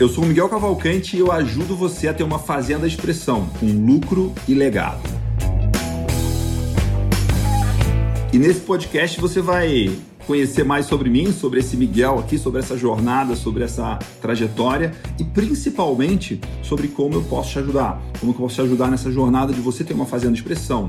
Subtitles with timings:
[0.00, 3.50] Eu sou o Miguel Cavalcante e eu ajudo você a ter uma fazenda de expressão
[3.60, 5.02] com lucro e legado.
[8.32, 9.94] E nesse podcast você vai
[10.26, 15.24] conhecer mais sobre mim, sobre esse Miguel aqui, sobre essa jornada, sobre essa trajetória e
[15.24, 19.60] principalmente sobre como eu posso te ajudar, como eu posso te ajudar nessa jornada de
[19.60, 20.88] você ter uma fazenda de expressão,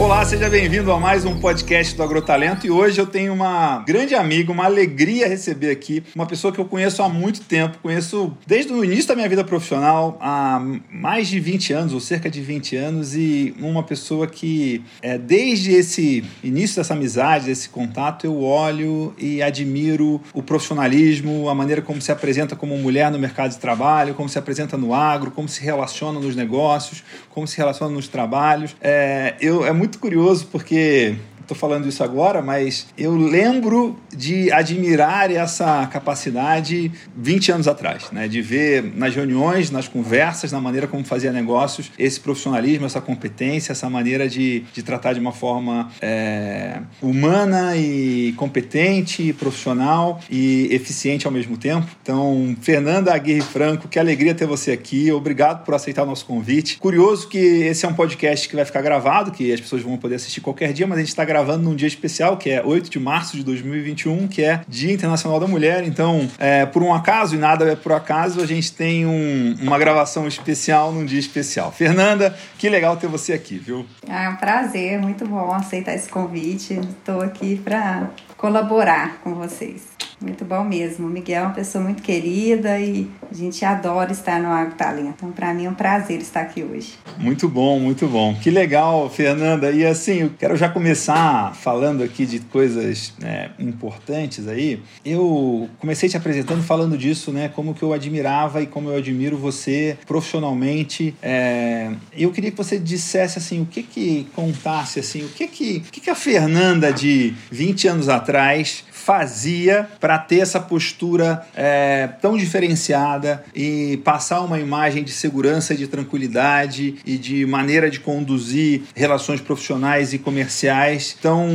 [0.00, 2.66] Olá, seja bem-vindo a mais um podcast do Agrotalento.
[2.66, 6.64] E hoje eu tenho uma grande amiga, uma alegria receber aqui uma pessoa que eu
[6.64, 10.58] conheço há muito tempo, conheço desde o início da minha vida profissional, há
[10.90, 15.72] mais de 20 anos ou cerca de 20 anos e uma pessoa que é, desde
[15.72, 22.00] esse início dessa amizade, desse contato, eu olho e admiro o profissionalismo, a maneira como
[22.00, 25.62] se apresenta como mulher no mercado de trabalho, como se apresenta no agro, como se
[25.62, 27.04] relaciona nos negócios,
[27.40, 28.76] como se relaciona nos trabalhos.
[28.82, 31.16] É, eu, é muito muito curioso porque
[31.50, 38.28] estou falando isso agora, mas eu lembro de admirar essa capacidade 20 anos atrás, né?
[38.28, 43.72] de ver nas reuniões, nas conversas, na maneira como fazia negócios, esse profissionalismo, essa competência,
[43.72, 51.26] essa maneira de, de tratar de uma forma é, humana e competente, profissional e eficiente
[51.26, 51.88] ao mesmo tempo.
[52.02, 55.10] Então, Fernanda Aguirre Franco, que alegria ter você aqui.
[55.10, 56.78] Obrigado por aceitar o nosso convite.
[56.78, 60.14] Curioso que esse é um podcast que vai ficar gravado, que as pessoas vão poder
[60.14, 62.90] assistir qualquer dia, mas a gente está gravando gravando num dia especial, que é 8
[62.90, 65.84] de março de 2021, que é Dia Internacional da Mulher.
[65.84, 69.78] Então, é, por um acaso, e nada é por acaso, a gente tem um, uma
[69.78, 71.72] gravação especial num dia especial.
[71.72, 73.86] Fernanda, que legal ter você aqui, viu?
[74.06, 76.74] É um prazer, muito bom aceitar esse convite.
[76.74, 79.99] Estou aqui para colaborar com vocês.
[80.20, 81.06] Muito bom mesmo.
[81.06, 85.14] O Miguel é uma pessoa muito querida e a gente adora estar no Agro Talento.
[85.16, 86.92] Então, para mim é um prazer estar aqui hoje.
[87.16, 88.34] Muito bom, muito bom.
[88.34, 89.70] Que legal, Fernanda.
[89.70, 94.82] E assim, eu quero já começar falando aqui de coisas né, importantes aí.
[95.04, 97.48] Eu comecei te apresentando falando disso, né?
[97.48, 101.14] Como que eu admirava e como eu admiro você profissionalmente.
[101.22, 101.92] É...
[102.12, 105.90] Eu queria que você dissesse assim, o que que contasse assim, o que que, o
[105.90, 112.36] que, que a Fernanda de 20 anos atrás fazia para ter essa postura é, tão
[112.36, 119.40] diferenciada e passar uma imagem de segurança, de tranquilidade e de maneira de conduzir relações
[119.40, 121.48] profissionais e comerciais tão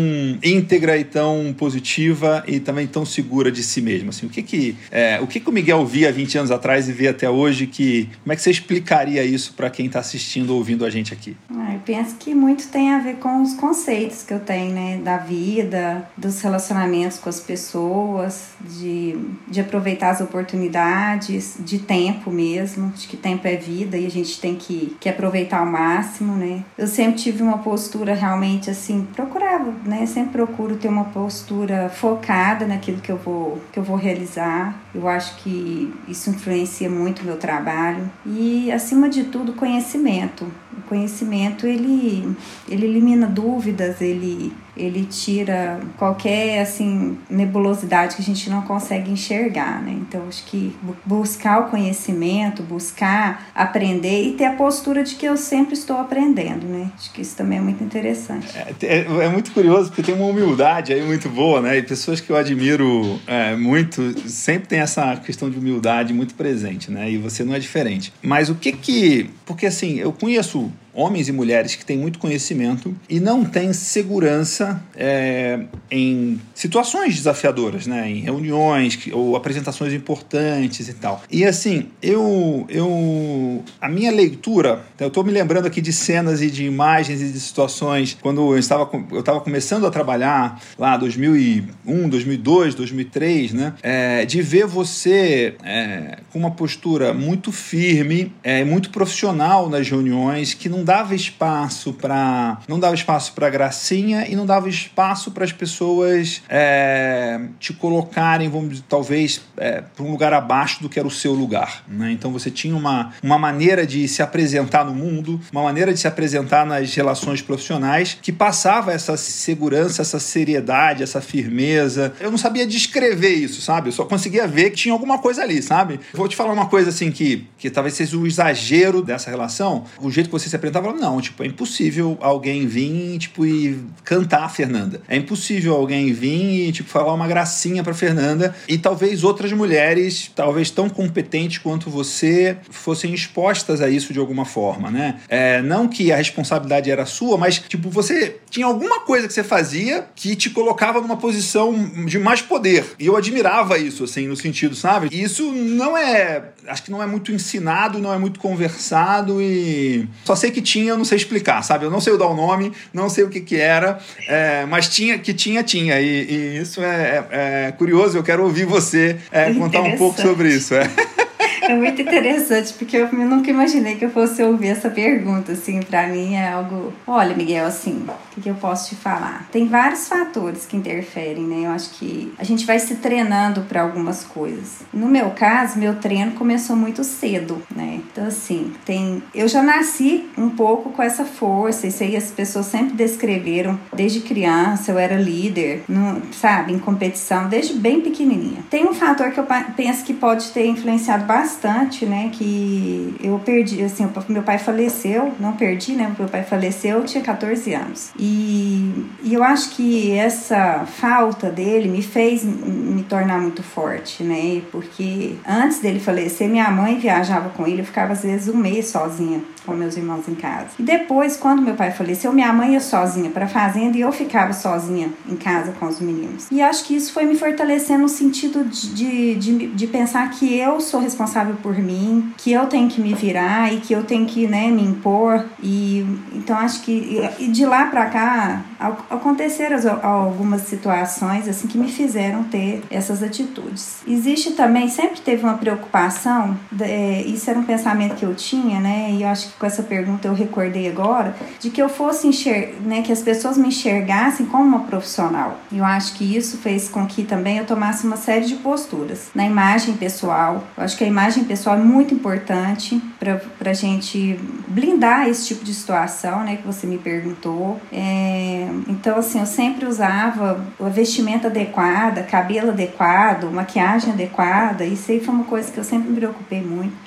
[0.44, 4.10] íntegra e tão positiva e também tão segura de si mesma.
[4.10, 6.92] Assim, o que que, é, o que que o Miguel via 20 anos atrás e
[6.92, 10.58] vê até hoje que como é que você explicaria isso para quem está assistindo ou
[10.58, 11.38] ouvindo a gente aqui?
[11.52, 15.00] Ah, eu penso que muito tem a ver com os conceitos que eu tenho, né,
[15.04, 23.08] da vida, dos relacionamentos com pessoas, de, de aproveitar as oportunidades, de tempo mesmo, de
[23.08, 26.64] que tempo é vida e a gente tem que, que aproveitar ao máximo, né?
[26.78, 30.06] Eu sempre tive uma postura realmente assim, procurava, né?
[30.06, 34.85] Sempre procuro ter uma postura focada naquilo que eu vou, que eu vou realizar.
[34.96, 40.46] Eu acho que isso influencia muito o meu trabalho e, acima de tudo, conhecimento.
[40.78, 42.34] O conhecimento, ele,
[42.70, 49.82] ele elimina dúvidas, ele ele tira qualquer assim nebulosidade que a gente não consegue enxergar,
[49.82, 49.96] né?
[50.02, 55.38] Então acho que buscar o conhecimento, buscar aprender e ter a postura de que eu
[55.38, 56.92] sempre estou aprendendo, né?
[56.98, 58.48] Acho que isso também é muito interessante.
[58.58, 61.78] É, é, é muito curioso porque tem uma humildade aí muito boa, né?
[61.78, 66.90] E pessoas que eu admiro é, muito sempre tem essa questão de humildade muito presente,
[66.90, 67.12] né?
[67.12, 68.14] E você não é diferente.
[68.24, 72.96] Mas o que que, porque assim eu conheço homens e mulheres que têm muito conhecimento
[73.10, 75.60] e não têm segurança é,
[75.92, 78.10] em situações desafiadoras, né?
[78.10, 81.22] em reuniões ou apresentações importantes e tal.
[81.30, 86.50] E assim, eu, eu a minha leitura, eu estou me lembrando aqui de cenas e
[86.50, 92.10] de imagens e de situações quando eu estava, eu estava começando a trabalhar lá 2001,
[92.10, 93.74] 2002, 2003, né?
[93.84, 100.54] É, de ver você é, com uma postura muito firme, é, muito profissional nas reuniões,
[100.54, 105.44] que não dava espaço para não dava espaço para gracinha e não dava espaço para
[105.44, 111.00] as pessoas é, te colocarem, vamos dizer, talvez é, para um lugar abaixo do que
[111.00, 111.84] era o seu lugar.
[111.88, 112.12] Né?
[112.12, 116.08] Então você tinha uma, uma maneira de se apresentar no mundo, uma maneira de se
[116.08, 122.14] apresentar nas relações profissionais que passava essa segurança, essa seriedade, essa firmeza.
[122.20, 123.90] Eu não sabia descrever isso, sabe?
[123.90, 126.00] Eu só conseguia ver que tinha alguma coisa ali, sabe?
[126.14, 129.86] vou te falar uma coisa assim que, que talvez seja o exagero dessa relação.
[130.00, 134.44] O jeito que você se apresentava, não, tipo, é impossível alguém vir tipo, e cantar
[134.44, 135.02] a Fernanda.
[135.08, 140.32] É impossível alguém vir e tipo, falar uma gracinha pra Fernanda e talvez outras mulheres,
[140.36, 145.20] talvez tão competentes quanto você, fossem expostas a isso de alguma forma, né?
[145.30, 149.44] É, não que a responsabilidade era sua, mas tipo, você tinha alguma coisa que você
[149.44, 151.74] fazia que te colocava numa posição
[152.06, 152.86] de mais poder.
[153.00, 155.10] E eu admirava isso, assim, no sentido, sabe?
[155.12, 156.52] E isso não é.
[156.68, 160.08] Acho que não é muito ensinado, não é muito conversado e.
[160.24, 161.86] Só sei que tinha, eu não sei explicar, sabe?
[161.86, 165.18] Eu não sei dar o nome, não sei o que que era, é, mas tinha,
[165.18, 166.02] que tinha, tinha.
[166.02, 170.20] E, e isso é, é, é, curioso, eu quero ouvir você é, contar um pouco
[170.22, 170.74] sobre isso.
[170.74, 170.90] É.
[171.68, 176.08] É muito interessante, porque eu nunca imaginei que eu fosse ouvir essa pergunta, assim, para
[176.08, 176.94] mim é algo...
[177.08, 179.48] Olha, Miguel, assim, o que, que eu posso te falar?
[179.52, 181.66] Tem vários fatores que interferem, né?
[181.66, 184.84] Eu acho que a gente vai se treinando para algumas coisas.
[184.94, 188.00] No meu caso, meu treino começou muito cedo, né?
[188.12, 189.24] Então, assim, tem...
[189.34, 193.80] Eu já nasci um pouco com essa força, isso aí as pessoas sempre descreveram.
[193.94, 198.64] Desde criança eu era líder, no, sabe, em competição, desde bem pequenininha.
[198.70, 202.30] Tem um fator que eu penso que pode ter influenciado bastante bastante, né?
[202.32, 206.14] Que eu perdi, assim, meu pai faleceu, não perdi, né?
[206.18, 208.12] Meu pai faleceu, eu tinha 14 anos.
[208.20, 214.62] E, e eu acho que essa falta dele me fez me tornar muito forte, né?
[214.72, 218.88] Porque antes dele falecer, minha mãe viajava com ele, eu ficava às vezes um mês
[218.88, 220.68] sozinha com meus irmãos em casa.
[220.78, 224.12] E depois, quando meu pai faleceu, minha mãe ia sozinha para a fazenda e eu
[224.12, 226.48] ficava sozinha em casa com os meninos.
[226.52, 230.80] E acho que isso foi me fortalecendo no sentido de, de, de pensar que eu
[230.80, 234.48] sou responsável por mim, que eu tenho que me virar e que eu tenho que
[234.48, 235.46] né, me impor.
[235.62, 238.62] E então acho que e de lá para cá
[239.10, 243.98] aconteceram algumas situações assim que me fizeram ter essas atitudes.
[244.08, 249.12] Existe também sempre teve uma preocupação, é, isso era um pensamento que eu tinha, né?
[249.12, 252.74] E eu acho que com essa pergunta eu recordei agora, de que eu fosse enxergar,
[252.82, 255.60] né, que as pessoas me enxergassem como uma profissional.
[255.72, 259.30] Eu acho que isso fez com que também eu tomasse uma série de posturas.
[259.34, 264.40] Na imagem pessoal, eu acho que a imagem pessoal é muito importante para a gente
[264.68, 267.80] blindar esse tipo de situação, né, que você me perguntou.
[267.92, 275.20] É, então, assim, eu sempre usava a vestimenta adequada, cabelo adequado, maquiagem adequada, isso aí
[275.20, 277.05] foi uma coisa que eu sempre me preocupei muito.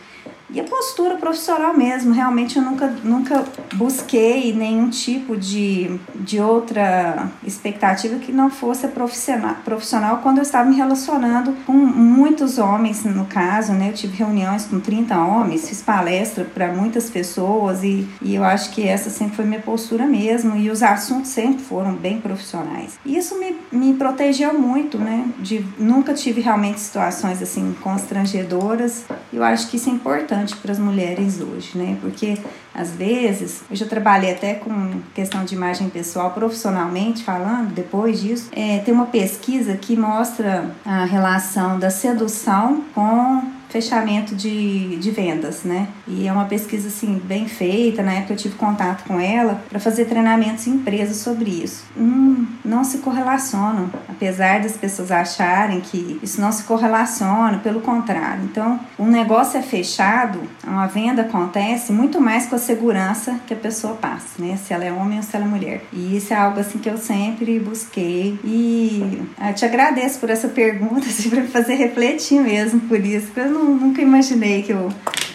[0.50, 7.30] E a postura profissional mesmo, realmente eu nunca, nunca busquei nenhum tipo de, de outra
[7.44, 13.26] expectativa que não fosse profissional, profissional quando eu estava me relacionando com muitos homens, no
[13.26, 13.90] caso, né?
[13.90, 18.70] Eu tive reuniões com 30 homens, fiz palestra para muitas pessoas e, e eu acho
[18.70, 22.98] que essa sempre foi minha postura mesmo e os assuntos sempre foram bem profissionais.
[23.04, 25.28] E isso me, me protegeu muito, né?
[25.40, 29.04] De, nunca tive realmente situações assim constrangedoras.
[29.30, 31.96] Eu acho que isso é importante importante para as mulheres hoje, né?
[32.00, 32.38] Porque
[32.74, 38.48] às vezes, eu já trabalhei até com questão de imagem pessoal profissionalmente falando, depois disso,
[38.52, 45.62] é, tem uma pesquisa que mostra a relação da sedução com fechamento de, de vendas,
[45.64, 45.88] né?
[46.06, 49.78] E é uma pesquisa assim bem feita, na época eu tive contato com ela para
[49.78, 51.84] fazer treinamentos em empresas sobre isso.
[51.96, 58.44] Hum, não se correlacionam, apesar das pessoas acharem que isso não se correlaciona, pelo contrário.
[58.44, 63.56] Então, um negócio é fechado, uma venda acontece muito mais com a segurança que a
[63.56, 64.56] pessoa passa, né?
[64.56, 65.84] Se ela é homem ou se ela é mulher.
[65.92, 70.30] E isso é algo assim que eu sempre busquei e eu ah, te agradeço por
[70.30, 74.72] essa pergunta, assim, para fazer refletir mesmo por isso, porque eu não, nunca imaginei que
[74.72, 74.92] eu,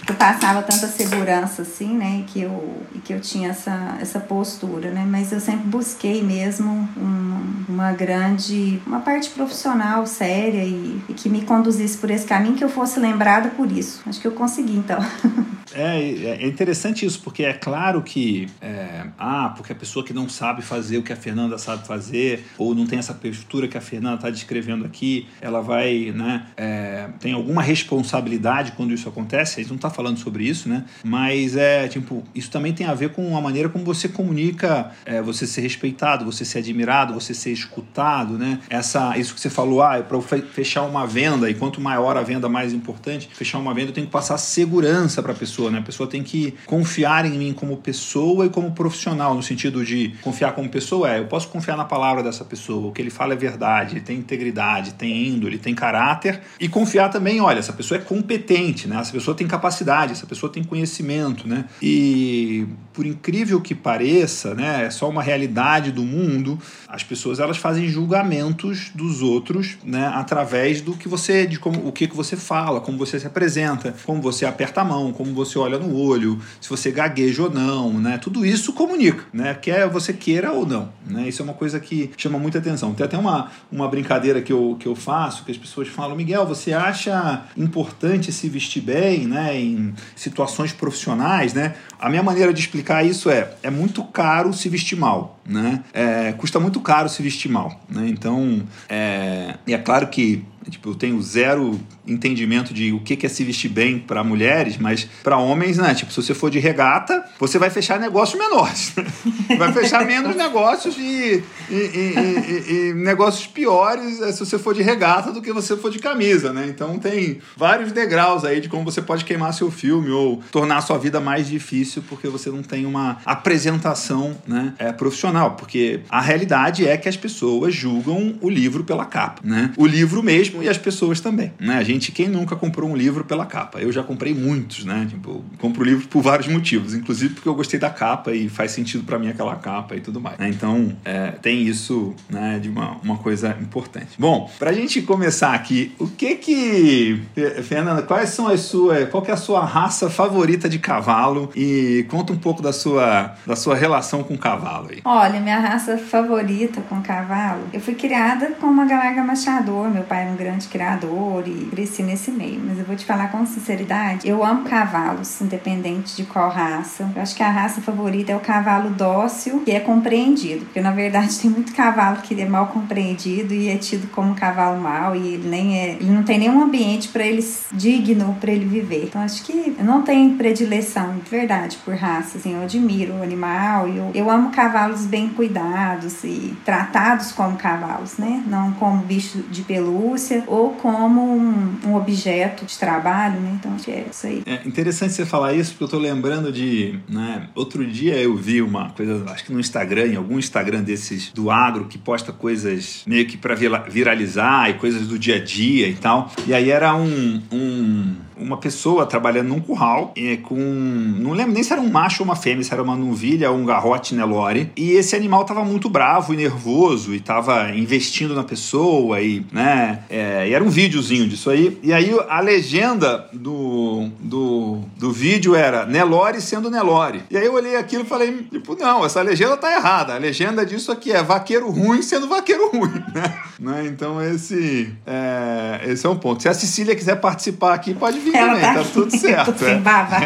[0.08, 2.20] eu passava tanta segurança assim, né?
[2.20, 5.06] E que eu, e que eu tinha essa, essa postura, né?
[5.08, 11.30] Mas eu sempre busquei mesmo uma, uma grande, uma parte profissional séria e, e que
[11.30, 14.02] me conduzisse por esse caminho, que eu fosse lembrada por isso.
[14.06, 15.00] Acho que eu consegui então.
[15.74, 20.30] É, é interessante isso, porque é claro que, é, ah, porque a pessoa que não
[20.30, 23.82] sabe fazer o que a Fernanda sabe fazer, ou não tem essa postura que a
[23.82, 29.64] Fernanda está descrevendo aqui, ela vai, né, é, tem alguma responsabilidade quando isso acontece, a
[29.64, 33.10] gente não está falando sobre isso, né, mas é, tipo, isso também tem a ver
[33.10, 37.52] com a maneira como você comunica, é, você ser respeitado, você ser admirado, você ser
[37.52, 41.82] escutado, né, essa, isso que você falou, ah, é para fechar uma venda, e quanto
[41.82, 45.36] maior a venda, mais importante, fechar uma venda, eu tenho que passar segurança para a
[45.36, 45.80] pessoa né?
[45.80, 50.14] A pessoa tem que confiar em mim como pessoa e como profissional, no sentido de
[50.22, 53.34] confiar como pessoa é, eu posso confiar na palavra dessa pessoa, o que ele fala
[53.34, 58.00] é verdade, ele tem integridade, tem índole, tem caráter, e confiar também, olha, essa pessoa
[58.00, 58.98] é competente, né?
[59.00, 59.83] Essa pessoa tem capacidade,
[60.14, 61.66] essa pessoa tem conhecimento, né?
[61.82, 66.60] E por incrível que pareça, né, é só uma realidade do mundo,
[66.94, 71.92] as pessoas elas fazem julgamentos dos outros, né, através do que você de como o
[71.92, 75.58] que que você fala, como você se apresenta, como você aperta a mão, como você
[75.58, 78.20] olha no olho, se você gagueja ou não, né?
[78.20, 79.56] Tudo isso comunica, né?
[79.56, 81.28] Quer você queira ou não, né?
[81.28, 82.94] Isso é uma coisa que chama muita atenção.
[82.94, 86.46] Tem até uma, uma brincadeira que eu, que eu faço, que as pessoas falam, Miguel,
[86.46, 91.74] você acha importante se vestir bem, né, em situações profissionais, né?
[92.00, 95.84] A minha maneira de explicar isso é, é muito caro se vestir mal, né?
[95.94, 98.08] É, custa muito caro se vestir mal, né?
[98.08, 103.44] Então, é, é claro que Tipo, eu tenho zero entendimento de o que é se
[103.44, 105.94] vestir bem para mulheres, mas para homens, né?
[105.94, 108.94] Tipo, se você for de regata, você vai fechar negócios menores.
[109.58, 114.82] vai fechar menos negócios e, e, e, e, negócios piores eh, se você for de
[114.82, 116.66] regata do que você for de camisa, né?
[116.68, 120.82] Então tem vários degraus aí de como você pode queimar seu filme ou tornar a
[120.82, 125.52] sua vida mais difícil porque você não tem uma apresentação né, é, profissional.
[125.52, 129.72] Porque a realidade é que as pessoas julgam o livro pela capa, né?
[129.78, 131.52] O livro mesmo mesmo e as pessoas também.
[131.60, 131.76] Né?
[131.76, 133.80] A gente, quem nunca comprou um livro pela capa?
[133.80, 135.08] Eu já comprei muitos, né?
[135.10, 139.04] Tipo, compro livro por vários motivos, inclusive porque eu gostei da capa e faz sentido
[139.04, 140.38] para mim aquela capa e tudo mais.
[140.38, 140.50] Né?
[140.50, 144.10] Então, é, tem isso né, de uma, uma coisa importante.
[144.18, 147.22] Bom, para a gente começar aqui, o que que.
[147.64, 149.10] Fernanda, quais são as suas.
[149.10, 151.50] Qual que é a sua raça favorita de cavalo?
[151.56, 155.02] E conta um pouco da sua, da sua relação com o cavalo aí.
[155.06, 159.90] Olha, minha raça favorita com cavalo, eu fui criada com uma galarga machador.
[159.90, 162.62] Meu pai era um grande criador e cresci nesse meio.
[162.64, 167.10] Mas eu vou te falar com sinceridade, eu amo cavalos, independente de qual raça.
[167.16, 170.66] Eu acho que a raça favorita é o cavalo dócil, que é compreendido.
[170.66, 174.36] Porque na verdade tem muito cavalo que é mal compreendido e é tido como um
[174.36, 178.52] cavalo mau e ele nem é, ele não tem nenhum ambiente para ele digno para
[178.52, 179.06] ele viver.
[179.06, 182.38] Então acho que eu não tenho predileção, de verdade, por raça.
[182.38, 187.56] Assim, eu admiro o animal e eu, eu amo cavalos bem cuidados e tratados como
[187.56, 188.44] cavalos, né?
[188.48, 193.58] Não como bicho de pelúcia ou como um, um objeto de trabalho, né?
[193.60, 194.44] Então acho que é isso aí.
[194.46, 197.00] É interessante você falar isso, porque eu tô lembrando de.
[197.10, 201.32] Né, outro dia eu vi uma coisa, acho que no Instagram, em algum Instagram desses
[201.32, 203.56] do agro, que posta coisas meio que para
[203.88, 206.32] viralizar e coisas do dia a dia e tal.
[206.48, 210.56] E aí era um, um uma pessoa trabalhando num curral é, com.
[210.56, 213.58] Não lembro nem se era um macho ou uma fêmea, se era uma novilha ou
[213.58, 214.72] um garrote Nelore.
[214.76, 220.04] E esse animal tava muito bravo e nervoso e tava investindo na pessoa e, né?
[220.10, 221.78] É, e era um videozinho disso aí.
[221.84, 227.24] E aí a legenda do, do, do vídeo era Nelore sendo Nelore.
[227.30, 230.16] E aí eu olhei aquilo e falei, tipo, não, essa legenda tá errada.
[230.16, 233.40] A legenda disso aqui é vaqueiro ruim sendo vaqueiro ruim, né?
[233.60, 233.86] né?
[233.88, 236.42] Então esse é, esse é um ponto.
[236.42, 239.66] Se a Cecília quiser participar aqui, pode ela também, tá, tá tudo certo.
[239.66, 239.76] É.
[239.76, 240.18] baba.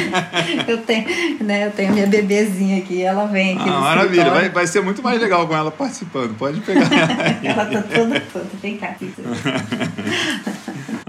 [0.66, 1.06] eu, tenho,
[1.40, 3.68] né, eu tenho minha bebezinha aqui, ela vem aqui.
[3.68, 6.36] Ah, maravilha, vai, vai ser muito mais legal com ela participando.
[6.36, 7.38] Pode pegar ela.
[7.44, 8.46] ela tá toda toda.
[8.62, 8.94] Vem cá.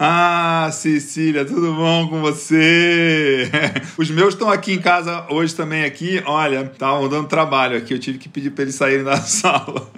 [0.01, 3.51] Ah, Cecília, tudo bom com você?
[3.97, 6.23] Os meus estão aqui em casa hoje também aqui.
[6.25, 7.93] Olha, estavam dando trabalho aqui.
[7.93, 9.91] Eu tive que pedir para eles saírem da sala.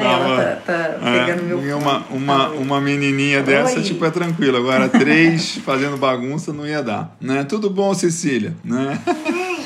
[0.00, 3.82] Tava, tá, tá pegando é, meu uma, uma, uma menininha dessa, Oi.
[3.82, 4.56] tipo, é tranquilo.
[4.56, 7.16] Agora, três fazendo bagunça não ia dar.
[7.20, 7.44] Né?
[7.44, 8.54] Tudo bom, Cecília?
[8.64, 8.98] Né?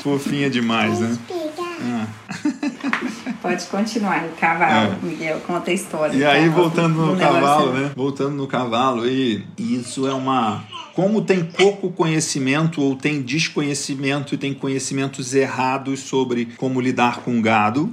[0.01, 1.17] Fofinha demais, né?
[1.81, 2.07] Ah.
[3.41, 5.05] Pode continuar, o cavalo, é.
[5.05, 6.15] Miguel, conta a história.
[6.15, 7.91] E aí, voltando no cavalo, né?
[7.93, 14.37] Voltando no cavalo, e isso é uma como tem pouco conhecimento ou tem desconhecimento e
[14.37, 17.91] tem conhecimentos errados sobre como lidar com gado.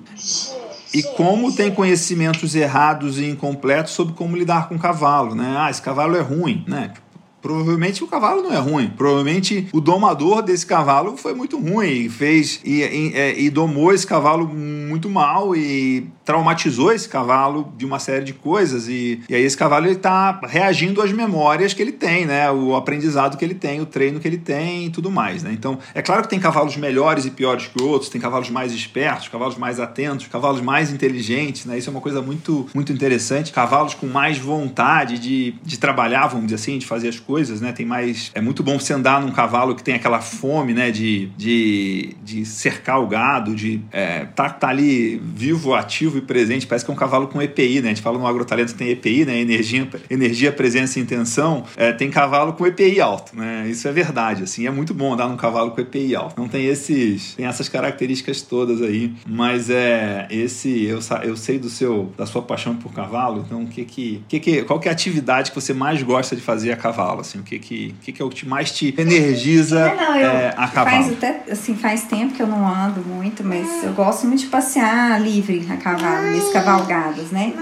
[0.93, 5.57] E como tem conhecimentos errados e incompletos sobre como lidar com cavalo, né?
[5.59, 6.93] Ah, esse cavalo é ruim, né?
[7.41, 8.91] Provavelmente o cavalo não é ruim.
[8.91, 14.07] Provavelmente o domador desse cavalo foi muito ruim, fez e, e, é, e, domou esse
[14.07, 18.87] cavalo muito mal e traumatizou esse cavalo de uma série de coisas.
[18.89, 22.49] E, e aí esse cavalo ele está reagindo às memórias que ele tem, né?
[22.53, 25.51] O aprendizado que ele tem, o treino que ele tem e tudo mais, né?
[25.53, 29.27] Então é claro que tem cavalos melhores e piores que outros, tem cavalos mais espertos,
[29.27, 31.77] cavalos mais atentos, cavalos mais inteligentes, né?
[31.77, 33.51] Isso é uma coisa muito muito interessante.
[33.51, 37.73] Cavalos com mais vontade de, de trabalhar, vamos dizer assim, de fazer as coisas né?
[37.73, 38.31] Tem mais.
[38.37, 40.93] É muito bom você andar num cavalo que tem aquela fome, né?
[40.93, 46.67] De, de, de cercar o gado, de é, tá, tá ali vivo, ativo presente.
[46.67, 47.91] Parece que é um cavalo com EPI, né?
[47.91, 49.39] A gente fala no agrotalento que tem EPI, né?
[49.41, 51.65] Energia, energia presença e intenção.
[51.77, 53.67] É, tem cavalo com EPI alto, né?
[53.69, 54.67] Isso é verdade, assim.
[54.67, 56.41] É muito bom andar num cavalo com EPI alto.
[56.41, 57.35] Não tem esses.
[57.35, 59.13] Tem essas características todas aí.
[59.27, 60.27] Mas é.
[60.31, 60.85] Esse.
[60.85, 64.23] Eu, eu sei do seu, da sua paixão por cavalo, então o que que.
[64.29, 67.21] que, que qual que é a atividade que você mais gosta de fazer a cavalo?
[67.21, 70.55] Assim, o que que, que, que é o que mais te energiza é, não, é,
[70.57, 71.05] a cavalo?
[71.05, 74.47] Faz, até, assim, faz tempo que eu não ando muito, mas eu gosto muito de
[74.47, 76.10] passear livre a cavalo,
[76.53, 77.53] cavalgadas, né?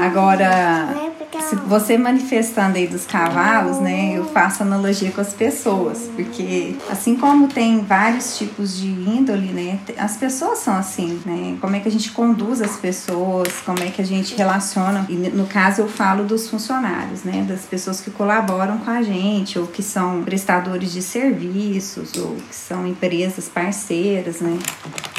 [0.00, 6.76] Agora se você manifestando aí dos cavalos, né, eu faço analogia com as pessoas, porque
[6.90, 11.80] assim como tem vários tipos de índole, né, as pessoas são assim, né, como é
[11.80, 15.82] que a gente conduz as pessoas, como é que a gente relaciona, e no caso
[15.82, 20.22] eu falo dos funcionários, né, das pessoas que colaboram com a gente, ou que são
[20.22, 24.58] prestadores de serviços, ou que são empresas parceiras, né,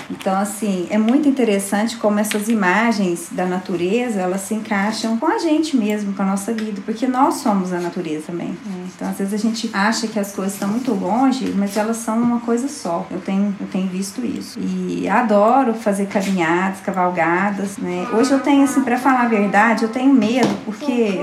[0.09, 5.37] então assim, é muito interessante como essas imagens da natureza, elas se encaixam com a
[5.37, 8.49] gente mesmo, mesmo com a nossa vida, porque nós somos a natureza também.
[8.49, 8.87] Né?
[8.95, 12.19] Então, às vezes a gente acha que as coisas estão muito longe, mas elas são
[12.19, 13.07] uma coisa só.
[13.09, 14.59] Eu tenho, eu tenho visto isso.
[14.59, 18.07] E adoro fazer caminhadas, cavalgadas, né?
[18.13, 21.19] Hoje eu tenho, assim, para falar a verdade, eu tenho medo, porque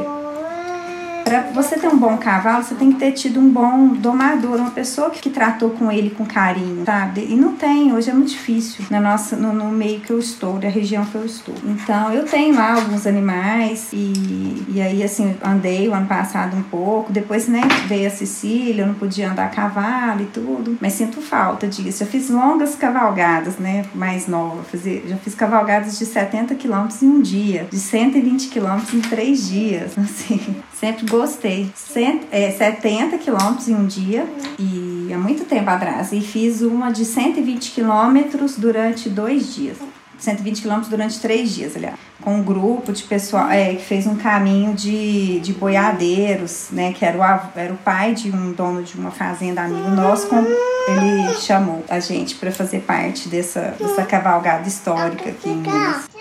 [1.28, 4.70] para você ter um bom cavalo, você tem que ter tido um bom domador, uma
[4.70, 7.26] pessoa que, que tratou com ele com carinho, sabe?
[7.28, 10.54] E não tem, hoje é muito difícil na nossa, no, no meio que eu estou,
[10.54, 11.54] da região que eu estou.
[11.64, 16.62] Então, eu tenho lá alguns animais e, e aí, assim, andei o ano passado um
[16.62, 20.94] pouco, depois, né, veio a Sicília, eu não podia andar a cavalo e tudo, mas
[20.94, 22.02] sinto falta disso.
[22.02, 27.08] Eu fiz longas cavalgadas, né, mais nova, fazer, já fiz cavalgadas de 70 quilômetros em
[27.08, 31.70] um dia, de 120 quilômetros em três dias, assim, sempre gostei.
[31.74, 34.26] Cent, é, 70 quilômetros em um dia
[34.58, 36.12] e há muito tempo atrás.
[36.12, 39.76] E fiz uma de 120 quilômetros durante dois dias.
[40.18, 41.94] 120 quilômetros durante três dias, aliás.
[42.20, 46.92] Com um grupo de pessoal é, que fez um caminho de, de boiadeiros, né?
[46.92, 50.26] Que era o, era o pai de um dono de uma fazenda amigo nosso.
[50.26, 56.17] Com, ele chamou a gente para fazer parte dessa, dessa cavalgada histórica aqui em Minas.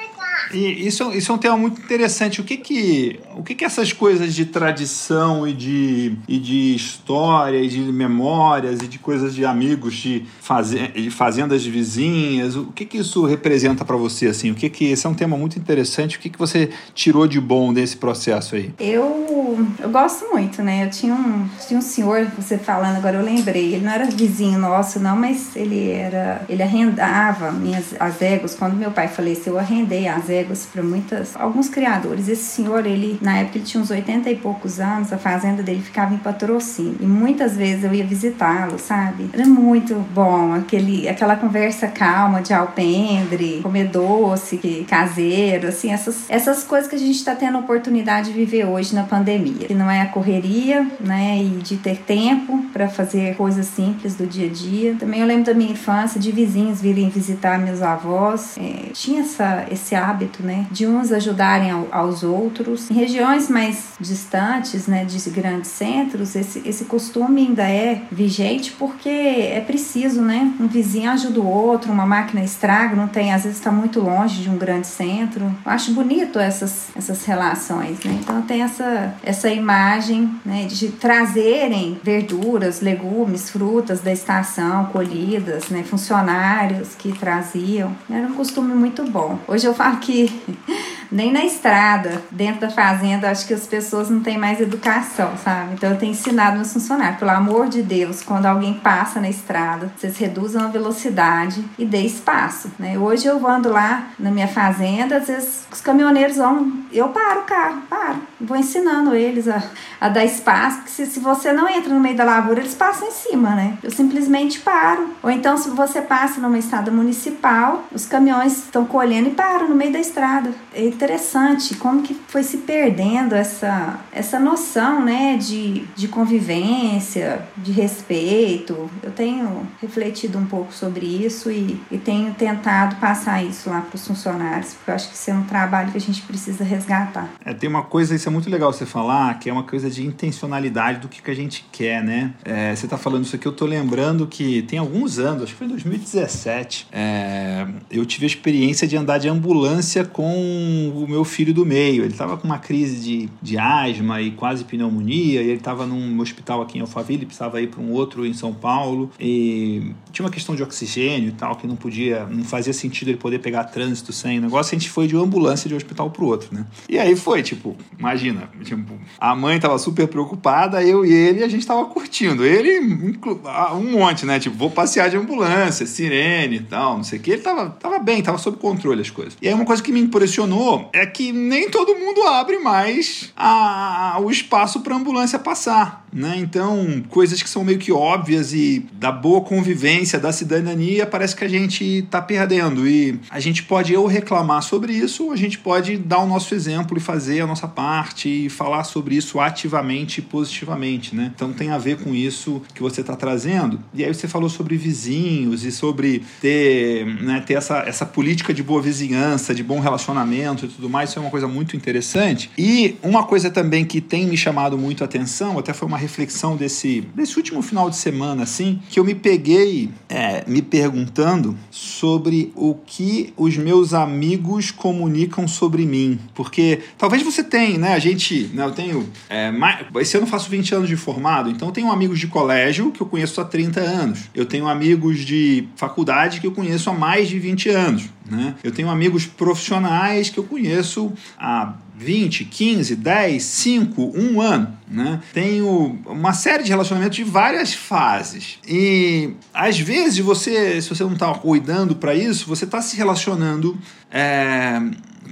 [0.53, 2.41] E isso, isso é um tema muito interessante.
[2.41, 7.57] O que que, o que que essas coisas de tradição e de, e de história
[7.57, 12.85] e de memórias e de coisas de amigos, de, faze, de fazendas vizinhas, o que
[12.85, 14.27] que isso representa para você?
[14.27, 14.51] Assim?
[14.51, 16.17] O que que, esse é um tema muito interessante.
[16.17, 18.73] O que que você tirou de bom desse processo aí?
[18.79, 20.85] Eu, eu gosto muito, né?
[20.85, 23.73] Eu tinha um, tinha um senhor, você falando agora, eu lembrei.
[23.73, 26.45] Ele não era vizinho nosso, não, mas ele era...
[26.47, 28.55] Ele arrendava minhas, as éguas.
[28.55, 30.36] Quando meu pai faleceu, eu arrendei as éguas
[30.71, 32.27] para muitas alguns criadores.
[32.27, 35.81] Esse senhor, ele na época ele tinha uns 80 e poucos anos, a fazenda dele
[35.81, 39.29] ficava em patrocínio e muitas vezes eu ia visitá-lo, sabe?
[39.33, 46.63] Era muito bom aquele aquela conversa calma de alpendre, comer doce, caseiro, assim, essas essas
[46.63, 49.89] coisas que a gente está tendo a oportunidade de viver hoje na pandemia, que não
[49.89, 54.51] é a correria, né, e de ter tempo para fazer coisas simples do dia a
[54.51, 54.95] dia.
[54.99, 59.65] Também eu lembro da minha infância de vizinhos virem visitar meus avós, é, tinha essa
[59.71, 62.91] esse hábito hábito, né, de uns ajudarem ao, aos outros.
[62.91, 69.09] Em regiões mais distantes, né, de grandes centros, esse, esse costume ainda é vigente porque
[69.09, 73.57] é preciso, né, um vizinho ajuda o outro, uma máquina estraga, não tem, às vezes
[73.57, 75.45] está muito longe de um grande centro.
[75.65, 81.99] Eu acho bonito essas, essas relações, né, então tem essa, essa imagem, né, de trazerem
[82.03, 87.95] verduras, legumes, frutas da estação colhidas, né, funcionários que traziam.
[88.09, 89.39] Era um costume muito bom.
[89.47, 90.96] Hoje eu falo que Bye.
[91.11, 95.73] Nem na estrada, dentro da fazenda, acho que as pessoas não têm mais educação, sabe?
[95.73, 99.91] Então eu tenho ensinado meus funcionários, pelo amor de Deus, quando alguém passa na estrada,
[99.95, 102.97] vocês reduzam a velocidade e dê espaço, né?
[102.97, 107.43] Hoje eu ando lá na minha fazenda, às vezes os caminhoneiros vão, eu paro o
[107.43, 109.61] carro, paro, vou ensinando eles a,
[109.99, 113.07] a dar espaço, porque se, se você não entra no meio da lavoura, eles passam
[113.07, 113.77] em cima, né?
[113.81, 115.09] Eu simplesmente paro.
[115.23, 119.75] Ou então, se você passa numa estrada municipal, os caminhões estão colhendo e param no
[119.75, 120.51] meio da estrada.
[120.73, 127.71] É interessante como que foi se perdendo essa, essa noção, né, de, de convivência, de
[127.71, 128.89] respeito.
[129.03, 133.95] Eu tenho refletido um pouco sobre isso e, e tenho tentado passar isso lá para
[133.95, 137.29] os funcionários, porque eu acho que isso é um trabalho que a gente precisa resgatar.
[137.45, 140.03] É, tem uma coisa, isso é muito legal você falar, que é uma coisa de
[140.03, 142.33] intencionalidade do que, que a gente quer, né?
[142.43, 145.57] É, você está falando isso aqui, eu tô lembrando que tem alguns anos, acho que
[145.59, 151.23] foi em 2017, é, eu tive a experiência de andar de ambulância com o meu
[151.23, 152.03] filho do meio.
[152.03, 156.19] Ele estava com uma crise de, de asma e quase pneumonia, e ele estava num
[156.19, 160.31] hospital aqui em Alphaville, precisava ir para um outro em São Paulo, e tinha uma
[160.31, 164.11] questão de oxigênio e tal, que não podia, não fazia sentido ele poder pegar trânsito
[164.11, 164.75] sem negócio.
[164.75, 166.65] A gente foi de uma ambulância de um hospital para o outro, né?
[166.89, 171.47] E aí foi, tipo, imagina, tipo, a mãe estava super preocupada, eu e ele, a
[171.47, 172.45] gente estava curtindo.
[172.45, 174.39] Ele, um monte, né?
[174.39, 177.31] Tipo, vou passear de ambulância, sirene e tal, não sei o que.
[177.31, 179.37] Ele tava, tava bem, tava sob controle as coisas.
[179.41, 184.15] E aí uma coisa que me impressionou é que nem todo mundo abre mais a,
[184.15, 186.06] a o espaço para ambulância passar.
[186.17, 186.35] Né?
[186.37, 191.43] Então, coisas que são meio que óbvias e da boa convivência, da cidadania, parece que
[191.43, 192.87] a gente está perdendo.
[192.87, 196.55] E a gente pode ou reclamar sobre isso, ou a gente pode dar o nosso
[196.55, 201.15] exemplo e fazer a nossa parte e falar sobre isso ativamente e positivamente.
[201.15, 201.31] Né?
[201.35, 203.79] Então, tem a ver com isso que você está trazendo.
[203.93, 208.63] E aí você falou sobre vizinhos e sobre ter, né, ter essa, essa política de
[208.63, 211.11] boa vizinhança, de bom relacionamento e tudo mais.
[211.11, 212.49] Isso é uma coisa muito interessante.
[212.57, 216.55] E uma coisa também que tem me chamado muito a atenção, até foi uma reflexão
[216.55, 222.51] desse, desse último final de semana, assim, que eu me peguei é, me perguntando sobre
[222.55, 226.17] o que os meus amigos comunicam sobre mim.
[226.33, 227.93] Porque talvez você tenha, né?
[227.93, 229.09] A gente, né, eu tenho.
[229.29, 232.27] É, mais, esse ano eu faço 20 anos de formado, então eu tenho amigos de
[232.27, 234.19] colégio que eu conheço há 30 anos.
[234.33, 238.09] Eu tenho amigos de faculdade que eu conheço há mais de 20 anos.
[238.29, 238.55] Né?
[238.63, 244.77] Eu tenho amigos profissionais que eu conheço há 20, 15, 10, 5, 1 ano.
[244.87, 245.19] Né?
[245.33, 248.59] Tenho uma série de relacionamentos de várias fases.
[248.67, 253.77] E às vezes você, se você não está cuidando para isso, você está se relacionando.
[254.11, 254.79] É,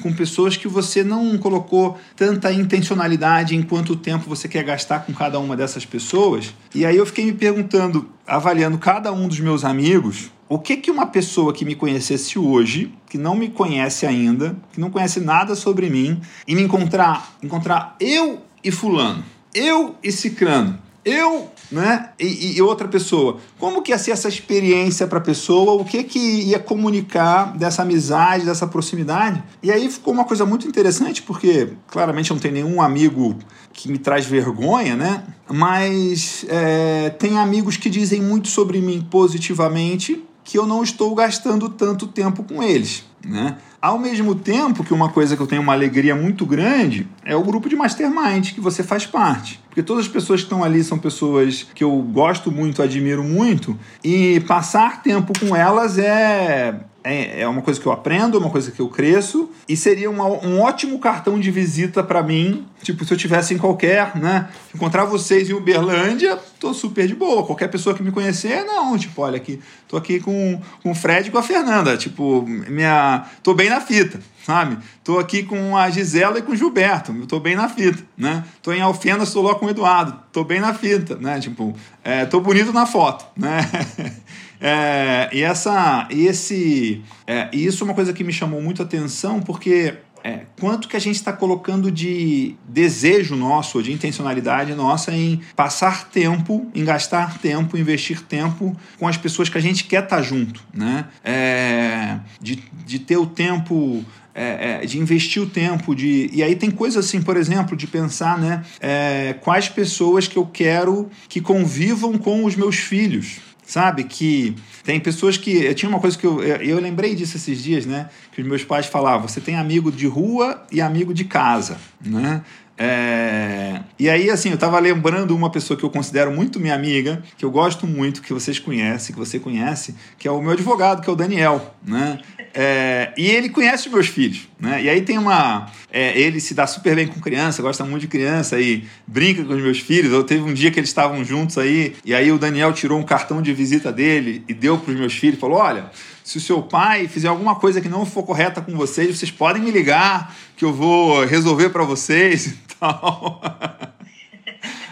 [0.02, 5.14] com pessoas que você não colocou tanta intencionalidade em quanto tempo você quer gastar com
[5.14, 6.54] cada uma dessas pessoas.
[6.74, 10.92] E aí eu fiquei me perguntando, avaliando cada um dos meus amigos, o que que
[10.92, 15.56] uma pessoa que me conhecesse hoje, que não me conhece ainda, que não conhece nada
[15.56, 22.58] sobre mim, e me encontrar, encontrar eu e fulano, eu e cicrano, eu, né, e,
[22.58, 23.38] e, outra pessoa.
[23.60, 25.80] Como que ia ser essa experiência para a pessoa?
[25.80, 29.44] O que que ia comunicar dessa amizade, dessa proximidade?
[29.62, 33.36] E aí ficou uma coisa muito interessante, porque claramente eu não tenho nenhum amigo
[33.72, 35.24] que me traz vergonha, né?
[35.48, 41.68] Mas é, tem amigos que dizem muito sobre mim positivamente que eu não estou gastando
[41.68, 43.04] tanto tempo com eles.
[43.26, 43.58] Né?
[43.82, 47.44] Ao mesmo tempo que uma coisa que eu tenho uma alegria muito grande é o
[47.44, 49.60] grupo de mastermind que você faz parte.
[49.68, 53.78] Porque todas as pessoas que estão ali são pessoas que eu gosto muito, admiro muito,
[54.04, 58.50] e passar tempo com elas é é, é uma coisa que eu aprendo, é uma
[58.50, 62.66] coisa que eu cresço, e seria uma, um ótimo cartão de visita para mim.
[62.82, 64.50] Tipo, se eu tivesse em qualquer, né?
[64.74, 67.46] Encontrar vocês em Uberlândia, tô super de boa.
[67.46, 68.98] Qualquer pessoa que me conhecer, não.
[68.98, 71.96] Tipo, olha aqui, tô aqui com, com o Fred e com a Fernanda.
[71.96, 73.26] Tipo, minha.
[73.44, 74.78] tô bem na fita sabe?
[75.04, 78.44] Tô aqui com a Gisela e com o Gilberto, tô bem na fita, né?
[78.62, 81.40] Tô em Alfena, estou lá com o Eduardo, tô bem na fita, né?
[81.40, 83.68] Tipo, é, tô bonito na foto, né?
[84.60, 89.42] É, e essa, esse, é, isso é uma coisa que me chamou muito a atenção,
[89.42, 95.40] porque é, quanto que a gente está colocando de desejo nosso, de intencionalidade nossa em
[95.56, 100.18] passar tempo, em gastar tempo, investir tempo com as pessoas que a gente quer estar
[100.18, 101.06] tá junto, né?
[101.24, 106.56] É, de, de ter o tempo é, é, de investir o tempo, de e aí
[106.56, 111.40] tem coisas assim, por exemplo, de pensar, né, é, quais pessoas que eu quero que
[111.40, 114.04] convivam com os meus filhos, Sabe?
[114.04, 115.64] Que tem pessoas que.
[115.66, 118.10] Eu tinha uma coisa que eu, eu lembrei disso esses dias, né?
[118.32, 122.44] Que os meus pais falavam: você tem amigo de rua e amigo de casa, né?
[122.78, 123.82] É...
[123.98, 127.46] E aí, assim, eu tava lembrando uma pessoa que eu considero muito minha amiga, que
[127.46, 131.10] eu gosto muito, que vocês conhecem, que você conhece, que é o meu advogado, que
[131.10, 132.20] é o Daniel, né?
[132.58, 134.82] É, e ele conhece os meus filhos, né?
[134.82, 135.70] E aí tem uma.
[135.92, 139.54] É, ele se dá super bem com criança, gosta muito de criança e brinca com
[139.54, 140.14] os meus filhos.
[140.14, 143.04] Eu teve um dia que eles estavam juntos aí, e aí o Daniel tirou um
[143.04, 145.92] cartão de visita dele e deu para os meus filhos, falou: olha.
[146.24, 149.62] Se o seu pai fizer alguma coisa que não for correta com vocês, vocês podem
[149.62, 153.40] me ligar que eu vou resolver para vocês e tal.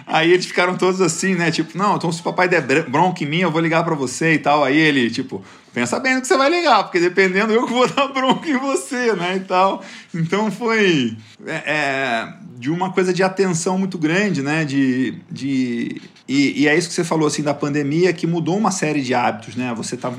[0.06, 1.50] Aí eles ficaram todos assim, né?
[1.50, 4.34] Tipo, não, então se o papai der bronca em mim, eu vou ligar para você
[4.34, 4.64] e tal.
[4.64, 7.88] Aí ele, tipo, pensa bem no que você vai ligar, porque dependendo eu que vou
[7.92, 9.38] dar bronca em você, né?
[9.38, 9.84] E tal.
[10.14, 14.64] Então foi é, é, de uma coisa de atenção muito grande, né?
[14.64, 18.72] De, de E, e, é isso que você falou assim da pandemia que mudou uma
[18.72, 19.74] série de hábitos, né?
[19.76, 20.12] Você tá,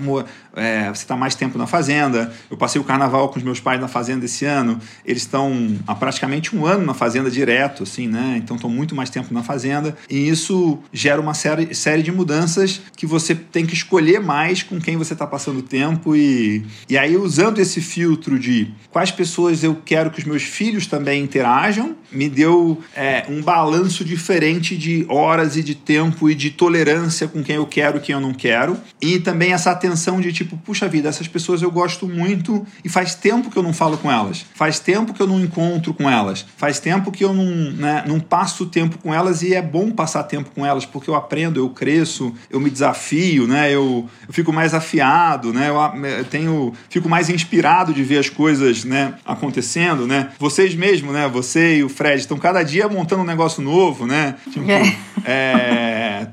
[0.55, 2.33] é, você tá mais tempo na fazenda.
[2.51, 4.79] Eu passei o carnaval com os meus pais na fazenda esse ano.
[5.05, 8.35] Eles estão há praticamente um ano na fazenda direto, assim, né?
[8.37, 9.97] Então estão muito mais tempo na fazenda.
[10.11, 14.79] E isso gera uma série, série de mudanças que você tem que escolher mais com
[14.79, 16.15] quem você está passando tempo.
[16.15, 20.87] E, e aí, usando esse filtro de quais pessoas eu quero que os meus filhos
[20.87, 25.94] também interajam, me deu é, um balanço diferente de horas e de tempo
[26.29, 28.77] e de tolerância com quem eu quero e quem eu não quero.
[29.01, 33.15] E também essa atenção de tipo, puxa vida, essas pessoas eu gosto muito e faz
[33.15, 34.45] tempo que eu não falo com elas.
[34.55, 36.45] Faz tempo que eu não encontro com elas.
[36.57, 40.25] Faz tempo que eu não, né, não passo tempo com elas e é bom passar
[40.25, 43.71] tempo com elas porque eu aprendo, eu cresço, eu me desafio, né?
[43.71, 45.69] Eu, eu fico mais afiado, né?
[45.69, 45.77] Eu,
[46.09, 50.31] eu tenho, fico mais inspirado de ver as coisas, né, acontecendo, né?
[50.39, 51.29] Vocês mesmo, né?
[51.29, 54.37] Você e o Fred estão cada dia montando um negócio novo, né?
[54.51, 54.97] Tipo, é.
[55.25, 55.84] É,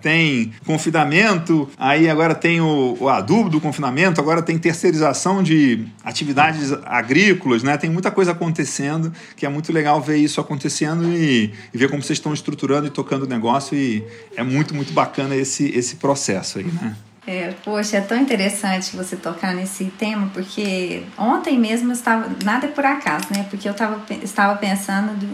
[0.02, 6.72] tem confinamento, aí agora tem o, o adubo do confinamento, agora tem terceirização de atividades
[6.86, 7.78] agrícolas, né?
[7.78, 12.02] Tem muita coisa acontecendo que é muito legal ver isso acontecendo e, e ver como
[12.02, 14.04] vocês estão estruturando e tocando o negócio e
[14.36, 16.96] é muito, muito bacana esse, esse processo aí, né?
[17.26, 22.30] É, poxa, é tão interessante você tocar nesse tema, porque ontem mesmo eu estava.
[22.44, 23.46] Nada é por acaso, né?
[23.50, 25.28] Porque eu tava, estava pensando de,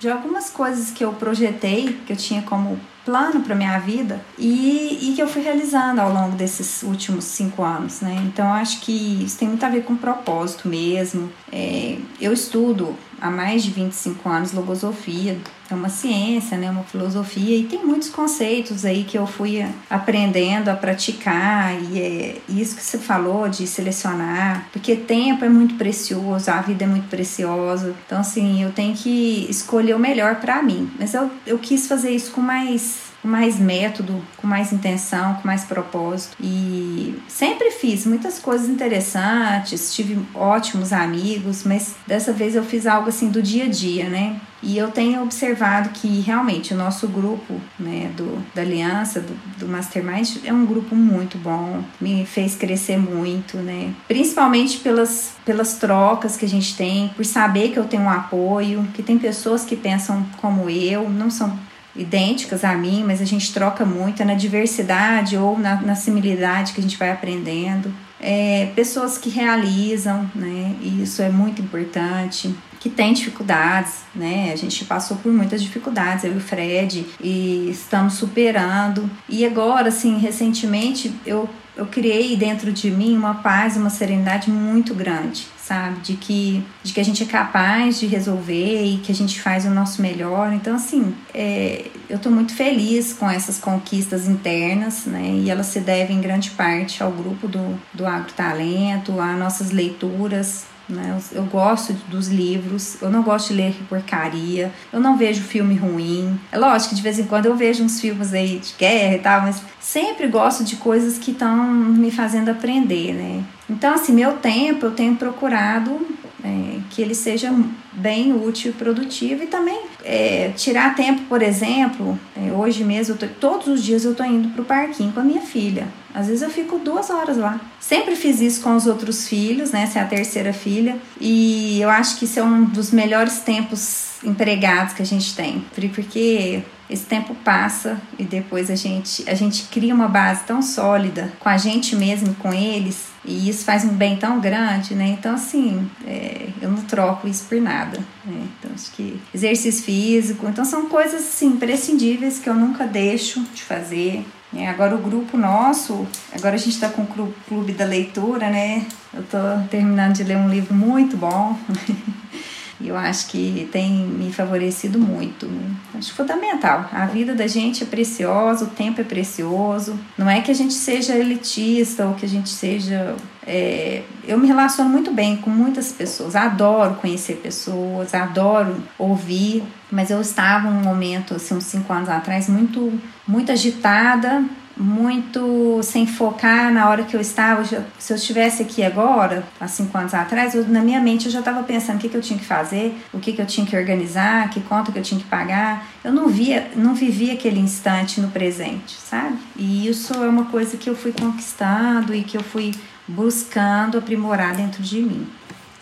[0.00, 4.98] de algumas coisas que eu projetei, que eu tinha como plano para minha vida e,
[5.00, 8.20] e que eu fui realizando ao longo desses últimos cinco anos, né?
[8.26, 11.30] Então acho que isso tem muito a ver com propósito mesmo.
[11.52, 15.38] É, eu estudo há mais de 25 anos logosofia,
[15.70, 20.68] é uma ciência, né, uma filosofia e tem muitos conceitos aí que eu fui aprendendo
[20.68, 26.50] a praticar e é isso que você falou de selecionar, porque tempo é muito precioso,
[26.50, 30.90] a vida é muito preciosa, então assim eu tenho que escolher o melhor para mim,
[30.98, 35.48] mas eu, eu quis fazer isso com mais com mais método, com mais intenção, com
[35.48, 36.36] mais propósito.
[36.40, 43.08] E sempre fiz muitas coisas interessantes, tive ótimos amigos, mas dessa vez eu fiz algo
[43.08, 44.40] assim do dia a dia, né?
[44.62, 49.68] E eu tenho observado que realmente o nosso grupo né, do, da aliança, do, do
[49.68, 53.92] Mastermind, é um grupo muito bom, me fez crescer muito, né?
[54.08, 58.86] Principalmente pelas, pelas trocas que a gente tem, por saber que eu tenho um apoio,
[58.94, 61.56] que tem pessoas que pensam como eu, não são
[61.96, 66.72] idênticas a mim, mas a gente troca muito é na diversidade ou na, na similaridade
[66.72, 67.92] que a gente vai aprendendo.
[68.20, 70.74] É, pessoas que realizam, né?
[70.80, 72.54] E isso é muito importante.
[72.80, 74.50] Que tem dificuldades, né?
[74.52, 79.10] A gente passou por muitas dificuldades, eu e o Fred, e estamos superando.
[79.28, 84.94] E agora, assim, recentemente, eu, eu criei dentro de mim uma paz, uma serenidade muito
[84.94, 86.00] grande sabe?
[86.00, 89.64] De que, de que a gente é capaz de resolver e que a gente faz
[89.64, 90.52] o nosso melhor.
[90.52, 95.40] Então, assim, é, eu estou muito feliz com essas conquistas internas, né?
[95.42, 99.72] E elas se devem em grande parte ao grupo do, do Agro Talento, a nossas
[99.72, 101.18] leituras, né?
[101.32, 105.74] Eu, eu, gosto dos livros, eu não gosto de ler porcaria, eu não vejo filme
[105.74, 106.38] ruim.
[106.52, 109.18] É lógico que de vez em quando eu vejo uns filmes aí de guerra e
[109.18, 113.44] tal, mas sempre gosto de coisas que estão me fazendo aprender, né?
[113.68, 116.06] Então, assim, meu tempo eu tenho procurado
[116.46, 117.52] é, que ele seja
[117.92, 123.26] bem útil e produtivo e também é, tirar tempo, por exemplo, é, hoje mesmo, tô,
[123.26, 125.88] todos os dias eu tô indo pro parquinho com a minha filha.
[126.14, 127.60] Às vezes eu fico duas horas lá.
[127.80, 129.82] Sempre fiz isso com os outros filhos, né?
[129.82, 130.96] Essa é a terceira filha.
[131.20, 135.62] E eu acho que isso é um dos melhores tempos empregados que a gente tem.
[135.74, 141.32] Porque esse tempo passa e depois a gente, a gente cria uma base tão sólida
[141.38, 145.08] com a gente mesmo, com eles, e isso faz um bem tão grande, né?
[145.08, 148.46] Então, assim, é, eu não troco isso por nada, né?
[148.58, 153.62] Então, acho que exercício físico, então são coisas, assim, imprescindíveis que eu nunca deixo de
[153.62, 154.24] fazer.
[154.52, 154.68] Né?
[154.68, 158.86] Agora, o grupo nosso, agora a gente está com o Clube da Leitura, né?
[159.12, 161.58] Eu tô terminando de ler um livro muito bom.
[162.80, 165.48] E eu acho que tem me favorecido muito.
[165.94, 166.88] Acho fundamental.
[166.92, 169.98] A vida da gente é preciosa, o tempo é precioso.
[170.16, 173.14] Não é que a gente seja elitista ou que a gente seja.
[173.46, 174.02] É...
[174.26, 176.36] eu me relaciono muito bem com muitas pessoas.
[176.36, 179.62] Adoro conhecer pessoas, adoro ouvir.
[179.90, 182.92] Mas eu estava num momento, assim, uns cinco anos atrás, muito,
[183.26, 184.44] muito agitada
[184.76, 187.64] muito sem focar na hora que eu estava.
[187.98, 191.38] Se eu estivesse aqui agora, há cinco anos atrás, eu, na minha mente eu já
[191.38, 193.76] estava pensando o que, que eu tinha que fazer, o que, que eu tinha que
[193.76, 195.88] organizar, que conta que eu tinha que pagar.
[196.04, 199.38] Eu não via, não vivia aquele instante no presente, sabe?
[199.56, 202.74] E isso é uma coisa que eu fui conquistando e que eu fui
[203.08, 205.26] buscando aprimorar dentro de mim.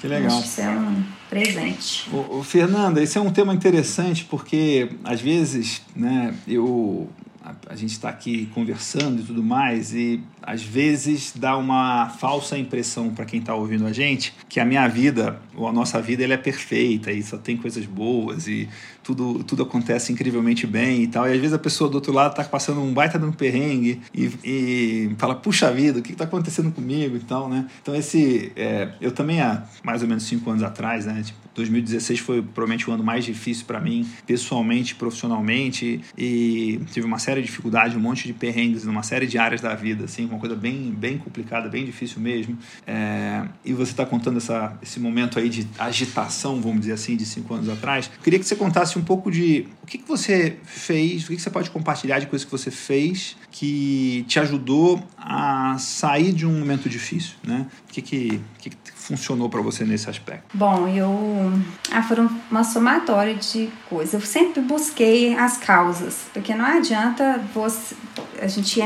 [0.01, 0.29] Que legal.
[0.29, 2.11] Acho que isso é um presente.
[2.13, 7.09] O, o Fernanda, esse é um tema interessante porque às vezes, né, eu
[7.45, 12.57] a, a gente está aqui conversando e tudo mais, e às vezes dá uma falsa
[12.57, 16.25] impressão para quem está ouvindo a gente que a minha vida, ou a nossa vida,
[16.25, 18.69] ela é perfeita e só tem coisas boas e
[19.03, 21.29] tudo, tudo acontece incrivelmente bem e tal.
[21.29, 24.01] E às vezes a pessoa do outro lado está passando um baita de um perrengue
[24.15, 27.67] e, e fala, puxa vida, o que está acontecendo comigo e tal, né?
[27.83, 31.23] Então esse, é, eu também há mais ou menos cinco anos atrás, né?
[31.23, 37.19] Tipo, 2016 foi provavelmente o ano mais difícil para mim, pessoalmente, profissionalmente, e tive uma
[37.19, 40.39] série de dificuldades, um monte de perrengues numa série de áreas da vida, assim, uma
[40.39, 42.59] coisa bem, bem complicada, bem difícil mesmo.
[42.87, 47.25] É, e você está contando essa, esse momento aí de agitação, vamos dizer assim, de
[47.25, 48.11] cinco anos atrás.
[48.23, 51.43] Queria que você contasse um pouco de o que, que você fez, o que, que
[51.43, 56.59] você pode compartilhar de coisas que você fez que te ajudou a sair de um
[56.59, 57.67] momento difícil, né?
[57.89, 60.57] O que, que, que, funcionou para você nesse aspecto?
[60.57, 61.44] Bom, eu.
[61.91, 64.15] Ah, foram uma somatória de coisas.
[64.15, 67.95] Eu sempre busquei as causas, porque não adianta você.
[68.41, 68.85] A gente ir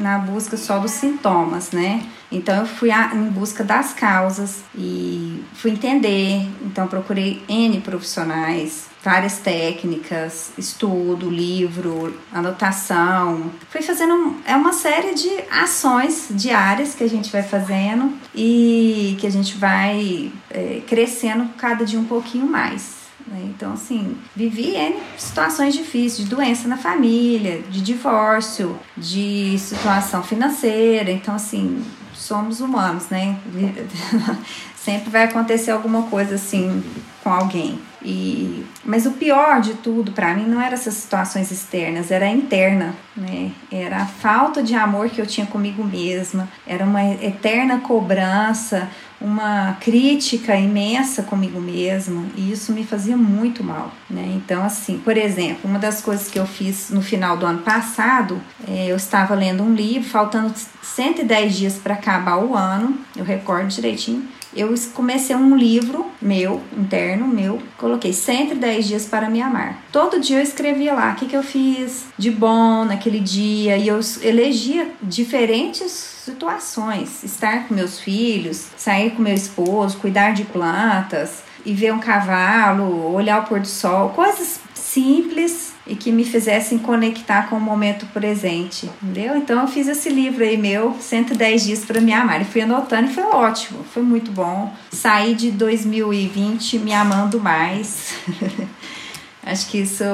[0.00, 2.02] na busca só dos sintomas, né?
[2.30, 6.46] Então eu fui em busca das causas e fui entender.
[6.62, 13.50] Então procurei N profissionais, várias técnicas, estudo, livro, anotação.
[13.68, 19.26] Fui fazendo é uma série de ações diárias que a gente vai fazendo e que
[19.26, 23.00] a gente vai é, crescendo cada dia um pouquinho mais.
[23.26, 23.42] Né?
[23.44, 24.74] Então, assim, vivi
[25.16, 31.10] situações difíceis, de doença na família, de divórcio, de situação financeira.
[31.10, 33.38] Então, assim, somos humanos, né?
[34.84, 36.82] Sempre vai acontecer alguma coisa assim
[37.22, 37.78] com alguém.
[38.02, 42.30] E, mas o pior de tudo para mim não eram essas situações externas, era a
[42.30, 43.50] interna, né?
[43.70, 48.88] Era a falta de amor que eu tinha comigo mesma, era uma eterna cobrança,
[49.20, 54.32] uma crítica imensa comigo mesma, e isso me fazia muito mal, né?
[54.34, 58.40] Então, assim, por exemplo, uma das coisas que eu fiz no final do ano passado,
[58.66, 63.68] é, eu estava lendo um livro, faltando 110 dias para acabar o ano, eu recordo
[63.68, 69.82] direitinho eu comecei um livro meu, interno meu, coloquei 110 dias para me amar.
[69.92, 73.88] Todo dia eu escrevia lá o que, que eu fiz de bom naquele dia e
[73.88, 77.22] eu elegia diferentes situações.
[77.22, 83.12] Estar com meus filhos, sair com meu esposo, cuidar de plantas e ver um cavalo,
[83.12, 88.06] olhar o pôr do sol, coisas simples e que me fizessem conectar com o momento
[88.06, 89.36] presente, entendeu?
[89.36, 93.10] Então eu fiz esse livro aí meu, 110 dias para me amar, e fui anotando
[93.10, 94.72] e foi ótimo, foi muito bom.
[94.92, 98.14] Saí de 2020 me amando mais.
[99.42, 100.04] Acho que isso.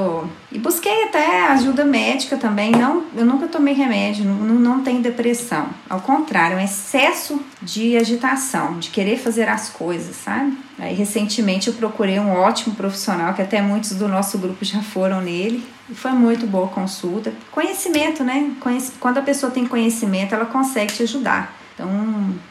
[0.52, 2.70] E busquei até ajuda médica também.
[2.70, 5.68] Não, eu nunca tomei remédio, não, não tenho depressão.
[5.90, 10.56] Ao contrário, é um excesso de agitação, de querer fazer as coisas, sabe?
[10.78, 15.20] Aí recentemente eu procurei um ótimo profissional, que até muitos do nosso grupo já foram
[15.20, 15.66] nele.
[15.90, 17.32] E foi muito boa a consulta.
[17.50, 18.52] Conhecimento, né?
[19.00, 21.56] Quando a pessoa tem conhecimento, ela consegue te ajudar.
[21.74, 21.88] Então,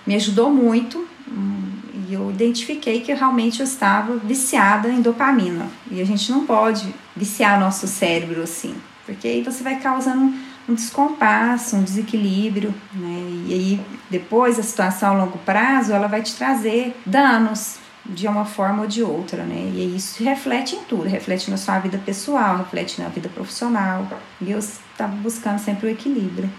[0.06, 1.75] me ajudou muito e
[2.16, 5.68] eu identifiquei que realmente eu estava viciada em dopamina.
[5.90, 8.76] E a gente não pode viciar nosso cérebro assim,
[9.06, 10.34] porque aí você vai causando
[10.68, 13.44] um descompasso, um desequilíbrio, né?
[13.48, 18.46] E aí depois a situação a longo prazo ela vai te trazer danos de uma
[18.46, 19.72] forma ou de outra, né?
[19.74, 24.08] E isso reflete em tudo, reflete na sua vida pessoal, reflete na vida profissional.
[24.42, 26.50] E eu estava buscando sempre o equilíbrio.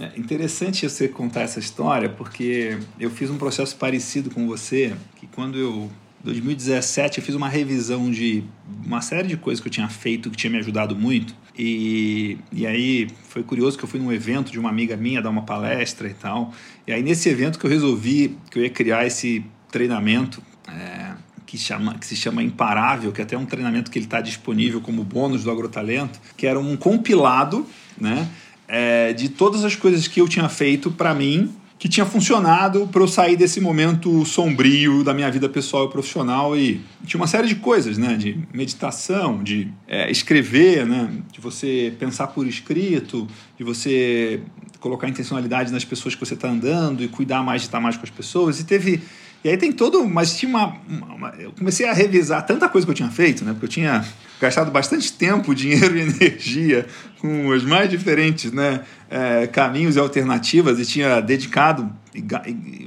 [0.00, 5.26] É interessante você contar essa história, porque eu fiz um processo parecido com você, que
[5.26, 5.90] quando eu
[6.24, 8.42] 2017 eu fiz uma revisão de
[8.84, 11.34] uma série de coisas que eu tinha feito que tinha me ajudado muito.
[11.56, 15.28] E, e aí foi curioso que eu fui num evento de uma amiga minha dar
[15.28, 16.52] uma palestra e tal.
[16.86, 21.12] E aí nesse evento que eu resolvi que eu ia criar esse treinamento é,
[21.44, 24.80] que, chama, que se chama Imparável, que é até um treinamento que ele está disponível
[24.80, 27.66] como bônus do Agrotalento, que era um compilado,
[27.98, 28.28] né?
[28.68, 33.02] É, de todas as coisas que eu tinha feito para mim que tinha funcionado para
[33.02, 37.46] eu sair desse momento sombrio da minha vida pessoal e profissional e tinha uma série
[37.46, 43.64] de coisas, né, de meditação, de é, escrever, né, de você pensar por escrito, de
[43.64, 44.40] você
[44.80, 48.04] colocar intencionalidade nas pessoas que você está andando e cuidar mais de estar mais com
[48.04, 48.60] as pessoas.
[48.60, 49.02] E teve
[49.44, 50.04] e aí tem todo.
[50.08, 53.52] Mas tinha uma, uma, Eu comecei a revisar tanta coisa que eu tinha feito, né?
[53.52, 54.04] Porque eu tinha
[54.40, 56.86] gastado bastante tempo, dinheiro e energia
[57.20, 61.90] com os mais diferentes né, é, caminhos e alternativas e tinha dedicado,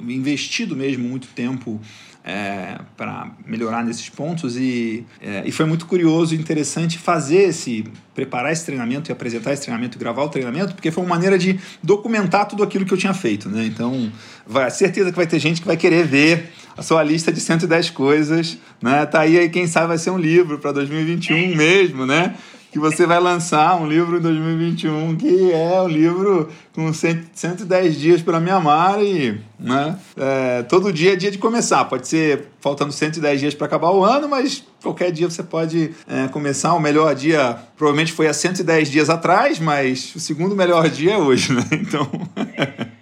[0.08, 1.82] investido mesmo muito tempo
[2.28, 7.86] é, para melhorar nesses pontos e, é, e foi muito curioso e interessante fazer esse
[8.13, 11.38] preparar esse treinamento e apresentar esse treinamento e gravar o treinamento porque foi uma maneira
[11.38, 14.12] de documentar tudo aquilo que eu tinha feito né então
[14.48, 17.90] vai certeza que vai ter gente que vai querer ver a sua lista de 110
[17.92, 22.36] coisas né tá aí, aí quem sabe vai ser um livro para 2021 mesmo né
[22.72, 28.22] que você vai lançar um livro em 2021 que é um livro com 110 dias
[28.22, 31.86] para me amar e né, é, todo dia é dia de começar.
[31.86, 36.28] Pode ser faltando 110 dias para acabar o ano, mas qualquer dia você pode é,
[36.28, 36.76] começar.
[36.76, 41.18] O melhor dia provavelmente foi há 110 dias atrás, mas o segundo melhor dia é
[41.18, 41.64] hoje, né?
[41.74, 42.08] Então,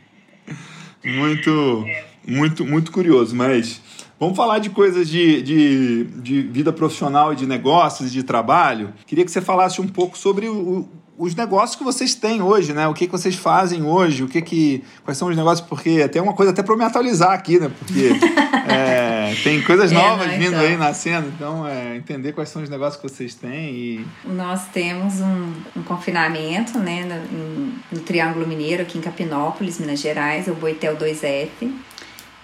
[1.06, 1.86] muito,
[2.28, 3.82] muito, muito curioso, mas
[4.18, 8.94] Vamos falar de coisas de, de, de vida profissional e de negócios e de trabalho.
[9.06, 12.88] Queria que você falasse um pouco sobre o, os negócios que vocês têm hoje, né?
[12.88, 14.84] O que, que vocês fazem hoje, o que que...
[15.04, 17.72] Quais são os negócios, porque até uma coisa até para me atualizar aqui, né?
[17.80, 18.12] Porque
[18.70, 20.60] é, tem coisas é, novas não, vindo então.
[20.60, 24.08] aí nascendo, então é, entender quais são os negócios que vocês têm e...
[24.26, 27.06] Nós temos um, um confinamento, né?
[27.32, 31.72] No, no, Triângulo Mineiro, aqui em Capinópolis, Minas Gerais, o Boitel 2F.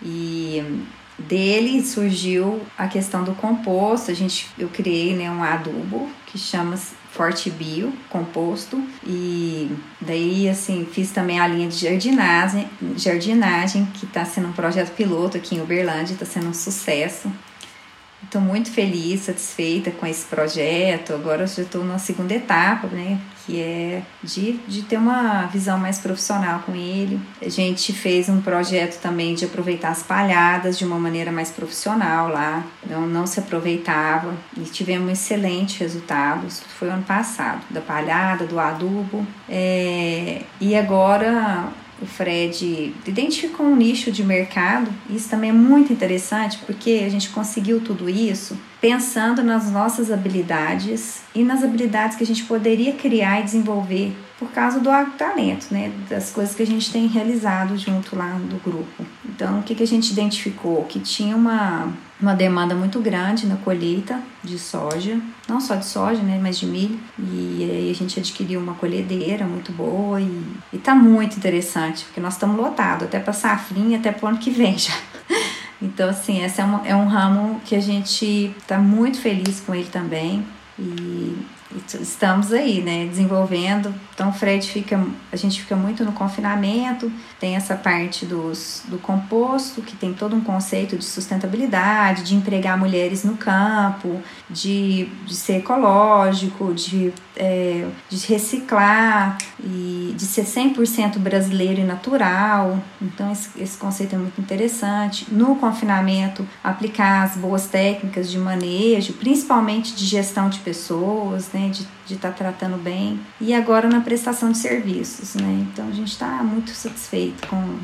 [0.04, 0.64] E
[1.20, 4.12] dele surgiu a questão do composto.
[4.12, 6.76] A gente, eu criei né, um adubo que chama
[7.22, 9.70] Forte Bio, composto, e
[10.02, 12.68] daí assim fiz também a linha de jardinagem,
[12.98, 17.32] jardinagem que está sendo um projeto piloto aqui em Uberlândia, está sendo um sucesso.
[18.24, 21.14] Estou muito feliz, satisfeita com esse projeto.
[21.14, 23.20] Agora eu já estou na segunda etapa, né?
[23.46, 27.20] Que é de, de ter uma visão mais profissional com ele.
[27.42, 32.30] A gente fez um projeto também de aproveitar as palhadas de uma maneira mais profissional
[32.30, 32.64] lá.
[32.88, 36.62] Não, não se aproveitava e tivemos excelentes resultados.
[36.78, 39.26] Foi ano passado, da palhada, do adubo.
[39.50, 41.72] É, e agora
[42.02, 44.92] o Fred identificou um nicho de mercado.
[45.10, 51.22] Isso também é muito interessante porque a gente conseguiu tudo isso pensando nas nossas habilidades
[51.36, 54.12] e nas habilidades que a gente poderia criar e desenvolver
[54.42, 54.90] por causa do
[55.20, 55.92] talento, né?
[56.10, 59.06] Das coisas que a gente tem realizado junto lá do grupo.
[59.24, 60.84] Então, o que, que a gente identificou?
[60.86, 66.24] Que tinha uma, uma demanda muito grande na colheita de soja, não só de soja,
[66.24, 66.40] né?
[66.42, 67.00] Mas de milho.
[67.20, 72.20] E aí a gente adquiriu uma colhedeira muito boa e, e tá muito interessante, porque
[72.20, 74.94] nós estamos lotados até para safrinha, até pro ano que vem já.
[75.84, 79.74] Então, assim, esse é, uma, é um ramo que a gente está muito feliz com
[79.74, 80.46] ele também.
[80.78, 81.36] E
[82.00, 83.94] estamos aí, né, desenvolvendo.
[84.14, 88.98] Então, o Fred fica, a gente fica muito no confinamento, tem essa parte dos, do
[88.98, 95.36] composto, que tem todo um conceito de sustentabilidade, de empregar mulheres no campo, de, de
[95.36, 102.80] ser ecológico, de, é, de reciclar e de ser 100% brasileiro e natural.
[103.02, 105.26] Então, esse, esse conceito é muito interessante.
[105.32, 112.14] No confinamento, aplicar as boas técnicas de manejo, principalmente de gestão de pessoas, né, de
[112.14, 113.20] estar tá tratando bem.
[113.40, 115.68] E agora na prestação de serviços, né?
[115.72, 117.78] Então, a gente está muito satisfeito com,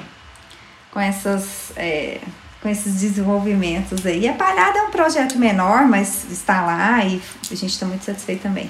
[0.91, 1.71] com essas...
[1.75, 2.21] É,
[2.61, 4.21] com esses desenvolvimentos aí.
[4.21, 7.21] E a Palhada é um projeto menor, mas está lá e
[7.51, 8.67] a gente está muito satisfeito também.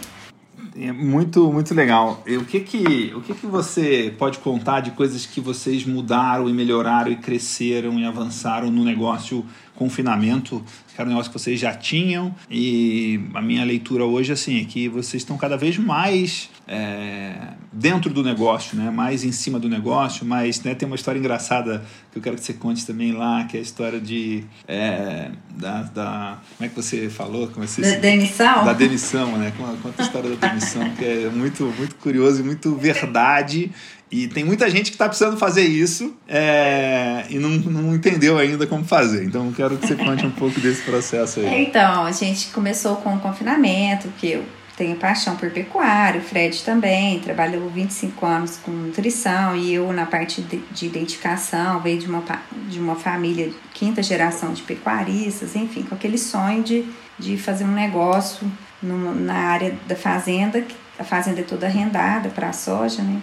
[0.80, 2.22] É muito, muito legal.
[2.28, 6.48] E o que que, o que que você pode contar de coisas que vocês mudaram
[6.48, 9.44] e melhoraram e cresceram e avançaram no negócio
[9.76, 10.64] confinamento,
[10.98, 14.66] que era um negócio que vocês já tinham, e a minha leitura hoje assim, é
[14.66, 17.36] que vocês estão cada vez mais é,
[17.72, 18.90] dentro do negócio, né?
[18.90, 22.44] mais em cima do negócio, mas né, tem uma história engraçada que eu quero que
[22.44, 26.76] você conte também lá, que é a história de é, da, da, como é que
[26.76, 27.48] você falou?
[27.50, 28.66] Como você, da demissão?
[28.66, 29.54] Da demissão, né?
[29.56, 33.72] Conta a história da demissão, que é muito, muito curioso e muito verdade
[34.10, 38.66] e tem muita gente que está precisando fazer isso é, e não, não entendeu ainda
[38.66, 39.26] como fazer.
[39.26, 41.64] Então, quero que você conte um pouco desse processo aí.
[41.64, 44.46] Então, a gente começou com o confinamento, que eu
[44.78, 50.06] tenho paixão por pecuária, o Fred também, trabalhou 25 anos com nutrição e eu na
[50.06, 52.24] parte de, de identificação, veio de uma,
[52.70, 56.86] de uma família, quinta geração de pecuaristas, enfim, com aquele sonho de,
[57.18, 58.50] de fazer um negócio
[58.82, 60.64] no, na área da fazenda,
[60.98, 63.20] a fazenda é toda arrendada para a soja, né?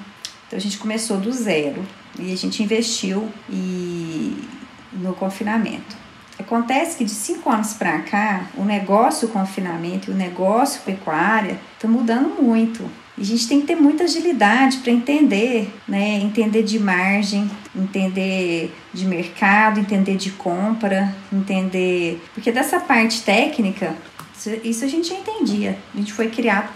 [0.55, 1.84] Então a gente começou do zero
[2.16, 4.36] e a gente investiu e,
[4.92, 5.96] no confinamento.
[6.38, 11.90] Acontece que de cinco anos para cá, o negócio confinamento e o negócio pecuária estão
[11.90, 12.88] mudando muito.
[13.18, 16.20] E a gente tem que ter muita agilidade para entender, né?
[16.20, 22.22] Entender de margem, entender de mercado, entender de compra, entender.
[22.32, 23.96] Porque dessa parte técnica,
[24.62, 25.76] isso a gente já entendia.
[25.92, 26.68] A gente foi criado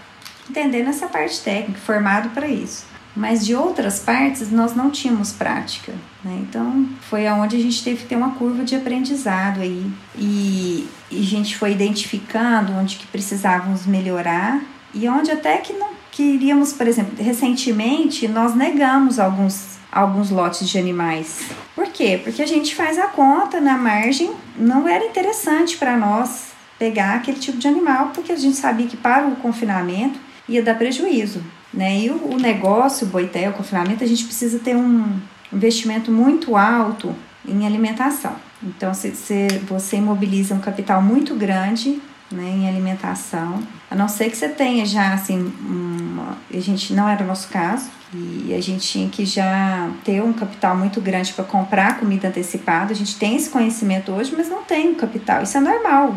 [0.49, 2.88] entendendo essa parte técnica, formado para isso
[3.19, 5.91] mas de outras partes nós não tínhamos prática.
[6.23, 6.39] Né?
[6.41, 11.19] Então foi aonde a gente teve que ter uma curva de aprendizado aí e, e
[11.19, 14.61] a gente foi identificando onde que precisávamos melhorar
[14.93, 20.77] e onde até que não queríamos, por exemplo, recentemente nós negamos alguns alguns lotes de
[20.77, 21.49] animais.
[21.75, 22.21] Por quê?
[22.23, 27.39] Porque a gente faz a conta na margem, não era interessante para nós pegar aquele
[27.39, 31.43] tipo de animal, porque a gente sabia que para o confinamento ia dar prejuízo.
[31.73, 31.99] Né?
[31.99, 35.19] E o, o negócio, o boitel, o confinamento, a gente precisa ter um
[35.51, 37.15] investimento muito alto
[37.47, 38.35] em alimentação.
[38.61, 42.01] Então, se, se você imobiliza um capital muito grande
[42.31, 47.07] né, em alimentação, a não ser que você tenha já, assim, uma, a gente não
[47.07, 51.31] era o nosso caso, e a gente tinha que já ter um capital muito grande
[51.33, 52.91] para comprar comida antecipada.
[52.91, 55.43] A gente tem esse conhecimento hoje, mas não tem um capital.
[55.43, 56.15] Isso é normal.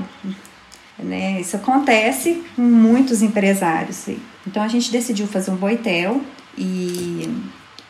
[0.98, 1.40] Né?
[1.40, 4.06] Isso acontece com muitos empresários.
[4.46, 6.20] Então a gente decidiu fazer um boitel
[6.56, 7.28] e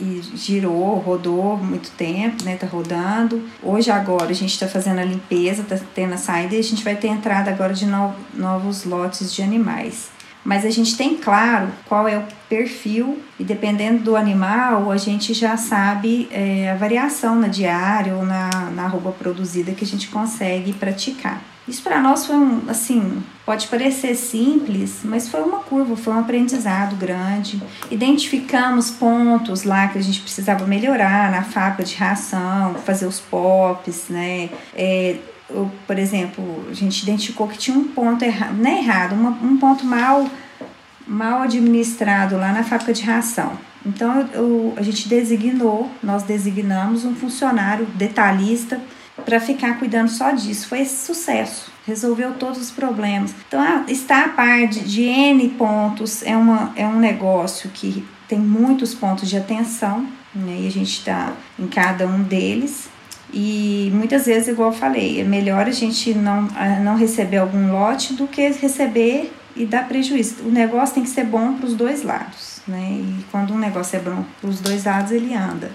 [0.03, 2.57] e girou, rodou muito tempo, né?
[2.57, 3.41] Tá rodando.
[3.63, 6.83] Hoje, agora, a gente tá fazendo a limpeza, tá tendo a saída e a gente
[6.83, 10.11] vai ter entrada agora de no, novos lotes de animais.
[10.45, 15.33] Mas a gente tem claro qual é o perfil e dependendo do animal, a gente
[15.33, 20.09] já sabe é, a variação na diária ou na, na arroba produzida que a gente
[20.09, 21.41] consegue praticar.
[21.67, 26.19] Isso para nós foi um, assim, pode parecer simples, mas foi uma curva, foi um
[26.19, 27.63] aprendizado grande.
[27.91, 34.09] Identificamos pontos lá que a gente precisava melhorar na fábrica de ração, fazer os POPs,
[34.09, 34.51] né?
[34.75, 35.17] É,
[35.49, 39.31] eu, por exemplo, a gente identificou que tinha um ponto errado, não é errado, uma,
[39.31, 40.29] um ponto mal,
[41.07, 43.53] mal administrado lá na fábrica de ração.
[43.85, 48.81] Então eu, eu, a gente designou, nós designamos um funcionário detalhista
[49.25, 50.69] para ficar cuidando só disso.
[50.69, 53.35] Foi esse sucesso, resolveu todos os problemas.
[53.47, 58.05] Então, ah, está a par de, de N pontos, é, uma, é um negócio que
[58.29, 60.59] tem muitos pontos de atenção, né?
[60.61, 62.89] e a gente está em cada um deles.
[63.33, 66.49] E muitas vezes, igual eu falei, é melhor a gente não,
[66.83, 70.43] não receber algum lote do que receber e dar prejuízo.
[70.45, 73.01] O negócio tem que ser bom para os dois lados, né?
[73.01, 75.71] E quando um negócio é bom para os dois lados, ele anda.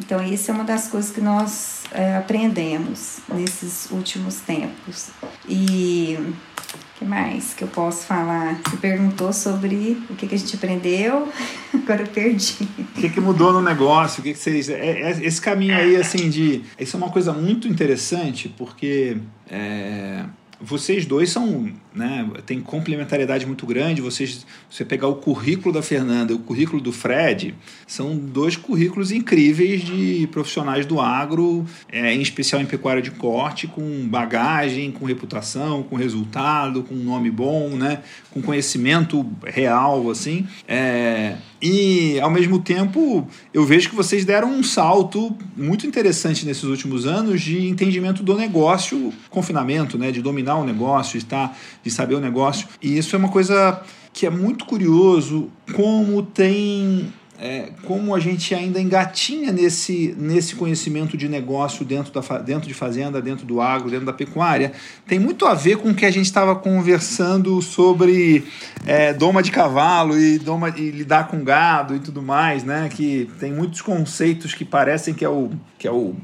[0.00, 5.10] Então, isso é uma das coisas que nós é, aprendemos nesses últimos tempos.
[5.48, 8.60] E o que mais que eu posso falar?
[8.64, 11.28] Você perguntou sobre o que, que a gente aprendeu,
[11.74, 12.68] agora eu perdi.
[12.78, 14.20] O que, que mudou no negócio?
[14.20, 14.68] O que, que vocês.
[14.68, 16.62] É, é, esse caminho aí, assim, de.
[16.78, 19.16] Isso é uma coisa muito interessante, porque.
[19.50, 20.24] É,
[20.60, 24.02] vocês dois são, né, tem complementariedade muito grande.
[24.02, 27.54] Vocês, você pegar o currículo da Fernanda e o currículo do Fred,
[27.86, 33.66] são dois currículos incríveis de profissionais do agro, é, em especial em pecuária de corte,
[33.66, 40.46] com bagagem, com reputação, com resultado, com nome bom, né, com conhecimento real, assim.
[40.66, 46.62] É, e, ao mesmo tempo, eu vejo que vocês deram um salto muito interessante nesses
[46.62, 50.12] últimos anos de entendimento do negócio, confinamento, né?
[50.12, 50.22] de
[50.56, 52.68] o negócio, de, estar, de saber o negócio.
[52.82, 53.82] E isso é uma coisa
[54.12, 61.16] que é muito curioso como tem é, como a gente ainda engatinha nesse, nesse conhecimento
[61.16, 64.72] de negócio dentro, da, dentro de fazenda, dentro do agro, dentro da pecuária,
[65.06, 68.44] tem muito a ver com o que a gente estava conversando sobre
[68.84, 72.88] é, doma de cavalo e, doma, e lidar com gado e tudo mais, né?
[72.92, 76.16] Que tem muitos conceitos que parecem que é o, que é o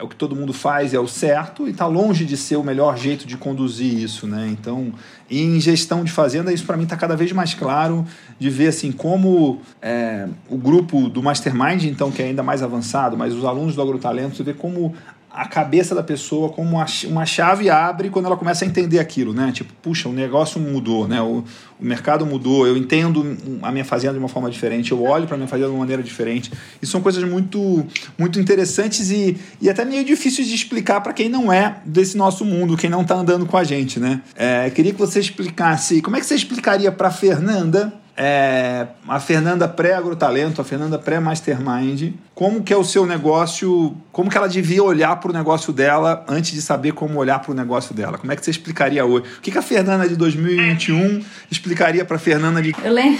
[0.00, 2.64] é o que todo mundo faz, é o certo, e está longe de ser o
[2.64, 4.48] melhor jeito de conduzir isso, né?
[4.50, 4.94] Então,
[5.30, 8.06] em gestão de fazenda, isso para mim está cada vez mais claro
[8.38, 13.14] de ver assim como é, o grupo do Mastermind, então, que é ainda mais avançado,
[13.14, 14.94] mas os alunos do Agrotalento, você vê como
[15.32, 16.76] a cabeça da pessoa como
[17.06, 19.52] uma chave abre quando ela começa a entender aquilo, né?
[19.52, 21.22] Tipo, puxa, o negócio mudou, né?
[21.22, 21.44] O,
[21.78, 25.36] o mercado mudou, eu entendo a minha fazenda de uma forma diferente, eu olho para
[25.36, 26.50] a minha fazenda de uma maneira diferente.
[26.82, 27.86] E são coisas muito,
[28.18, 32.44] muito interessantes e, e até meio difíceis de explicar para quem não é desse nosso
[32.44, 34.22] mundo, quem não está andando com a gente, né?
[34.34, 37.92] É, queria que você explicasse, como é que você explicaria para Fernanda
[38.22, 44.36] é, a Fernanda pré-agrotalento, a Fernanda pré-mastermind, como que é o seu negócio, como que
[44.36, 47.94] ela devia olhar para o negócio dela antes de saber como olhar para o negócio
[47.94, 48.18] dela?
[48.18, 49.24] Como é que você explicaria hoje?
[49.38, 52.74] O que, que a Fernanda de 2021 explicaria para a Fernanda de...
[52.84, 53.18] Eu, lem...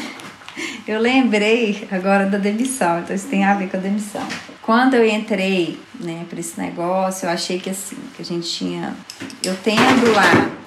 [0.86, 4.28] eu lembrei agora da demissão, então isso tem a ver com a demissão.
[4.60, 8.94] Quando eu entrei né, para esse negócio, eu achei que assim, que a gente tinha...
[9.42, 10.59] Eu tendo lá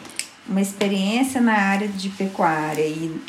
[0.48, 3.20] uma experiência na área de pecuária e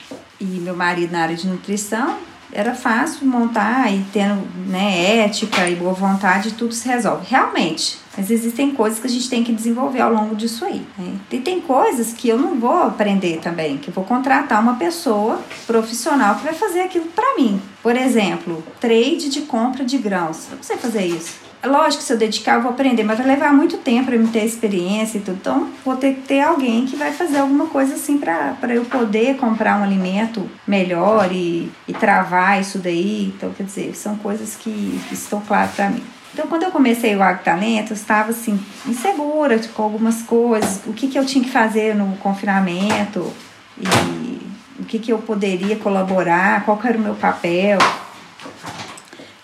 [0.41, 2.19] e meu marido na área de nutrição,
[2.53, 7.27] era fácil montar e tendo né, ética e boa vontade, tudo se resolve.
[7.29, 7.99] Realmente.
[8.17, 10.87] Mas existem coisas que a gente tem que desenvolver ao longo disso aí.
[10.97, 11.17] Né?
[11.33, 15.43] E tem coisas que eu não vou aprender também, que eu vou contratar uma pessoa
[15.67, 17.61] profissional que vai fazer aquilo para mim.
[17.83, 20.47] Por exemplo, trade de compra de grãos.
[20.49, 21.44] Eu não sei fazer isso.
[21.67, 24.29] Lógico que se eu dedicar eu vou aprender, mas vai levar muito tempo para eu
[24.29, 25.39] ter experiência e tudo.
[25.41, 29.37] Então, vou ter que ter alguém que vai fazer alguma coisa assim para eu poder
[29.37, 33.33] comprar um alimento melhor e, e travar isso daí.
[33.35, 36.03] Então, quer dizer, são coisas que estão claras para mim.
[36.35, 37.43] Então, quando eu comecei o Agro
[37.89, 42.17] eu estava assim, insegura com algumas coisas, o que, que eu tinha que fazer no
[42.17, 43.33] confinamento
[43.79, 44.41] e
[44.81, 47.79] o que, que eu poderia colaborar, qual era o meu papel.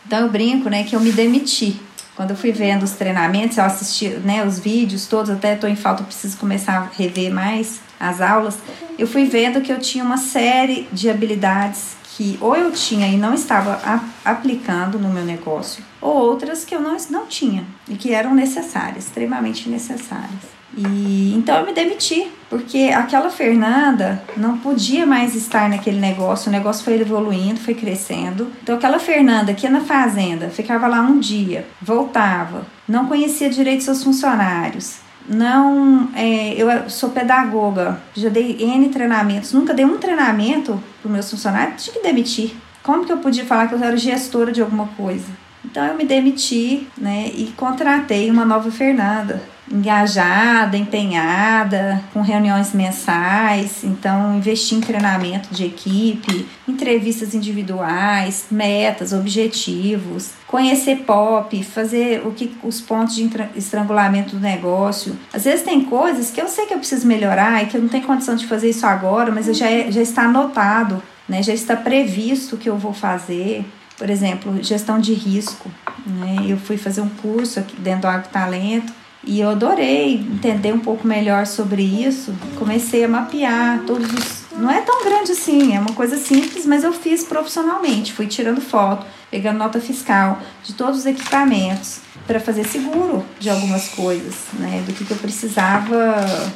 [0.04, 1.80] Então eu brinco, né, que eu me demiti.
[2.20, 5.74] Quando eu fui vendo os treinamentos, eu assisti né, os vídeos todos, até estou em
[5.74, 8.58] falta, preciso começar a rever mais as aulas.
[8.98, 13.16] Eu fui vendo que eu tinha uma série de habilidades que ou eu tinha e
[13.16, 13.80] não estava
[14.22, 19.06] aplicando no meu negócio, ou outras que eu não, não tinha e que eram necessárias,
[19.06, 20.59] extremamente necessárias.
[20.76, 26.52] E então eu me demiti, porque aquela Fernanda não podia mais estar naquele negócio, o
[26.52, 28.50] negócio foi evoluindo, foi crescendo.
[28.62, 33.82] Então aquela Fernanda que ia na fazenda, ficava lá um dia, voltava, não conhecia direito
[33.82, 34.98] seus funcionários,
[35.28, 41.30] não é, eu sou pedagoga, já dei N treinamentos, nunca dei um treinamento para meus
[41.30, 42.54] funcionários, tinha que demitir.
[42.82, 45.26] Como que eu podia falar que eu era gestora de alguma coisa?
[45.64, 53.84] Então eu me demiti, né, e contratei uma nova Fernanda engajada, empenhada, com reuniões mensais,
[53.84, 62.52] então investir em treinamento de equipe, entrevistas individuais, metas, objetivos, conhecer pop, fazer o que
[62.64, 65.16] os pontos de estrangulamento do negócio.
[65.32, 67.88] Às vezes tem coisas que eu sei que eu preciso melhorar e que eu não
[67.88, 71.42] tenho condição de fazer isso agora, mas já, é, já está anotado, né?
[71.42, 73.64] já está previsto o que eu vou fazer
[73.96, 75.70] por exemplo, gestão de risco.
[76.06, 76.46] Né?
[76.48, 78.90] Eu fui fazer um curso aqui dentro do Agro Talento
[79.22, 82.34] e eu adorei entender um pouco melhor sobre isso.
[82.58, 84.40] Comecei a mapear todos os.
[84.58, 88.12] Não é tão grande assim, é uma coisa simples, mas eu fiz profissionalmente.
[88.12, 93.88] Fui tirando foto, pegando nota fiscal de todos os equipamentos para fazer seguro de algumas
[93.88, 94.82] coisas, né?
[94.86, 96.52] Do que, que eu precisava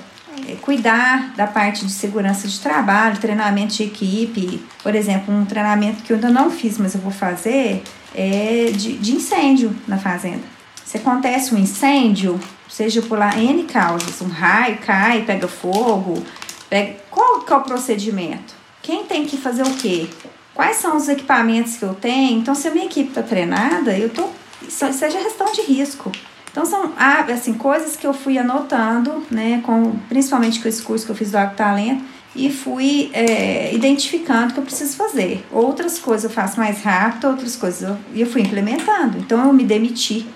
[0.49, 4.65] é, cuidar da parte de segurança de trabalho, treinamento de equipe.
[4.83, 7.83] Por exemplo, um treinamento que eu ainda não fiz, mas eu vou fazer,
[8.15, 10.43] é de, de incêndio na fazenda.
[10.85, 12.39] Se acontece um incêndio,
[12.69, 16.23] seja por lá N causas, um raio cai, pega fogo,
[16.69, 16.97] pega...
[17.11, 18.55] qual que é o procedimento?
[18.83, 20.09] Quem tem que fazer o quê?
[20.55, 22.39] Quais são os equipamentos que eu tenho?
[22.39, 24.29] Então, se a minha equipe está treinada, eu tô.
[24.69, 26.13] Seja gestão de risco.
[26.51, 31.11] Então, são assim, coisas que eu fui anotando, né, com, principalmente com esse curso que
[31.11, 32.05] eu fiz do Agro Talento,
[32.37, 35.45] e fui é, identificando que eu preciso fazer.
[35.51, 39.19] Outras coisas eu faço mais rápido, outras coisas eu, eu fui implementando.
[39.19, 40.27] Então, eu me demiti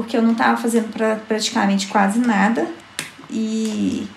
[0.00, 2.66] porque eu não estava fazendo pra, praticamente quase nada
[3.28, 4.08] e,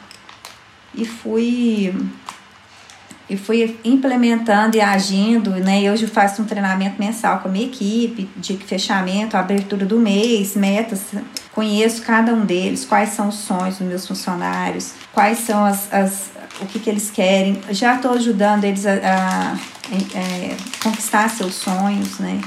[0.95, 1.93] e fui
[3.29, 5.81] e fui implementando e agindo, né?
[5.81, 10.55] Eu hoje faço um treinamento mensal com a minha equipe de fechamento, abertura do mês,
[10.55, 11.01] metas.
[11.51, 16.31] Conheço cada um deles, quais são os sonhos dos meus funcionários, quais são as, as
[16.61, 17.61] o que, que eles querem.
[17.71, 19.55] Já estou ajudando eles a, a, a
[20.17, 22.39] é, conquistar seus sonhos, né?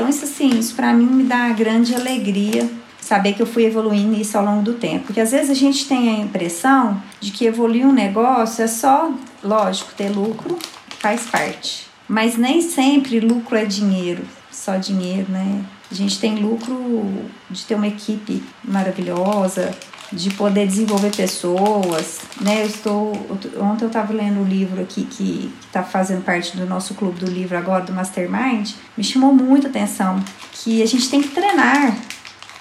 [0.00, 2.66] Então, isso assim, isso para mim me dá grande alegria
[3.02, 5.08] saber que eu fui evoluindo isso ao longo do tempo.
[5.08, 9.12] Porque às vezes a gente tem a impressão de que evoluir um negócio é só,
[9.44, 10.58] lógico, ter lucro
[11.00, 11.86] faz parte.
[12.08, 15.62] Mas nem sempre lucro é dinheiro, só dinheiro, né?
[15.90, 17.12] A gente tem lucro
[17.50, 19.70] de ter uma equipe maravilhosa,
[20.12, 22.62] de poder desenvolver pessoas, né?
[22.62, 23.12] Eu estou
[23.60, 27.30] ontem eu estava lendo um livro aqui que está fazendo parte do nosso clube do
[27.30, 31.96] livro agora do Mastermind, me chamou muito a atenção que a gente tem que treinar.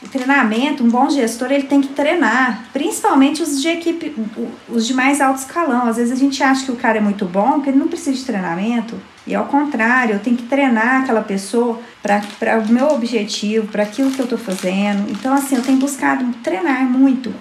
[0.08, 4.16] Treinamento, um bom gestor, ele tem que treinar, principalmente os de equipe,
[4.70, 5.88] os de mais alto escalão.
[5.88, 8.16] Às vezes a gente acha que o cara é muito bom, que ele não precisa
[8.16, 8.96] de treinamento.
[9.28, 14.10] E ao contrário, eu tenho que treinar aquela pessoa para o meu objetivo, para aquilo
[14.10, 15.12] que eu estou fazendo.
[15.12, 17.34] Então, assim, eu tenho buscado treinar muito.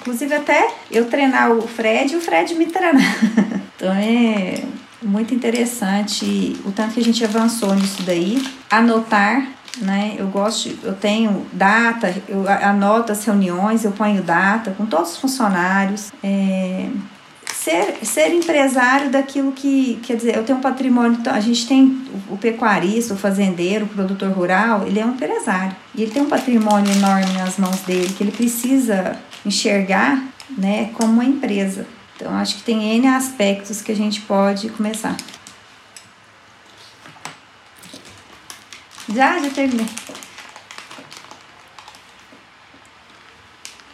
[0.00, 3.16] Inclusive, até eu treinar o Fred e o Fred me treinar.
[3.76, 4.64] então, é
[5.02, 8.42] muito interessante o tanto que a gente avançou nisso daí.
[8.70, 9.46] Anotar
[9.78, 10.14] né?
[10.18, 15.18] Eu gosto, eu tenho data, eu anoto as reuniões, eu ponho data com todos os
[15.18, 16.12] funcionários.
[16.22, 16.88] É,
[17.66, 22.00] ser, ser empresário daquilo que, quer dizer, eu tenho um patrimônio, então, a gente tem
[22.30, 25.74] o pecuarista, o fazendeiro, o produtor rural, ele é um empresário.
[25.94, 30.22] E ele tem um patrimônio enorme nas mãos dele, que ele precisa enxergar
[30.56, 31.86] né, como uma empresa.
[32.14, 35.16] Então, acho que tem N aspectos que a gente pode começar.
[39.08, 39.86] Já, já terminei.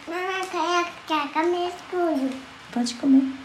[0.07, 2.29] Mamãe, quer comer escuro?
[2.71, 3.43] Pode comer.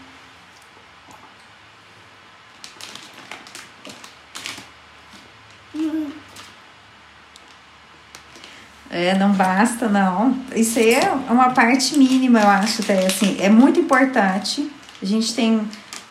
[8.89, 10.37] É, não basta, não.
[10.55, 14.69] Isso aí é uma parte mínima, eu acho, até, assim, é muito importante.
[15.01, 15.69] A gente tem,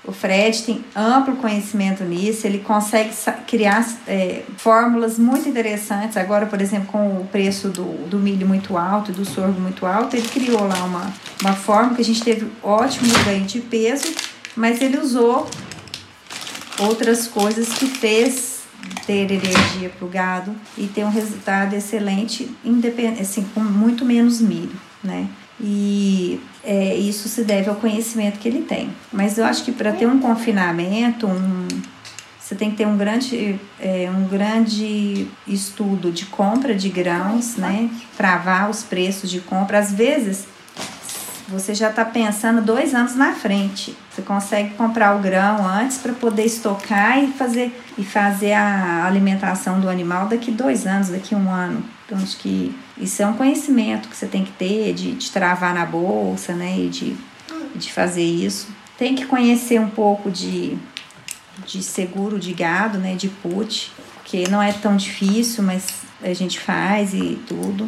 [0.08, 3.10] o Fred tem amplo conhecimento nisso, ele consegue
[3.46, 6.16] criar é, fórmulas muito interessantes.
[6.16, 9.84] Agora, por exemplo, com o preço do, do milho muito alto e do sorgo muito
[9.84, 14.14] alto, ele criou lá uma, uma fórmula que a gente teve ótimo ganho de peso,
[14.56, 15.46] mas ele usou
[16.78, 18.62] outras coisas que fez
[19.06, 24.40] ter energia para o gado e ter um resultado excelente, independente, assim, com muito menos
[24.40, 25.28] milho, né?
[25.60, 28.90] E é, isso se deve ao conhecimento que ele tem.
[29.12, 31.66] Mas eu acho que para ter um confinamento, um,
[32.38, 37.90] você tem que ter um grande, é, um grande estudo de compra de grãos, né?
[38.16, 39.78] Travar os preços de compra.
[39.78, 40.46] Às vezes,
[41.48, 43.96] você já está pensando dois anos na frente.
[44.10, 49.80] Você consegue comprar o grão antes para poder estocar e fazer, e fazer a alimentação
[49.80, 51.82] do animal daqui dois anos, daqui um ano.
[52.08, 55.74] Então, acho que isso é um conhecimento que você tem que ter de, de travar
[55.74, 56.74] na bolsa, né?
[56.78, 57.14] E de,
[57.74, 58.68] de fazer isso.
[58.96, 60.78] Tem que conhecer um pouco de,
[61.66, 63.14] de seguro de gado, né?
[63.14, 63.92] De put,
[64.24, 65.86] que não é tão difícil, mas
[66.22, 67.86] a gente faz e tudo.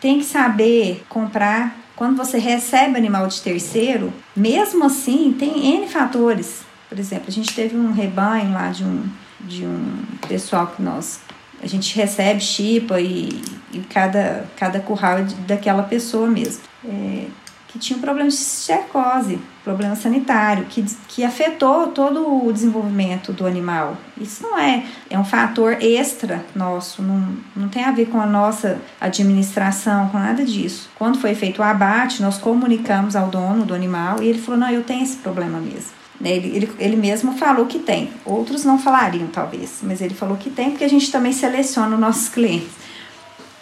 [0.00, 6.62] Tem que saber comprar quando você recebe animal de terceiro, mesmo assim, tem N fatores.
[6.88, 9.04] Por exemplo, a gente teve um rebanho lá de um,
[9.40, 11.20] de um pessoal que nós.
[11.62, 13.42] A gente recebe chipa e,
[13.72, 16.62] e cada, cada curral é daquela pessoa mesmo.
[16.84, 17.26] É,
[17.70, 23.46] que tinha um problema de cercose, problema sanitário, que, que afetou todo o desenvolvimento do
[23.46, 23.96] animal.
[24.20, 28.26] Isso não é, é um fator extra nosso, não, não tem a ver com a
[28.26, 30.90] nossa administração, com nada disso.
[30.96, 34.70] Quando foi feito o abate, nós comunicamos ao dono do animal e ele falou: não,
[34.70, 35.99] eu tenho esse problema mesmo.
[36.22, 38.10] Ele, ele, ele mesmo falou que tem.
[38.24, 42.00] Outros não falariam, talvez, mas ele falou que tem porque a gente também seleciona os
[42.00, 42.72] nossos clientes.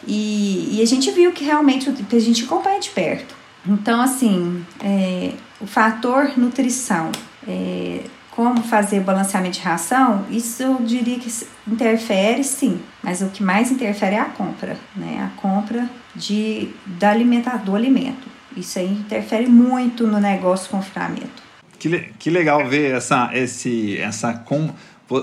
[0.06, 3.34] E, e a gente viu que realmente a gente acompanha de perto.
[3.66, 7.10] Então, assim, é, o fator nutrição,
[7.46, 8.00] é,
[8.30, 11.28] como fazer balanceamento de ração, isso eu diria que
[11.66, 15.28] interfere sim, mas o que mais interfere é a compra, né?
[15.28, 18.28] A compra de, da alimentar, do alimento.
[18.56, 21.47] Isso aí interfere muito no negócio confinamento.
[21.78, 24.74] Que, que legal ver essa, esse, essa com,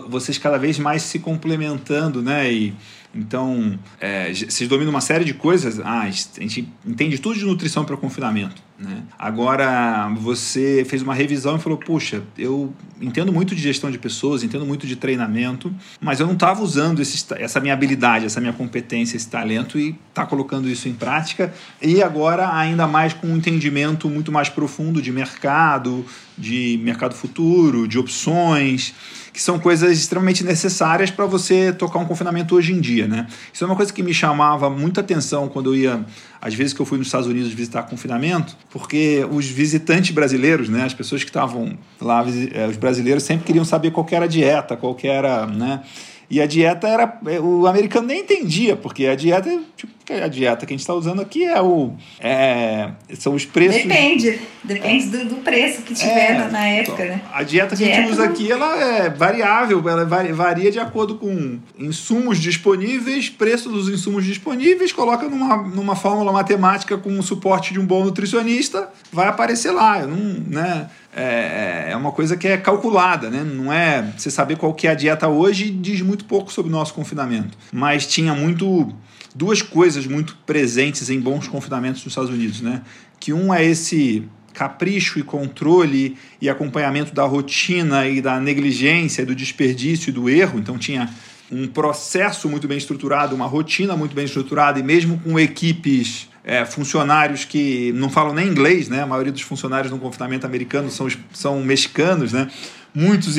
[0.07, 2.51] vocês cada vez mais se complementando, né?
[2.51, 2.73] E,
[3.13, 5.79] então, é, vocês dominam uma série de coisas.
[5.79, 8.61] Ah, a gente entende tudo de nutrição para confinamento.
[8.77, 9.03] Né?
[9.17, 14.43] Agora, você fez uma revisão e falou: Puxa, eu entendo muito de gestão de pessoas,
[14.43, 18.51] entendo muito de treinamento, mas eu não estava usando esse, essa minha habilidade, essa minha
[18.51, 21.53] competência, esse talento e está colocando isso em prática.
[21.81, 26.05] E agora, ainda mais com um entendimento muito mais profundo de mercado,
[26.37, 28.93] de mercado futuro, de opções
[29.35, 33.27] que são coisas extremamente necessárias para você tocar um confinamento hoje em dia, né?
[33.51, 36.05] Isso é uma coisa que me chamava muita atenção quando eu ia,
[36.41, 40.85] às vezes que eu fui nos Estados Unidos visitar confinamento, porque os visitantes brasileiros, né,
[40.85, 42.23] as pessoas que estavam lá,
[42.53, 45.81] eh, os brasileiros sempre queriam saber qual era a dieta, qual era, né?
[46.29, 47.19] E a dieta era.
[47.41, 51.21] O americano nem entendia, porque a dieta tipo, a dieta que a gente está usando
[51.21, 51.93] aqui é o.
[52.19, 53.81] É, são os preços.
[53.83, 57.21] Depende, depende do, do preço que tiver é, na época, né?
[57.33, 61.15] A dieta que dieta a gente usa aqui ela é variável, ela varia de acordo
[61.15, 67.73] com insumos disponíveis, preço dos insumos disponíveis, coloca numa, numa fórmula matemática com o suporte
[67.73, 69.99] de um bom nutricionista, vai aparecer lá.
[69.99, 70.87] Eu não, né?
[71.17, 73.41] É, é, é uma coisa que é calculada, né?
[73.41, 76.75] Não é você saber qual que é a dieta hoje diz muito pouco sobre o
[76.75, 78.93] nosso confinamento, mas tinha muito
[79.33, 82.81] duas coisas muito presentes em bons confinamentos nos Estados Unidos, né?
[83.17, 89.35] Que um é esse capricho e controle e acompanhamento da rotina e da negligência, do
[89.35, 90.59] desperdício e do erro.
[90.59, 91.09] Então tinha
[91.51, 96.65] um processo muito bem estruturado, uma rotina muito bem estruturada e mesmo com equipes é,
[96.65, 99.01] funcionários que não falam nem inglês, né?
[99.01, 102.49] A maioria dos funcionários no confinamento americano são, são mexicanos, né?
[102.95, 103.35] muitos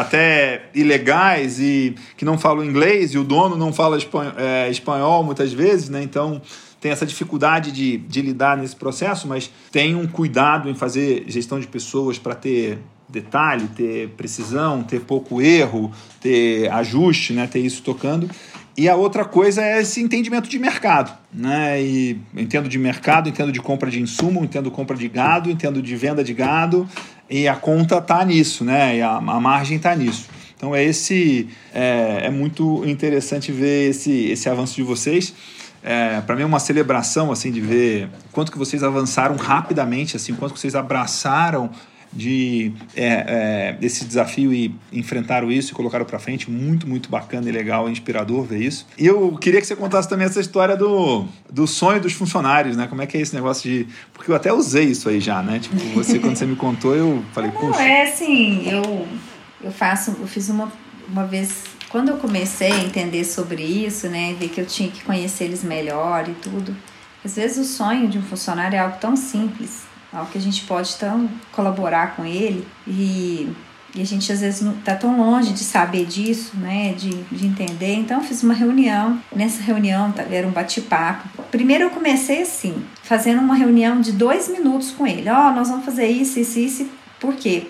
[0.00, 5.22] até ilegais e que não falam inglês e o dono não fala espanhol, é, espanhol
[5.22, 6.02] muitas vezes, né?
[6.02, 6.40] Então
[6.80, 11.60] tem essa dificuldade de, de lidar nesse processo, mas tem um cuidado em fazer gestão
[11.60, 12.78] de pessoas para ter
[13.08, 15.90] detalhe, ter precisão, ter pouco erro,
[16.20, 17.46] ter ajuste, né?
[17.46, 18.28] ter isso tocando.
[18.76, 21.12] E a outra coisa é esse entendimento de mercado.
[21.32, 21.82] Né?
[21.82, 25.96] E entendo de mercado, entendo de compra de insumo, entendo compra de gado, entendo de
[25.96, 26.88] venda de gado,
[27.28, 28.96] e a conta está nisso, né?
[28.96, 30.28] E a, a margem está nisso.
[30.56, 35.34] Então é esse é, é, muito interessante ver esse, esse avanço de vocês.
[35.82, 40.34] É, para mim é uma celebração assim de ver quanto que vocês avançaram rapidamente, assim,
[40.34, 41.70] quanto que vocês abraçaram
[42.12, 46.50] de é, é, desse desafio e enfrentaram isso e colocaram para frente.
[46.50, 48.86] Muito, muito bacana e legal, inspirador ver isso.
[48.96, 52.86] E eu queria que você contasse também essa história do, do sonho dos funcionários, né?
[52.86, 53.86] Como é que é esse negócio de.
[54.12, 55.58] Porque eu até usei isso aí já, né?
[55.58, 57.82] Tipo, você, quando você me contou, eu falei, Não, Puxa.
[57.82, 59.06] é assim, eu,
[59.62, 60.72] eu faço, eu fiz uma,
[61.08, 61.64] uma vez.
[61.88, 65.64] Quando eu comecei a entender sobre isso, né, ver que eu tinha que conhecer eles
[65.64, 66.76] melhor e tudo,
[67.24, 70.64] às vezes o sonho de um funcionário é algo tão simples, algo que a gente
[70.64, 73.52] pode tão colaborar com ele e
[73.94, 76.92] E a gente às vezes não tá tão longe de saber disso, né?
[76.92, 77.94] De, de entender.
[77.94, 79.18] Então eu fiz uma reunião.
[79.34, 81.42] Nessa reunião tá, era um bate-papo.
[81.50, 85.28] Primeiro eu comecei assim, fazendo uma reunião de dois minutos com ele.
[85.30, 86.88] Ó, oh, nós vamos fazer isso, isso, isso.
[87.18, 87.66] Por quê?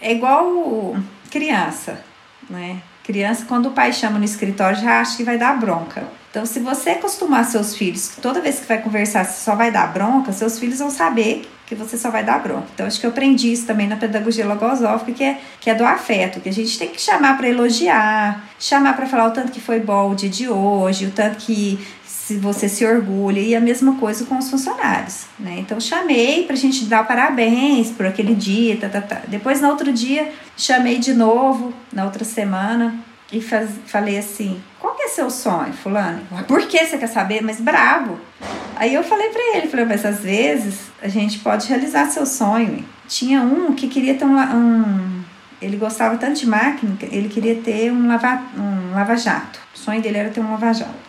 [0.00, 0.96] É igual
[1.30, 2.00] criança,
[2.48, 2.80] né?
[3.04, 6.08] Criança, quando o pai chama no escritório, já acha que vai dar bronca.
[6.30, 9.92] Então, se você acostumar seus filhos, toda vez que vai conversar, você só vai dar
[9.92, 12.66] bronca, seus filhos vão saber que você só vai dar bronca.
[12.74, 15.84] Então, acho que eu aprendi isso também na pedagogia logosófica, que é, que é do
[15.84, 19.60] afeto, que a gente tem que chamar para elogiar, chamar para falar o tanto que
[19.60, 23.60] foi bom o dia de hoje, o tanto que se você se orgulha, e a
[23.60, 25.56] mesma coisa com os funcionários, né?
[25.58, 29.22] Então, chamei para a gente dar parabéns por aquele dia, tá, tá, tá.
[29.28, 32.94] Depois, no outro dia, chamei de novo, na outra semana,
[33.32, 36.22] e faz, falei assim: qual que é seu sonho, Fulano?
[36.46, 37.42] Por que você quer saber?
[37.42, 38.18] Mas bravo.
[38.76, 42.84] Aí eu falei para ele: falei, mas às vezes a gente pode realizar seu sonho.
[43.06, 44.38] Tinha um que queria ter um.
[44.38, 45.24] um
[45.60, 49.58] ele gostava tanto de máquina, ele queria ter um lava, um lava-jato.
[49.74, 51.08] O sonho dele era ter um lava-jato.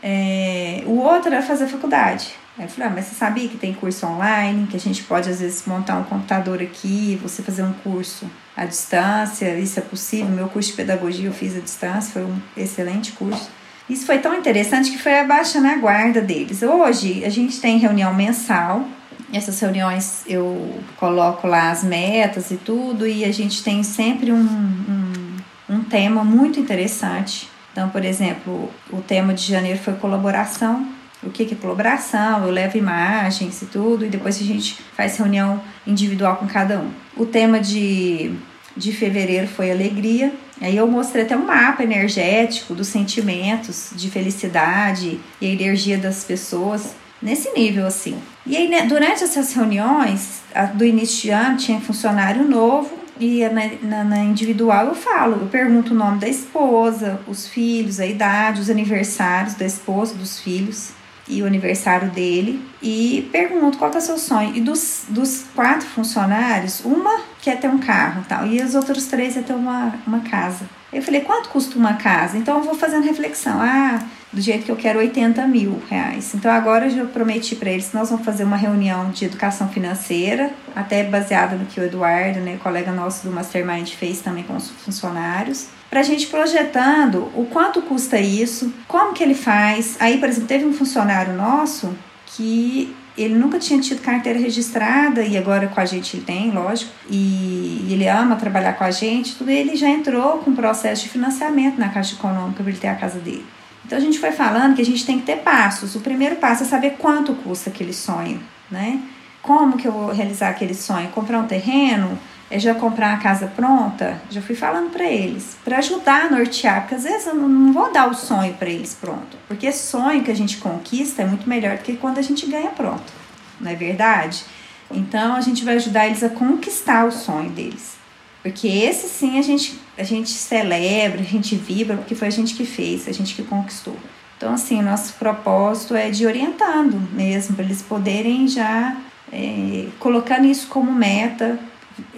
[0.00, 2.36] É, o outro era fazer faculdade.
[2.56, 5.28] Aí eu falei, ah, mas você sabia que tem curso online, que a gente pode
[5.28, 10.28] às vezes montar um computador aqui, você fazer um curso à distância, isso é possível.
[10.28, 13.48] Meu curso de pedagogia eu fiz à distância, foi um excelente curso.
[13.88, 16.62] Isso foi tão interessante que foi abaixando a guarda deles.
[16.62, 18.86] Hoje a gente tem reunião mensal.
[19.32, 24.38] Essas reuniões eu coloco lá as metas e tudo, e a gente tem sempre um,
[24.38, 25.36] um,
[25.68, 27.48] um tema muito interessante.
[27.72, 30.93] Então, por exemplo, o tema de janeiro foi colaboração
[31.26, 35.60] o que é colaboração, eu levo imagens e tudo, e depois a gente faz reunião
[35.86, 36.90] individual com cada um.
[37.16, 38.32] O tema de,
[38.76, 45.20] de fevereiro foi alegria, aí eu mostrei até um mapa energético dos sentimentos de felicidade
[45.40, 48.18] e a energia das pessoas, nesse nível assim.
[48.46, 50.42] E aí, né, durante essas reuniões,
[50.74, 55.46] do início de ano, tinha funcionário novo, e na, na, na, individual eu falo, eu
[55.46, 60.92] pergunto o nome da esposa, os filhos, a idade, os aniversários da esposa, dos filhos
[61.28, 64.54] e o aniversário dele e pergunto qual que é o seu sonho.
[64.54, 69.34] E dos, dos quatro funcionários, uma quer ter um carro tal, e as outras três
[69.34, 70.68] quer ter uma, uma casa.
[70.92, 72.38] Eu falei, quanto custa uma casa?
[72.38, 73.60] Então eu vou fazendo reflexão.
[73.60, 74.00] Ah,
[74.34, 76.34] do jeito que eu quero 80 mil reais.
[76.34, 79.68] Então agora eu já prometi para eles que nós vamos fazer uma reunião de educação
[79.68, 84.56] financeira, até baseada no que o Eduardo, né, colega nosso do Mastermind, fez também com
[84.56, 89.96] os funcionários para a gente projetando o quanto custa isso, como que ele faz.
[90.00, 95.38] Aí, por exemplo, teve um funcionário nosso que ele nunca tinha tido carteira registrada e
[95.38, 99.50] agora com a gente ele tem, lógico, e ele ama trabalhar com a gente, tudo
[99.50, 103.20] ele já entrou com processo de financiamento na Caixa Econômica para ele ter a casa
[103.20, 103.46] dele.
[103.86, 105.94] Então a gente foi falando que a gente tem que ter passos.
[105.94, 109.00] O primeiro passo é saber quanto custa aquele sonho, né?
[109.40, 111.08] Como que eu vou realizar aquele sonho?
[111.10, 112.18] Comprar um terreno?
[112.50, 116.82] É já comprar a casa pronta, já fui falando para eles, para ajudar a nortear,
[116.82, 120.30] porque às vezes eu não vou dar o sonho para eles pronto, porque sonho que
[120.30, 123.12] a gente conquista é muito melhor do que quando a gente ganha pronto,
[123.60, 124.44] não é verdade?
[124.90, 127.96] Então a gente vai ajudar eles a conquistar o sonho deles,
[128.42, 132.54] porque esse sim a gente, a gente celebra, a gente vibra, porque foi a gente
[132.54, 133.96] que fez, a gente que conquistou.
[134.36, 138.94] Então, assim, nosso propósito é de orientando mesmo, para eles poderem já
[139.32, 141.58] é, colocando isso como meta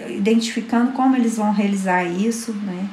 [0.07, 2.87] identificando como eles vão realizar isso, né?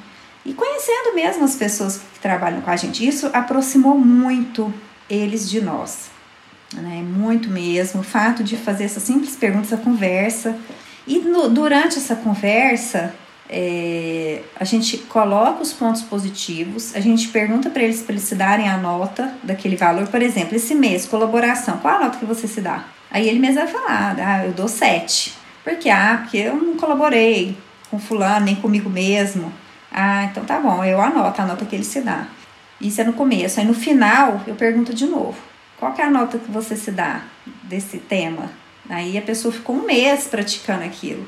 [0.45, 3.07] E conhecendo mesmo as pessoas que trabalham com a gente.
[3.07, 4.73] Isso aproximou muito
[5.09, 6.11] eles de nós,
[6.75, 7.03] né?
[7.03, 8.01] Muito mesmo.
[8.01, 10.57] O fato de fazer essa simples pergunta, essa conversa.
[11.07, 13.15] E no, durante essa conversa,
[13.49, 18.35] é, a gente coloca os pontos positivos, a gente pergunta para eles para eles se
[18.35, 20.09] darem a nota daquele valor.
[20.09, 22.85] Por exemplo, esse mês, colaboração, qual a nota que você se dá?
[23.11, 25.44] Aí ele mesmo vai falar, ah, eu dou 7.
[25.65, 27.57] Porque, ah, porque eu não colaborei
[27.91, 29.53] com fulano, nem comigo mesmo.
[29.91, 32.27] Ah, então tá bom, eu anoto, a nota que ele se dá.
[32.81, 33.59] Isso é no começo.
[33.59, 35.39] Aí no final eu pergunto de novo:
[35.79, 37.23] qual é a nota que você se dá
[37.63, 38.51] desse tema?
[38.89, 41.27] Aí a pessoa ficou um mês praticando aquilo.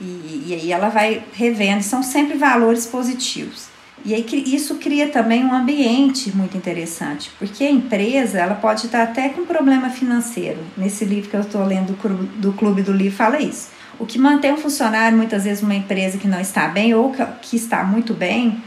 [0.00, 3.71] E, e aí ela vai revendo, são sempre valores positivos.
[4.04, 9.02] E aí isso cria também um ambiente muito interessante, porque a empresa ela pode estar
[9.02, 10.58] até com problema financeiro.
[10.76, 11.96] Nesse livro que eu estou lendo
[12.40, 13.70] do Clube do Livro fala isso.
[14.00, 17.54] O que mantém um funcionário, muitas vezes, uma empresa que não está bem ou que
[17.54, 18.60] está muito bem,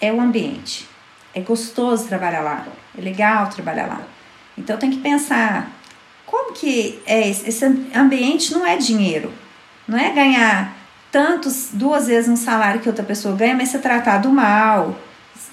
[0.00, 0.86] é o ambiente.
[1.34, 2.66] É gostoso trabalhar lá,
[2.96, 4.02] é legal trabalhar lá.
[4.58, 5.70] Então tem que pensar
[6.26, 7.64] como que é esse, esse
[7.94, 9.32] ambiente não é dinheiro,
[9.88, 10.76] não é ganhar
[11.12, 14.98] tantos, duas vezes um salário que outra pessoa ganha, mas ser tratado mal,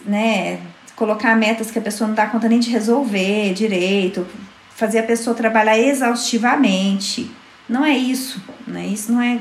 [0.05, 0.61] né?
[0.95, 4.25] Colocar metas que a pessoa não dá conta nem de resolver direito,
[4.75, 7.29] fazer a pessoa trabalhar exaustivamente.
[7.67, 8.87] Não é isso, né?
[8.87, 9.37] Isso não é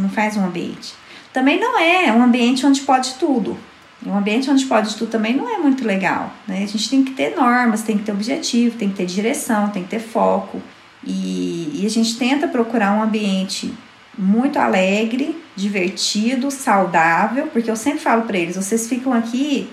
[0.00, 0.94] não faz um ambiente.
[1.32, 3.58] também não é um ambiente onde pode tudo.
[4.06, 6.32] Um ambiente onde pode tudo também não é muito legal.
[6.48, 6.62] Né?
[6.62, 9.82] A gente tem que ter normas, tem que ter objetivo, tem que ter direção, tem
[9.82, 10.62] que ter foco.
[11.04, 13.72] E, e a gente tenta procurar um ambiente
[14.20, 19.68] muito alegre, divertido, saudável, porque eu sempre falo para eles: vocês ficam aqui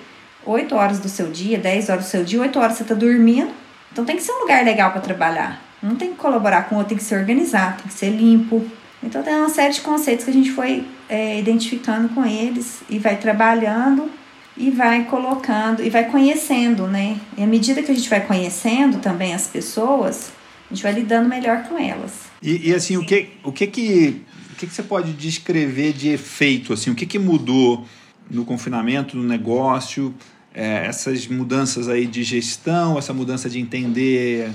[0.45, 3.51] 8 horas do seu dia, 10 horas do seu dia, 8 horas você está dormindo,
[3.91, 5.61] então tem que ser um lugar legal para trabalhar.
[5.83, 8.65] Não tem que colaborar com outro, tem que se organizar, tem que ser limpo.
[9.03, 12.97] Então tem uma série de conceitos que a gente foi é, identificando com eles e
[12.97, 14.09] vai trabalhando
[14.55, 17.17] e vai colocando e vai conhecendo, né?
[17.37, 20.31] E à medida que a gente vai conhecendo também as pessoas,
[20.69, 22.27] a gente vai lidando melhor com elas.
[22.41, 24.21] E, e assim, o que, o que que
[24.57, 26.73] que, que você pode descrever de efeito?
[26.73, 27.85] Assim, o que, que mudou
[28.29, 30.13] no confinamento, no negócio?
[30.53, 34.49] É, essas mudanças aí de gestão, essa mudança de entender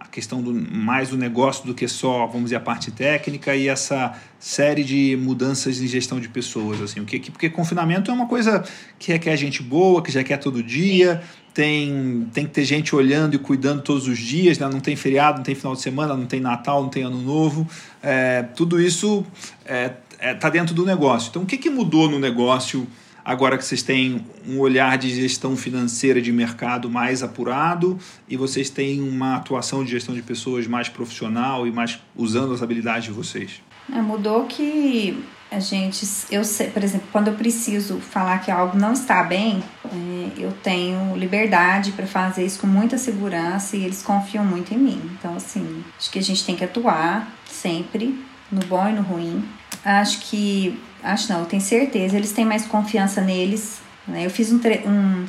[0.00, 3.68] a questão do mais o negócio do que só, vamos dizer, a parte técnica e
[3.68, 8.26] essa série de mudanças em gestão de pessoas, assim, o que porque confinamento é uma
[8.26, 8.64] coisa
[8.98, 11.22] que requer gente boa, que já quer todo dia,
[11.54, 14.68] tem, tem que ter gente olhando e cuidando todos os dias, né?
[14.68, 17.66] não tem feriado, não tem final de semana, não tem Natal, não tem Ano Novo.
[18.02, 19.24] É, tudo isso
[19.60, 21.30] está é, é, tá dentro do negócio.
[21.30, 22.86] Então, o que, que mudou no negócio
[23.24, 27.98] agora que vocês têm um olhar de gestão financeira de mercado mais apurado
[28.28, 32.62] e vocês têm uma atuação de gestão de pessoas mais profissional e mais usando as
[32.62, 33.62] habilidades de vocês?
[33.92, 35.22] É, mudou que
[35.54, 39.62] a gente, eu sei, por exemplo, quando eu preciso falar que algo não está bem,
[39.84, 44.78] é, eu tenho liberdade para fazer isso com muita segurança e eles confiam muito em
[44.78, 45.10] mim.
[45.16, 49.48] Então, assim, acho que a gente tem que atuar sempre, no bom e no ruim.
[49.84, 53.80] Acho que, acho não, eu tenho certeza, eles têm mais confiança neles.
[54.08, 54.26] Né?
[54.26, 55.26] Eu fiz um, um,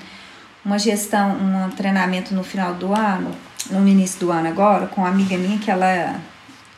[0.66, 3.32] uma gestão, um treinamento no final do ano,
[3.70, 6.20] no início do ano agora, com uma amiga minha que ela,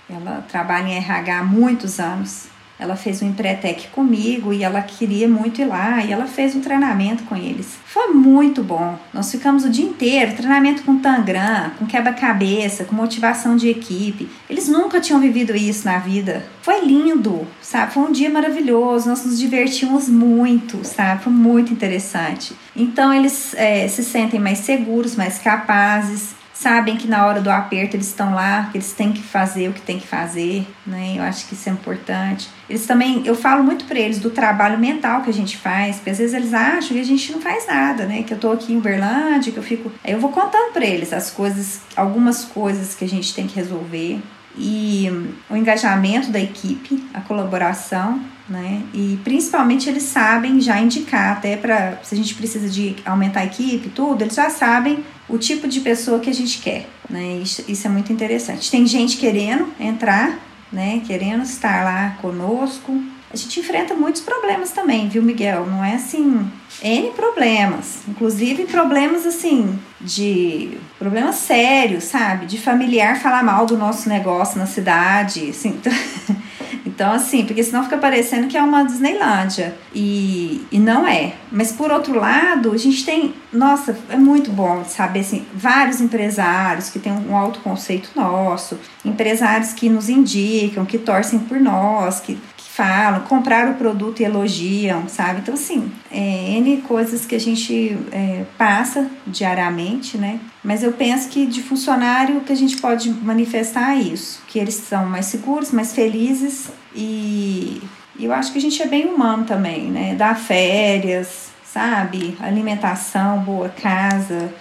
[0.09, 5.27] ela trabalha em RH há muitos anos ela fez um empretec comigo e ela queria
[5.27, 7.77] muito ir lá e ela fez um treinamento com eles.
[7.85, 8.97] Foi muito bom.
[9.13, 14.29] Nós ficamos o dia inteiro, treinamento com tangram, com quebra-cabeça, com motivação de equipe.
[14.49, 16.45] Eles nunca tinham vivido isso na vida.
[16.61, 17.93] Foi lindo, sabe?
[17.93, 19.09] Foi um dia maravilhoso.
[19.09, 21.23] Nós nos divertimos muito, sabe?
[21.23, 22.53] Foi muito interessante.
[22.75, 27.95] Então eles é, se sentem mais seguros, mais capazes sabem que na hora do aperto
[27.95, 31.13] eles estão lá, que eles têm que fazer o que tem que fazer, né?
[31.17, 32.49] Eu acho que isso é importante.
[32.67, 36.09] Eles também, eu falo muito para eles do trabalho mental que a gente faz, porque
[36.09, 38.23] às vezes eles acham que a gente não faz nada, né?
[38.23, 41.29] Que eu tô aqui em Uberlândia, que eu fico, eu vou contando para eles as
[41.29, 44.19] coisas, algumas coisas que a gente tem que resolver
[44.57, 45.07] e
[45.49, 48.81] o engajamento da equipe, a colaboração, né?
[48.93, 53.45] E principalmente eles sabem já indicar, até para se a gente precisa de aumentar a
[53.45, 57.39] equipe, tudo, eles já sabem o tipo de pessoa que a gente quer, né?
[57.41, 58.71] Isso, isso é muito interessante.
[58.71, 60.39] Tem gente querendo entrar,
[60.71, 61.01] né?
[61.05, 62.99] Querendo estar lá conosco.
[63.31, 65.67] A gente enfrenta muitos problemas também, viu, Miguel?
[65.67, 66.49] Não é assim,
[66.81, 72.45] N problemas, inclusive problemas assim de problemas sérios, sabe?
[72.45, 75.79] De familiar falar mal do nosso negócio na cidade, assim.
[76.85, 79.75] Então, assim, porque senão fica parecendo que é uma Disneylândia.
[79.93, 81.33] E, e não é.
[81.51, 83.35] Mas por outro lado, a gente tem.
[83.51, 89.73] Nossa, é muito bom saber assim, vários empresários que têm um alto conceito nosso, empresários
[89.73, 92.37] que nos indicam, que torcem por nós, que,
[92.77, 95.39] falam, compraram o produto e elogiam, sabe?
[95.41, 100.39] Então, assim, é, N coisas que a gente é, passa diariamente, né?
[100.63, 105.07] Mas eu penso que de funcionário que a gente pode manifestar isso, que eles são
[105.07, 107.81] mais seguros, mais felizes e
[108.19, 110.13] eu acho que a gente é bem humano também, né?
[110.13, 112.37] Dar férias, sabe?
[112.39, 114.53] Alimentação, boa casa,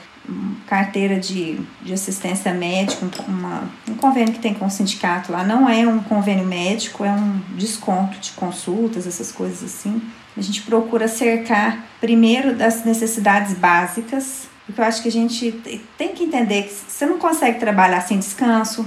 [0.67, 5.69] carteira de, de assistência médica, uma, um convênio que tem com o sindicato lá, não
[5.69, 10.03] é um convênio médico, é um desconto de consultas, essas coisas assim.
[10.37, 15.53] A gente procura cercar primeiro das necessidades básicas, porque eu acho que a gente
[15.97, 18.87] tem que entender que você não consegue trabalhar sem descanso,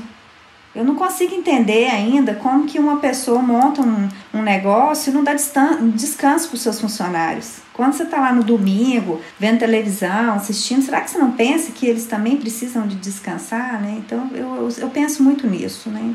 [0.75, 5.23] eu não consigo entender ainda como que uma pessoa monta um, um negócio e não
[5.23, 7.57] dá descanso para os seus funcionários.
[7.73, 11.87] Quando você está lá no domingo, vendo televisão, assistindo, será que você não pensa que
[11.87, 13.95] eles também precisam de descansar, né?
[13.97, 16.13] Então, eu, eu, penso muito nisso, né?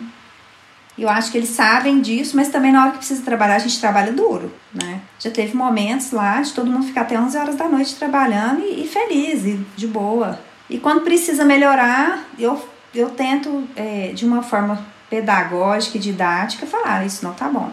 [0.96, 3.80] Eu acho que eles sabem disso, mas também na hora que precisa trabalhar, a gente
[3.80, 5.00] trabalha duro, né?
[5.18, 8.84] Já teve momentos lá de todo mundo ficar até 11 horas da noite trabalhando e,
[8.84, 10.38] e feliz, e de boa.
[10.70, 12.62] E quando precisa melhorar, eu
[12.95, 17.70] eu tento, é, de uma forma pedagógica e didática, falar isso não tá bom.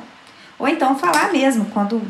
[0.60, 2.02] Ou então falar mesmo, quando,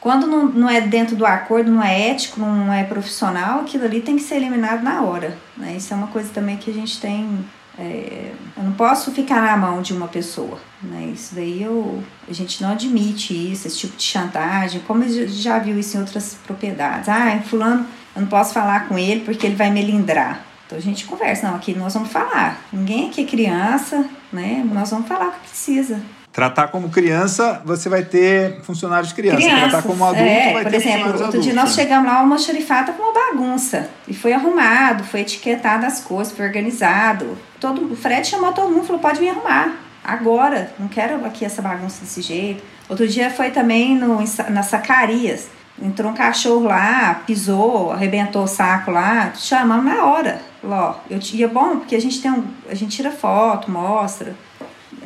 [0.00, 4.00] quando não, não é dentro do acordo, não é ético, não é profissional, aquilo ali
[4.00, 5.36] tem que ser eliminado na hora.
[5.56, 5.74] Né?
[5.76, 7.44] Isso é uma coisa também que a gente tem
[7.78, 11.12] É, eu não posso ficar na mão de uma pessoa, né?
[11.12, 15.32] Isso daí eu, a gente não admite isso, esse tipo de chantagem, como a gente
[15.32, 17.06] já viu isso em outras propriedades.
[17.06, 20.40] Ah, fulano, eu não posso falar com ele porque ele vai me lindrar.
[20.66, 22.60] Então a gente conversa, não, aqui nós vamos falar.
[22.72, 24.64] Ninguém aqui é criança, né?
[24.72, 26.00] Nós vamos falar o que precisa.
[26.32, 29.38] Tratar como criança, você vai ter funcionários criança.
[29.38, 31.44] Crianças, Tratar como adulto, é, vai por ter exemplo, outro adultos.
[31.44, 31.82] dia nós né?
[31.82, 33.88] chegamos lá, uma xerifata com uma bagunça.
[34.06, 37.38] E foi arrumado, foi etiquetado as coisas, foi organizado.
[37.58, 39.76] Todo, o Fred chamou todo mundo, falou, pode me arrumar.
[40.04, 42.62] Agora, não quero aqui essa bagunça desse jeito.
[42.88, 44.18] Outro dia foi também no,
[44.50, 45.48] nas Sacarias.
[45.80, 50.40] Entrou um cachorro lá, pisou, arrebentou o saco lá, chamamos na hora.
[50.66, 52.44] Falou, Ó, eu tinha bom, porque a gente tem um.
[52.68, 54.34] A gente tira foto, mostra.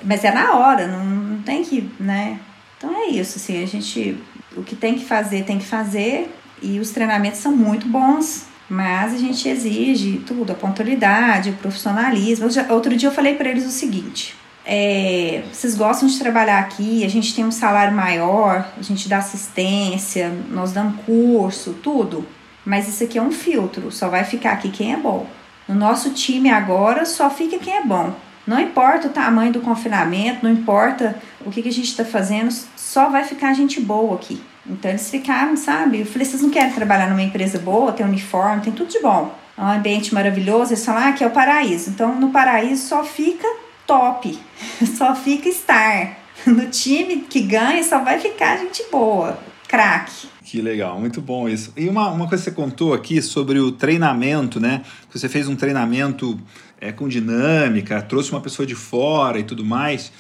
[0.02, 2.40] Mas é na hora, não, não tem que, né?
[2.78, 4.16] Então é isso, assim, a gente.
[4.56, 6.34] O que tem que fazer, tem que fazer.
[6.62, 8.46] E os treinamentos são muito bons.
[8.70, 12.46] Mas a gente exige tudo, a pontualidade, o profissionalismo.
[12.70, 14.34] Outro dia eu falei para eles o seguinte:
[14.64, 19.18] é, vocês gostam de trabalhar aqui, a gente tem um salário maior, a gente dá
[19.18, 22.24] assistência, nós damos curso, tudo.
[22.64, 25.26] Mas isso aqui é um filtro, só vai ficar aqui quem é bom.
[25.70, 28.12] No nosso time agora só fica quem é bom.
[28.44, 31.16] Não importa o tamanho do confinamento, não importa
[31.46, 34.42] o que, que a gente está fazendo, só vai ficar gente boa aqui.
[34.66, 36.00] Então eles ficaram, sabe?
[36.00, 39.32] Eu falei, vocês não querem trabalhar numa empresa boa, tem uniforme, tem tudo de bom.
[39.56, 41.90] É um ambiente maravilhoso, eles falam, ah, aqui é o paraíso.
[41.90, 43.46] Então no paraíso só fica
[43.86, 44.36] top,
[44.98, 46.18] só fica estar.
[46.44, 50.28] No time que ganha só vai ficar gente boa, craque.
[50.50, 51.72] Que legal, muito bom isso.
[51.76, 54.82] E uma, uma coisa que você contou aqui sobre o treinamento, né?
[55.12, 56.40] Você fez um treinamento
[56.80, 60.10] é, com dinâmica, trouxe uma pessoa de fora e tudo mais.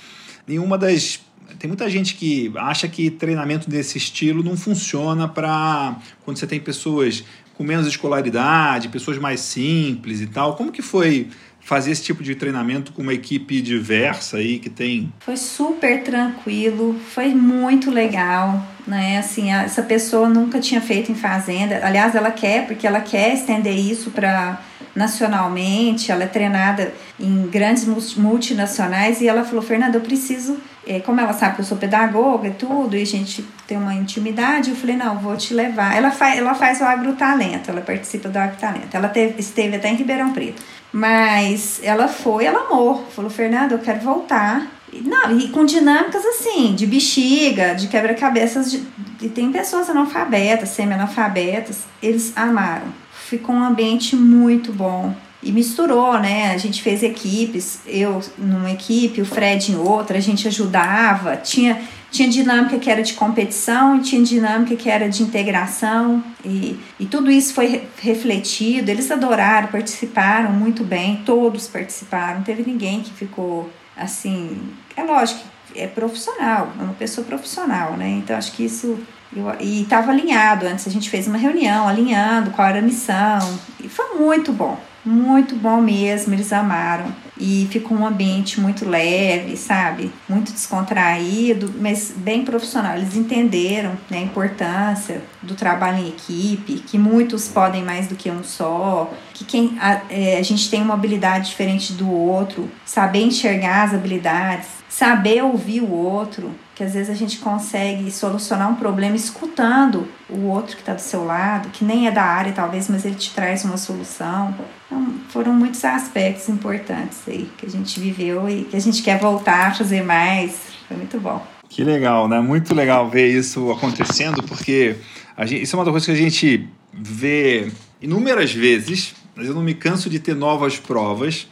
[0.46, 1.18] E uma das.
[1.58, 6.60] Tem muita gente que acha que treinamento desse estilo não funciona para quando você tem
[6.60, 7.24] pessoas
[7.54, 10.54] com menos escolaridade, pessoas mais simples e tal.
[10.54, 11.26] Como que foi
[11.60, 16.98] fazer esse tipo de treinamento com uma equipe diversa aí que tem Foi super tranquilo,
[17.10, 19.18] foi muito legal, né?
[19.18, 21.80] Assim, essa pessoa nunca tinha feito em fazenda.
[21.84, 24.60] Aliás, ela quer, porque ela quer estender isso para
[24.94, 26.10] nacionalmente.
[26.10, 27.84] Ela é treinada em grandes
[28.16, 30.58] multinacionais e ela falou: Fernanda, eu preciso.
[30.86, 33.94] Eh, Como ela sabe que eu sou pedagoga e tudo, e a gente tem uma
[33.94, 35.96] intimidade, eu falei: não, vou te levar.
[35.96, 38.96] Ela, fa ela faz o agrotalento, ela participa do agrotalento.
[38.96, 40.62] Ela teve, esteve até em Ribeirão Preto.
[40.92, 43.06] Mas ela foi, ela amou.
[43.14, 44.66] Falou, Fernanda, eu quero voltar.
[44.92, 48.74] E, Não, e com dinâmicas assim, de bexiga, de quebra-cabeças.
[49.20, 51.84] E tem pessoas analfabetas, semi-analfabetas.
[52.02, 52.88] Eles amaram.
[53.12, 55.14] Ficou um ambiente muito bom.
[55.42, 56.52] E misturou, né?
[56.52, 61.34] A gente fez equipes, eu numa equipe, o Fred em outra, a gente ajudava.
[61.36, 61.80] Tinha,
[62.10, 66.22] tinha dinâmica que era de competição e tinha dinâmica que era de integração.
[66.44, 68.90] E, e tudo isso foi re- refletido.
[68.90, 72.36] Eles adoraram, participaram muito bem, todos participaram.
[72.36, 74.60] Não teve ninguém que ficou assim.
[74.94, 75.40] É lógico,
[75.74, 78.08] é profissional, é uma pessoa profissional, né?
[78.10, 78.98] Então acho que isso.
[79.34, 83.58] Eu- e estava alinhado antes, a gente fez uma reunião alinhando qual era a missão.
[83.82, 87.06] E foi muito bom, muito bom mesmo, eles amaram.
[87.38, 90.12] E ficou um ambiente muito leve, sabe?
[90.28, 92.96] Muito descontraído, mas bem profissional.
[92.96, 98.30] Eles entenderam né, a importância do trabalho em equipe, que muitos podem mais do que
[98.30, 103.22] um só, que quem a, é, a gente tem uma habilidade diferente do outro, saber
[103.22, 108.74] enxergar as habilidades, saber ouvir o outro, que às vezes a gente consegue solucionar um
[108.74, 112.88] problema escutando o outro que está do seu lado, que nem é da área talvez,
[112.88, 114.54] mas ele te traz uma solução.
[114.86, 119.20] Então, foram muitos aspectos importantes aí que a gente viveu e que a gente quer
[119.20, 120.58] voltar a fazer mais.
[120.88, 121.46] Foi muito bom.
[121.68, 122.40] Que legal, né?
[122.40, 124.96] Muito legal ver isso acontecendo, porque
[125.40, 127.70] gente, isso é uma coisa que a gente vê
[128.00, 131.46] inúmeras vezes, mas eu não me canso de ter novas provas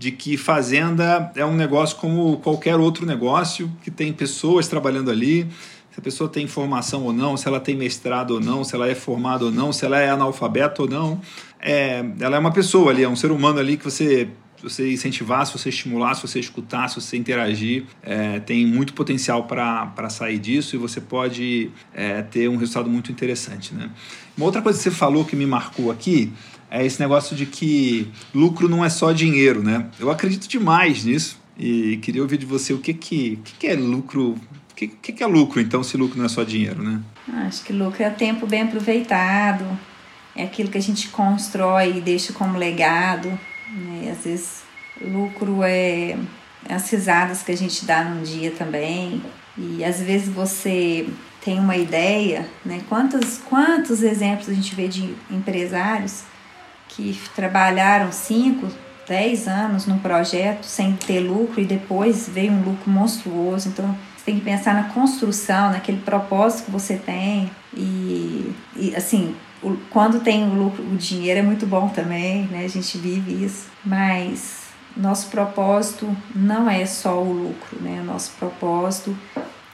[0.00, 5.46] de que fazenda é um negócio como qualquer outro negócio, que tem pessoas trabalhando ali,
[5.90, 8.88] se a pessoa tem formação ou não, se ela tem mestrado ou não, se ela
[8.88, 11.20] é formada ou não, se ela é analfabeta ou não.
[11.60, 14.26] É, ela é uma pessoa ali, é um ser humano ali que você
[14.62, 19.44] você incentivar, se você estimular, se você escutar, se você interagir, é, tem muito potencial
[19.44, 23.74] para sair disso e você pode é, ter um resultado muito interessante.
[23.74, 23.90] Né?
[24.36, 26.32] Uma outra coisa que você falou que me marcou aqui
[26.70, 29.62] é esse negócio de que lucro não é só dinheiro.
[29.62, 29.86] Né?
[29.98, 33.74] Eu acredito demais nisso e queria ouvir de você o que, que, que, que é
[33.74, 34.38] lucro.
[34.70, 37.02] O que, que, é lucro, então, se lucro não é só dinheiro, né?
[37.46, 39.66] Acho que lucro é o tempo bem aproveitado,
[40.34, 43.28] é aquilo que a gente constrói e deixa como legado.
[43.28, 44.04] Né?
[44.04, 44.62] E às vezes
[45.02, 46.16] lucro é
[46.66, 49.22] as risadas que a gente dá num dia também.
[49.58, 51.06] E às vezes você
[51.44, 52.80] tem uma ideia, né?
[52.88, 56.22] Quantos, quantos exemplos a gente vê de empresários
[56.90, 58.66] que trabalharam 5,
[59.08, 63.68] 10 anos num projeto sem ter lucro e depois veio um lucro monstruoso.
[63.68, 67.50] Então, você tem que pensar na construção, naquele propósito que você tem.
[67.74, 72.64] E, e assim, o, quando tem o lucro, o dinheiro é muito bom também, né?
[72.64, 73.68] A gente vive isso.
[73.84, 78.00] Mas nosso propósito não é só o lucro, né?
[78.00, 79.16] O nosso propósito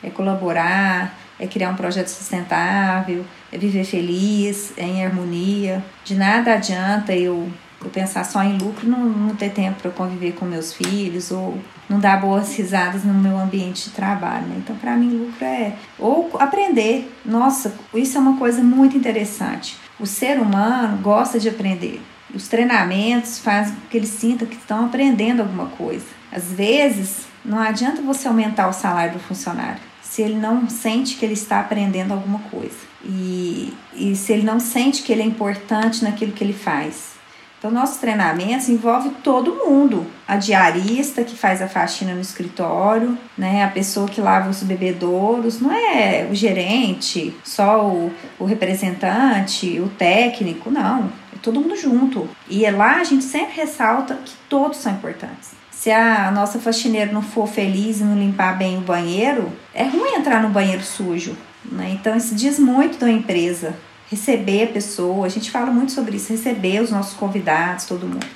[0.03, 3.25] é colaborar, é criar um projeto sustentável,
[3.59, 5.85] viver feliz, é em harmonia.
[6.05, 7.49] De nada adianta eu,
[7.83, 11.59] eu pensar só em lucro, não, não ter tempo para conviver com meus filhos ou
[11.89, 14.47] não dar boas risadas no meu ambiente de trabalho.
[14.47, 14.57] Né?
[14.59, 17.11] Então, para mim, lucro é ou aprender.
[17.25, 19.77] Nossa, isso é uma coisa muito interessante.
[19.99, 22.01] O ser humano gosta de aprender.
[22.35, 26.07] Os treinamentos fazem com que eles sintam que estão aprendendo alguma coisa.
[26.31, 29.81] Às vezes, não adianta você aumentar o salário do funcionário
[30.17, 34.59] se ele não sente que ele está aprendendo alguma coisa e, e se ele não
[34.59, 37.17] sente que ele é importante naquilo que ele faz.
[37.59, 43.63] Então, nossos treinamentos envolve todo mundo, a diarista que faz a faxina no escritório, né,
[43.63, 49.89] a pessoa que lava os bebedouros, não é o gerente, só o, o representante, o
[49.91, 52.27] técnico, não, é todo mundo junto.
[52.49, 55.51] E é lá a gente sempre ressalta que todos são importantes.
[55.87, 60.17] Se a nossa faxineira não for feliz e não limpar bem o banheiro, é ruim
[60.17, 61.37] entrar no banheiro sujo.
[61.65, 61.93] Né?
[61.93, 63.73] Então, isso diz muito da empresa.
[64.11, 68.27] Receber a pessoa, a gente fala muito sobre isso, receber os nossos convidados, todo mundo.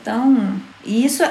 [0.00, 1.22] Então, isso,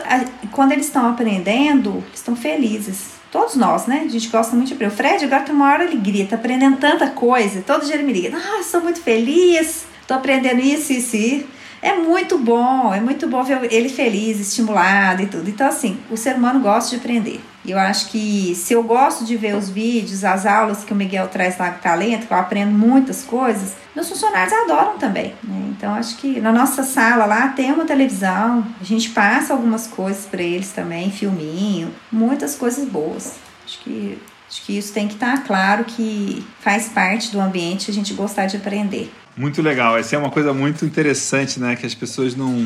[0.52, 3.14] quando eles estão aprendendo, estão felizes.
[3.32, 4.04] Todos nós, né?
[4.06, 4.94] A gente gosta muito de aprender.
[4.94, 7.64] O Fred agora tem uma hora ele grita, aprendendo tanta coisa.
[7.66, 8.38] Todo dia ele me liga.
[8.38, 11.63] Ah, sou muito feliz, tô aprendendo isso, isso, isso.
[11.84, 15.50] É muito bom, é muito bom ver ele feliz, estimulado e tudo.
[15.50, 17.42] Então, assim, o ser humano gosta de aprender.
[17.66, 20.96] E eu acho que se eu gosto de ver os vídeos, as aulas que o
[20.96, 25.34] Miguel traz lá com talento, que eu aprendo muitas coisas, meus funcionários adoram também.
[25.44, 25.74] Né?
[25.78, 30.26] Então, acho que na nossa sala lá tem uma televisão, a gente passa algumas coisas
[30.26, 33.34] para eles também, filminho, muitas coisas boas.
[33.66, 34.18] Acho que
[34.54, 38.46] Acho que isso tem que estar claro que faz parte do ambiente a gente gostar
[38.46, 39.12] de aprender.
[39.36, 39.98] Muito legal.
[39.98, 41.76] Essa é uma coisa muito interessante, né?
[41.76, 42.64] Que as pessoas não.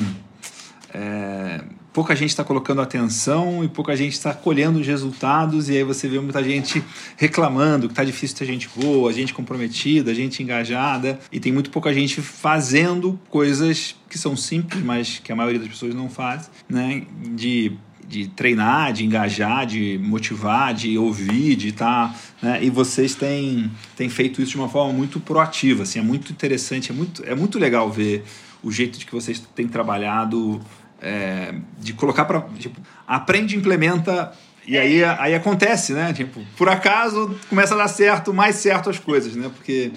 [0.93, 5.83] É, pouca gente está colocando atenção e pouca gente está colhendo os resultados, e aí
[5.85, 6.83] você vê muita gente
[7.15, 11.93] reclamando que está difícil ter gente boa, gente comprometida, gente engajada, e tem muito pouca
[11.93, 17.03] gente fazendo coisas que são simples, mas que a maioria das pessoas não faz, né?
[17.33, 17.77] De
[18.07, 22.13] de treinar, de engajar, de motivar, de ouvir, de estar.
[22.13, 22.63] Tá, né?
[22.63, 25.83] E vocês têm, têm feito isso de uma forma muito proativa.
[25.83, 28.23] Assim, é muito interessante, é muito, é muito legal ver
[28.63, 30.61] o jeito de que vocês têm trabalhado,
[31.01, 32.41] é, de colocar para.
[32.57, 34.31] Tipo, aprende, implementa.
[34.65, 36.11] E aí, aí acontece, né?
[36.13, 39.49] Tipo, por acaso começa a dar certo, mais certo as coisas, né?
[39.53, 39.91] Porque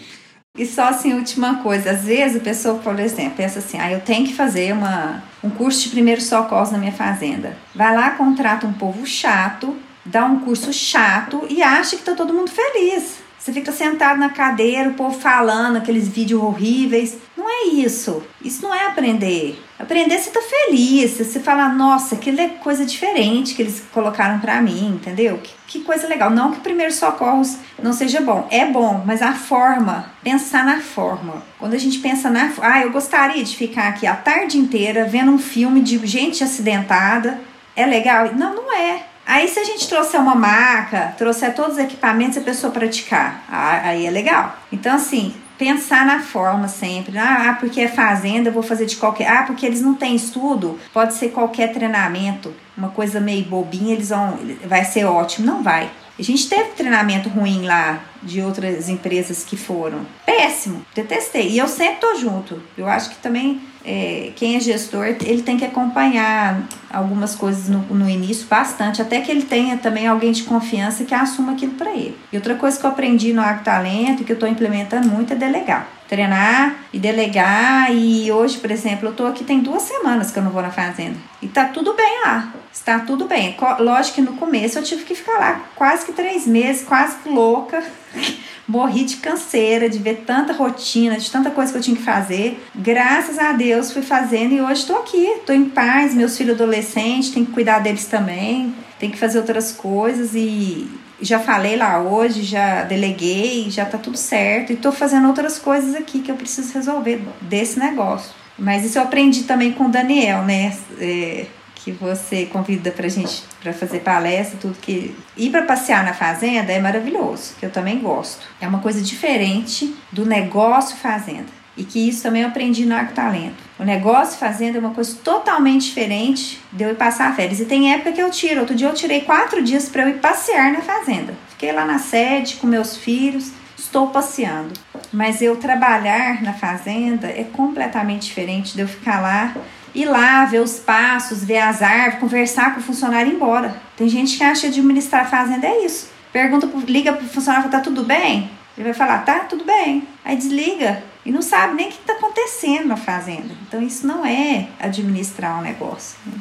[0.56, 4.01] e só assim, última coisa, às vezes a pessoa, por exemplo, pensa assim, ah, eu
[4.01, 7.56] tenho que fazer uma, um curso de primeiros socorros na minha fazenda.
[7.74, 12.35] Vai lá, contrata um povo chato, dá um curso chato e acha que tá todo
[12.35, 13.19] mundo feliz.
[13.40, 17.16] Você fica sentado na cadeira, o povo falando aqueles vídeos horríveis.
[17.34, 18.22] Não é isso.
[18.44, 19.58] Isso não é aprender.
[19.78, 21.12] Aprender você tá feliz.
[21.16, 25.38] Você fala, nossa, aquilo é coisa diferente que eles colocaram para mim, entendeu?
[25.38, 26.28] Que, que, coisa legal.
[26.28, 28.46] Não que o primeiro socorros não seja bom.
[28.50, 31.42] É bom, mas a forma, pensar na forma.
[31.58, 32.52] Quando a gente pensa na.
[32.60, 37.40] Ah, eu gostaria de ficar aqui a tarde inteira vendo um filme de gente acidentada.
[37.74, 38.34] É legal?
[38.34, 39.06] Não, não é.
[39.31, 44.05] Aí, se a gente trouxer uma maca, trouxer todos os equipamentos a pessoa praticar, aí
[44.05, 44.57] é legal.
[44.73, 47.16] Então, assim, pensar na forma sempre.
[47.16, 49.28] Ah, porque é fazenda, eu vou fazer de qualquer.
[49.28, 54.09] Ah, porque eles não têm estudo, pode ser qualquer treinamento, uma coisa meio bobinha, eles
[54.09, 54.36] vão.
[54.65, 55.47] Vai ser ótimo.
[55.47, 55.89] Não vai.
[56.19, 60.05] A gente teve treinamento ruim lá de outras empresas que foram.
[60.27, 61.51] Péssimo, detestei.
[61.51, 62.61] E eu sempre tô junto.
[62.77, 66.62] Eu acho que também é, quem é gestor, ele tem que acompanhar
[66.93, 71.15] algumas coisas no, no, início bastante, até que ele tenha também alguém de confiança que
[71.15, 72.16] assuma aquilo para ele.
[72.32, 75.36] E outra coisa que eu aprendi no Agro Talento, que eu estou implementando muito, é
[75.36, 75.89] delegar.
[76.10, 77.94] Treinar e delegar.
[77.94, 80.72] E hoje, por exemplo, eu estou aqui tem duas semanas que eu não vou na
[80.72, 81.16] fazenda.
[81.40, 82.52] E tá tudo bem lá.
[82.72, 83.56] Está tudo bem.
[83.78, 87.80] Lógico que no começo eu tive que ficar lá quase que três meses, quase louca.
[88.66, 92.60] morri de canseira, de ver tanta rotina, de tanta coisa que eu tinha que fazer.
[92.74, 96.12] Graças a Deus fui fazendo e hoje estou aqui, estou em paz.
[96.12, 100.88] Meus filhos adolescentes, tem que cuidar deles também, tem que fazer outras coisas e
[101.20, 105.94] já falei lá hoje, já deleguei, já tá tudo certo e estou fazendo outras coisas
[105.94, 108.32] aqui que eu preciso resolver desse negócio.
[108.59, 110.76] Mas isso eu aprendi também com o Daniel, né?
[110.98, 116.12] É, que você convida pra gente para fazer palestra, tudo que ir para passear na
[116.12, 118.47] fazenda é maravilhoso, que eu também gosto.
[118.60, 121.59] É uma coisa diferente do negócio fazenda.
[121.81, 123.55] E que isso também eu aprendi no Arco Talento.
[123.78, 127.59] O negócio fazenda é uma coisa totalmente diferente de eu ir passar férias.
[127.59, 128.61] E tem época que eu tiro.
[128.61, 131.32] Outro dia eu tirei quatro dias para eu ir passear na fazenda.
[131.48, 134.74] Fiquei lá na sede com meus filhos, estou passeando.
[135.11, 139.55] Mas eu trabalhar na fazenda é completamente diferente de eu ficar lá
[139.94, 143.74] ir lá, ver os passos, ver as árvores, conversar com o funcionário e ir embora.
[143.97, 146.11] Tem gente que acha que administrar a fazenda é isso.
[146.31, 148.51] Pergunta, liga pro funcionário, tá tudo bem?
[148.77, 150.07] Ele vai falar, tá, tudo bem.
[150.24, 153.55] Aí desliga e não sabe nem o que está acontecendo na fazenda.
[153.66, 156.18] Então isso não é administrar um negócio.
[156.26, 156.32] Né?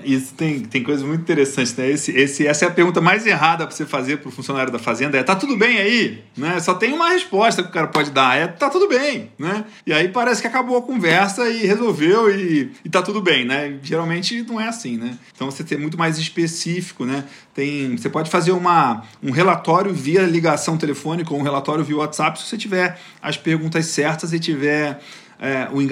[0.04, 1.88] Isso tem, tem coisas muito interessantes, né?
[1.90, 4.78] Esse, esse, essa é a pergunta mais errada para você fazer para o funcionário da
[4.78, 6.24] fazenda: é tá tudo bem aí?
[6.36, 6.58] Né?
[6.60, 9.64] Só tem uma resposta que o cara pode dar: é tá tudo bem, né?
[9.86, 13.78] E aí parece que acabou a conversa e resolveu e, e tá tudo bem, né?
[13.82, 15.16] Geralmente não é assim, né?
[15.34, 17.24] Então você tem muito mais específico, né?
[17.54, 22.38] Tem, você pode fazer uma, um relatório via ligação telefônica ou um relatório via WhatsApp
[22.40, 25.00] se você tiver as perguntas certas e tiver.
[25.38, 25.82] É, o,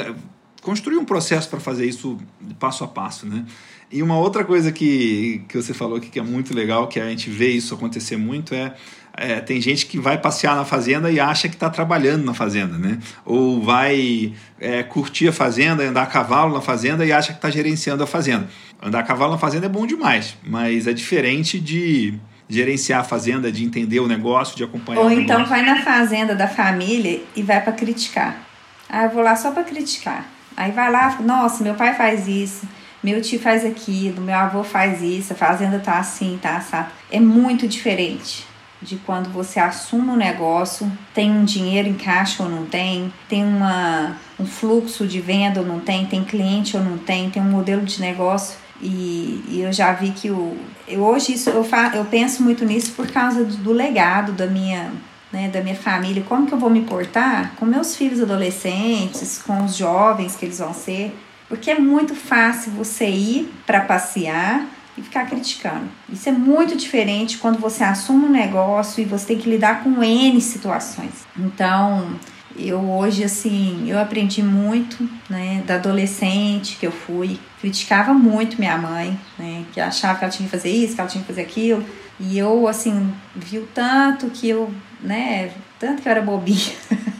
[0.62, 2.18] construir um processo para fazer isso
[2.58, 3.44] passo a passo, né?
[3.92, 7.10] E uma outra coisa que, que você falou aqui que é muito legal, que a
[7.10, 8.72] gente vê isso acontecer muito, é,
[9.14, 12.78] é tem gente que vai passear na fazenda e acha que está trabalhando na fazenda,
[12.78, 12.98] né?
[13.22, 17.50] Ou vai é, curtir a fazenda, andar a cavalo na fazenda e acha que está
[17.50, 18.48] gerenciando a fazenda.
[18.82, 22.14] Andar a cavalo na fazenda é bom demais, mas é diferente de
[22.48, 25.02] gerenciar a fazenda, de entender o negócio, de acompanhar.
[25.02, 28.42] Ou então vai na fazenda da família e vai para criticar.
[28.88, 30.26] Ah, eu vou lá só para criticar.
[30.56, 32.66] Aí vai lá, nossa, meu pai faz isso
[33.02, 36.90] meu tio faz aquilo, meu avô faz isso, a fazenda tá assim, tá assado.
[37.10, 38.46] É muito diferente
[38.82, 43.44] de quando você assume um negócio, tem um dinheiro em caixa ou não tem, tem
[43.44, 47.50] uma, um fluxo de venda ou não tem, tem cliente ou não tem, tem um
[47.50, 48.56] modelo de negócio.
[48.80, 50.56] E, e eu já vi que o,
[50.88, 54.46] eu, hoje isso eu, fa, eu penso muito nisso por causa do, do legado da
[54.48, 54.90] minha,
[55.32, 59.64] né, da minha família, como que eu vou me portar com meus filhos adolescentes, com
[59.64, 61.16] os jovens que eles vão ser.
[61.52, 64.66] Porque é muito fácil você ir para passear
[64.96, 65.86] e ficar criticando.
[66.10, 70.02] Isso é muito diferente quando você assume um negócio e você tem que lidar com
[70.02, 71.26] N situações.
[71.38, 72.18] Então,
[72.56, 77.38] eu hoje, assim, eu aprendi muito, né, da adolescente que eu fui.
[77.60, 81.10] Criticava muito minha mãe, né, que achava que ela tinha que fazer isso, que ela
[81.10, 81.84] tinha que fazer aquilo.
[82.18, 84.72] E eu, assim, viu tanto que eu,
[85.02, 86.72] né, tanto que eu era bobinha.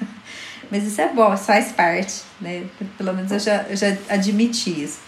[0.73, 2.63] Mas isso é bom, faz parte, né?
[2.97, 5.01] Pelo menos eu já, eu já admiti isso.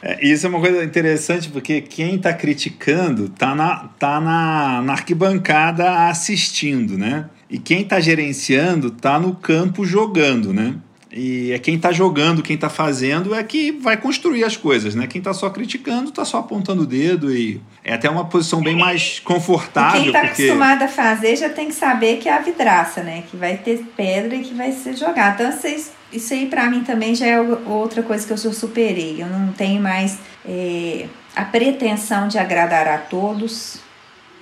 [0.00, 4.92] É, isso é uma coisa interessante, porque quem está criticando está na, tá na, na
[4.92, 7.28] arquibancada assistindo, né?
[7.50, 10.76] E quem está gerenciando está no campo jogando, né?
[11.12, 15.06] E é quem está jogando, quem está fazendo é que vai construir as coisas, né?
[15.06, 18.74] Quem está só criticando está só apontando o dedo e é até uma posição bem
[18.74, 20.00] mais confortável.
[20.00, 20.44] E quem está porque...
[20.44, 23.24] acostumado a fazer já tem que saber que é a vidraça, né?
[23.30, 25.42] Que vai ter pedra e que vai ser jogada.
[25.42, 29.22] Então, vocês, isso aí para mim também já é outra coisa que eu já superei.
[29.22, 31.06] Eu não tenho mais é,
[31.36, 33.80] a pretensão de agradar a todos,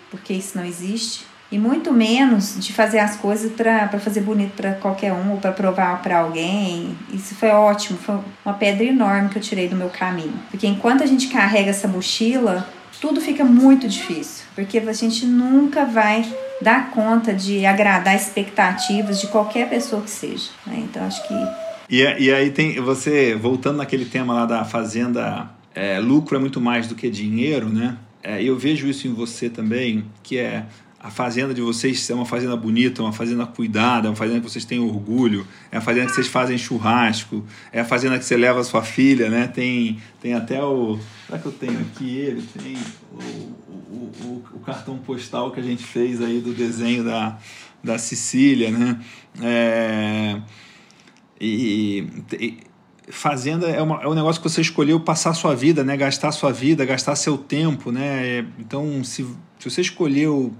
[0.08, 4.74] porque isso não existe e muito menos de fazer as coisas para fazer bonito para
[4.74, 6.96] qualquer um ou para provar para alguém.
[7.12, 10.34] Isso foi ótimo, foi uma pedra enorme que eu tirei do meu caminho.
[10.50, 12.68] Porque enquanto a gente carrega essa mochila,
[13.00, 16.24] tudo fica muito difícil, porque a gente nunca vai
[16.60, 20.50] dar conta de agradar expectativas de qualquer pessoa que seja.
[20.66, 20.84] Né?
[20.84, 21.34] Então acho que.
[21.88, 26.60] E, e aí tem você, voltando naquele tema lá da fazenda, é, lucro é muito
[26.60, 27.96] mais do que dinheiro, né?
[28.22, 30.66] É, eu vejo isso em você também, que é
[31.02, 34.50] a fazenda de vocês é uma fazenda bonita, uma fazenda cuidada, é uma fazenda que
[34.50, 38.36] vocês têm orgulho, é a fazenda que vocês fazem churrasco, é a fazenda que você
[38.36, 39.48] leva a sua filha, né?
[39.48, 40.98] Tem, tem até o.
[41.24, 42.42] Será que eu tenho aqui ele?
[42.42, 42.76] Tem
[43.14, 47.38] o, o, o, o cartão postal que a gente fez aí do desenho da,
[47.82, 49.00] da Sicília, né?
[49.40, 50.38] É,
[51.40, 52.06] e,
[52.38, 52.58] e
[53.08, 55.96] fazenda é, uma, é um negócio que você escolheu passar sua vida, né?
[55.96, 58.46] Gastar sua vida, gastar seu tempo, né?
[58.58, 59.26] Então, se,
[59.58, 60.54] se você escolheu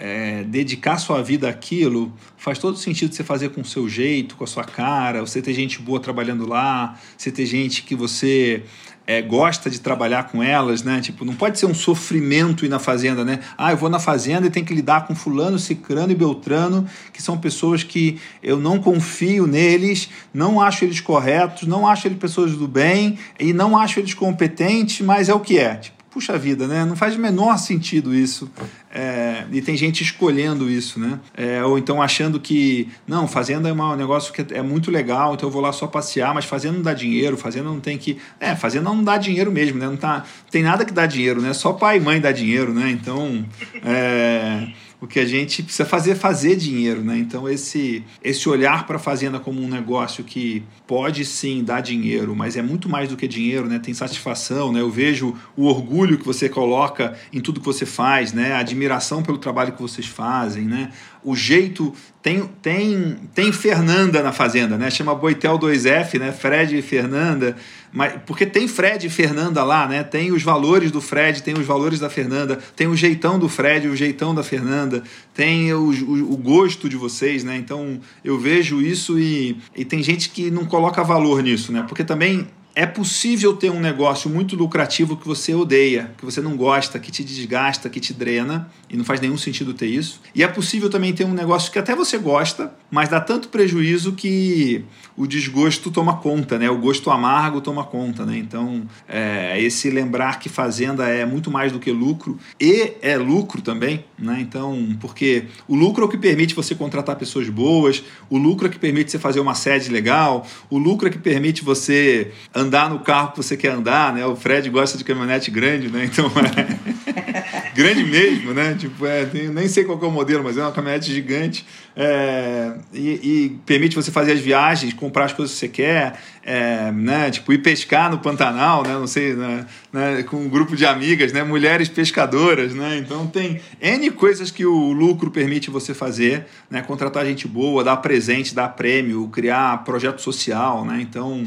[0.00, 4.44] é, dedicar sua vida àquilo, faz todo sentido você fazer com o seu jeito, com
[4.44, 8.64] a sua cara, você ter gente boa trabalhando lá, você ter gente que você
[9.06, 11.00] é, gosta de trabalhar com elas, né?
[11.02, 13.40] Tipo, não pode ser um sofrimento ir na fazenda, né?
[13.58, 17.20] Ah, eu vou na fazenda e tenho que lidar com fulano, cicrano e beltrano, que
[17.20, 22.52] são pessoas que eu não confio neles, não acho eles corretos, não acho eles pessoas
[22.52, 25.74] do bem e não acho eles competentes, mas é o que é.
[25.74, 26.84] Tipo, puxa vida, né?
[26.84, 28.50] Não faz o menor sentido isso.
[28.92, 31.20] É, e tem gente escolhendo isso, né?
[31.34, 35.48] É, ou então achando que, não, fazenda é um negócio que é muito legal, então
[35.48, 38.18] eu vou lá só passear, mas fazenda não dá dinheiro, fazenda não tem que.
[38.40, 39.86] É, fazenda não dá dinheiro mesmo, né?
[39.86, 41.52] Não tá, tem nada que dá dinheiro, né?
[41.52, 42.90] Só pai e mãe dá dinheiro, né?
[42.90, 43.44] Então.
[43.84, 44.68] É,
[45.00, 47.16] o que a gente precisa fazer é fazer dinheiro, né?
[47.16, 52.36] Então esse esse olhar para a fazenda como um negócio que pode sim dar dinheiro,
[52.36, 53.78] mas é muito mais do que dinheiro, né?
[53.78, 54.80] Tem satisfação, né?
[54.80, 58.52] Eu vejo o orgulho que você coloca em tudo que você faz, né?
[58.52, 60.90] A admiração pelo trabalho que vocês fazem, né?
[61.22, 64.90] O jeito tem tem tem Fernanda na fazenda, né?
[64.90, 66.32] Chama Boitel 2F, né?
[66.32, 67.56] Fred e Fernanda,
[67.92, 70.02] mas porque tem Fred e Fernanda lá, né?
[70.02, 73.88] Tem os valores do Fred, tem os valores da Fernanda, tem o jeitão do Fred,
[73.88, 75.02] o jeitão da Fernanda,
[75.34, 77.56] tem o, o, o gosto de vocês, né?
[77.56, 81.84] Então eu vejo isso e, e tem gente que não coloca valor nisso, né?
[81.86, 82.48] Porque também
[82.80, 87.12] é possível ter um negócio muito lucrativo que você odeia, que você não gosta, que
[87.12, 90.18] te desgasta, que te drena, e não faz nenhum sentido ter isso.
[90.34, 94.12] E é possível também ter um negócio que até você gosta, mas dá tanto prejuízo
[94.12, 94.82] que
[95.14, 96.70] o desgosto toma conta, né?
[96.70, 98.38] O gosto amargo toma conta, né?
[98.38, 103.60] Então, é, esse lembrar que fazenda é muito mais do que lucro e é lucro
[103.60, 104.38] também, né?
[104.40, 108.70] Então, porque o lucro é o que permite você contratar pessoas boas, o lucro é
[108.70, 113.00] que permite você fazer uma sede legal, o lucro é que permite você andar no
[113.00, 114.24] carro que você quer andar, né?
[114.24, 116.04] O Fred gosta de caminhonete grande, né?
[116.04, 118.74] Então, é grande mesmo, né?
[118.78, 121.64] Tipo, é, tem, nem sei qual é o modelo, mas é uma caminhonete gigante
[121.96, 126.90] é, e, e, permite você fazer as viagens, comprar as coisas que você quer, é,
[126.92, 127.30] né?
[127.30, 128.92] Tipo, ir pescar no Pantanal, né?
[128.92, 129.66] Não sei, né?
[129.92, 130.22] né?
[130.22, 131.42] com um grupo de amigas, né?
[131.42, 132.96] Mulheres pescadoras, né?
[132.98, 136.80] Então tem N coisas que o lucro permite você fazer, né?
[136.80, 141.00] Contratar gente boa, dar presente, dar prêmio, criar projeto social, né?
[141.00, 141.44] Então...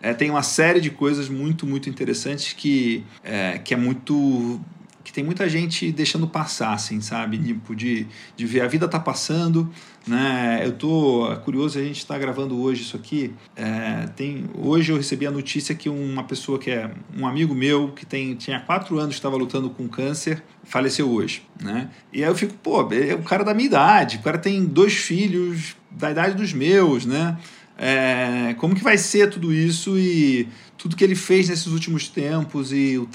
[0.00, 4.60] É, tem uma série de coisas muito, muito interessantes que é, que é muito
[5.02, 7.36] que tem muita gente deixando passar, assim, sabe?
[7.38, 8.06] Tipo, de,
[8.36, 9.68] de ver a vida tá passando,
[10.06, 10.60] né?
[10.64, 13.32] Eu tô curioso, a gente está gravando hoje isso aqui.
[13.56, 17.90] É, tem, hoje eu recebi a notícia que uma pessoa que é um amigo meu,
[17.92, 21.90] que tem, tinha quatro anos, estava lutando com câncer, faleceu hoje, né?
[22.12, 24.94] E aí eu fico, pô, é o cara da minha idade, o cara tem dois
[24.94, 27.36] filhos da idade dos meus, né?
[27.82, 30.46] É, como que vai ser tudo isso e
[30.76, 33.08] tudo que ele fez nesses últimos tempos e o,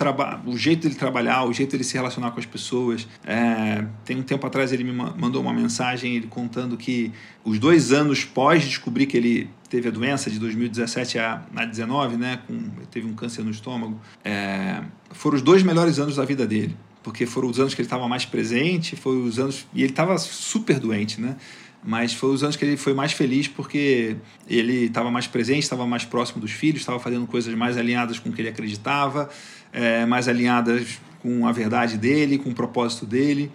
[0.48, 3.08] o jeito dele trabalhar, o jeito dele se relacionar com as pessoas.
[3.24, 7.12] É, tem um tempo atrás ele me mandou uma mensagem ele contando que
[7.44, 12.18] os dois anos pós descobrir que ele teve a doença de 2017 a, a 19,
[12.18, 14.82] né, com, teve um câncer no estômago, é,
[15.12, 16.76] foram os dois melhores anos da vida dele
[17.06, 20.18] porque foram os anos que ele estava mais presente, foi os anos e ele estava
[20.18, 21.38] super doente, né?
[21.86, 24.16] Mas foi os anos que ele foi mais feliz porque
[24.50, 28.30] ele estava mais presente, estava mais próximo dos filhos, estava fazendo coisas mais alinhadas com
[28.30, 29.30] o que ele acreditava,
[29.72, 33.52] é, mais alinhadas com a verdade dele, com o propósito dele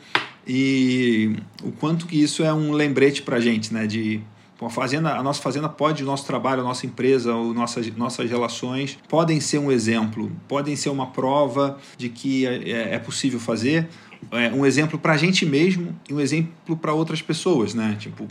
[0.47, 3.87] e o quanto que isso é um lembrete para a gente, né?
[3.87, 4.21] De
[4.61, 8.29] a fazenda, a nossa fazenda pode, o nosso trabalho, a nossa empresa, o nossas, nossas
[8.29, 13.89] relações podem ser um exemplo, podem ser uma prova de que é, é possível fazer,
[14.31, 17.97] é, um exemplo para a gente mesmo e um exemplo para outras pessoas, né?
[17.99, 18.29] Tipo,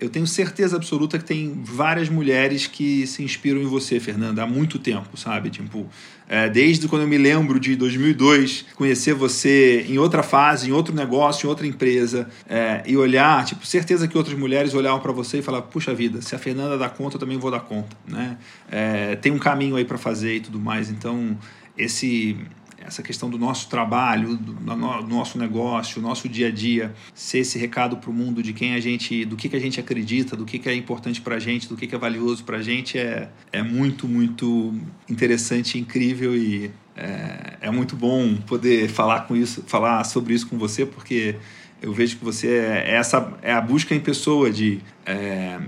[0.00, 4.46] eu tenho certeza absoluta que tem várias mulheres que se inspiram em você, Fernanda, há
[4.46, 5.50] muito tempo, sabe?
[5.50, 5.86] Tipo,
[6.26, 10.94] é, desde quando eu me lembro de 2002, conhecer você em outra fase, em outro
[10.94, 15.40] negócio, em outra empresa, é, e olhar, tipo, certeza que outras mulheres olhavam para você
[15.40, 18.38] e falavam, puxa vida, se a Fernanda dá conta, eu também vou dar conta, né?
[18.70, 21.36] É, tem um caminho aí para fazer e tudo mais, então
[21.76, 22.36] esse
[22.84, 27.58] essa questão do nosso trabalho, do, do nosso negócio, nosso dia a dia, ser esse
[27.58, 30.44] recado para o mundo de quem a gente, do que, que a gente acredita, do
[30.44, 32.98] que, que é importante para a gente, do que, que é valioso para a gente,
[32.98, 34.74] é, é muito, muito
[35.08, 40.58] interessante, incrível e é, é muito bom poder falar com isso, falar sobre isso com
[40.58, 41.36] você, porque
[41.80, 45.58] eu vejo que você é, é essa é a busca em pessoa de é,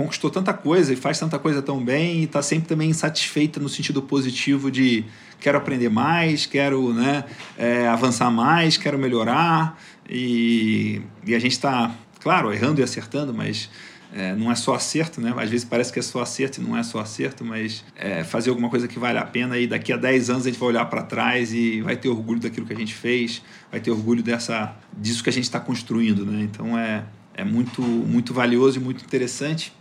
[0.00, 3.68] conquistou tanta coisa e faz tanta coisa tão bem e está sempre também insatisfeita no
[3.68, 5.04] sentido positivo de
[5.40, 7.24] quero aprender mais, quero né,
[7.58, 13.70] é, avançar mais, quero melhorar e, e a gente está, claro, errando e acertando, mas
[14.12, 15.32] é, não é só acerto, né?
[15.36, 18.50] Às vezes parece que é só acerto e não é só acerto, mas é, fazer
[18.50, 20.84] alguma coisa que vale a pena e daqui a 10 anos a gente vai olhar
[20.86, 23.40] para trás e vai ter orgulho daquilo que a gente fez,
[23.70, 26.40] vai ter orgulho dessa, disso que a gente está construindo, né?
[26.42, 27.04] Então é,
[27.34, 29.72] é muito, muito valioso e muito interessante.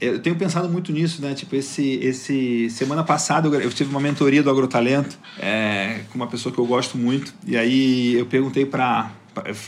[0.00, 1.34] Eu tenho pensado muito nisso, né?
[1.34, 6.52] Tipo, esse, esse semana passada eu tive uma mentoria do Agrotalento é, com uma pessoa
[6.52, 7.34] que eu gosto muito.
[7.46, 9.12] E aí eu perguntei para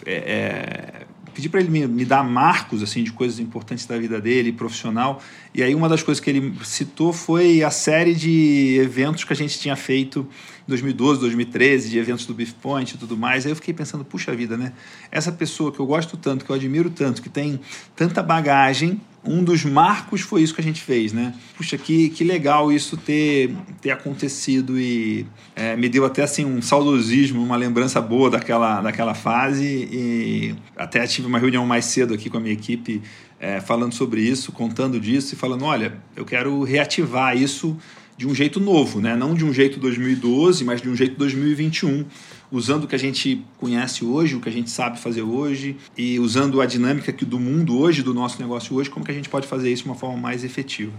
[0.07, 4.21] é, é, pedi para ele me, me, dar marcos assim de coisas importantes da vida
[4.21, 5.21] dele, profissional.
[5.55, 9.37] E aí uma das coisas que ele citou foi a série de eventos que a
[9.37, 10.27] gente tinha feito
[10.67, 13.45] em 2012, 2013, de eventos do Beef Point e tudo mais.
[13.45, 14.73] Aí eu fiquei pensando, puxa vida, né?
[15.11, 17.61] Essa pessoa que eu gosto tanto, que eu admiro tanto, que tem
[17.95, 21.35] tanta bagagem um dos marcos foi isso que a gente fez, né?
[21.57, 26.61] Puxa, que, que legal isso ter, ter acontecido e é, me deu até assim um
[26.61, 32.29] saudosismo, uma lembrança boa daquela, daquela fase e até tive uma reunião mais cedo aqui
[32.29, 33.01] com a minha equipe
[33.39, 37.77] é, falando sobre isso, contando disso e falando, olha, eu quero reativar isso
[38.17, 39.17] de um jeito novo, né?
[39.17, 42.05] Não de um jeito 2012, mas de um jeito 2021
[42.53, 46.21] usando o que a gente conhece hoje, o que a gente sabe fazer hoje e
[46.21, 49.31] usando a dinâmica que do mundo hoje, do nosso negócio hoje, como que a gente
[49.31, 50.93] pode fazer isso de uma forma mais efetiva.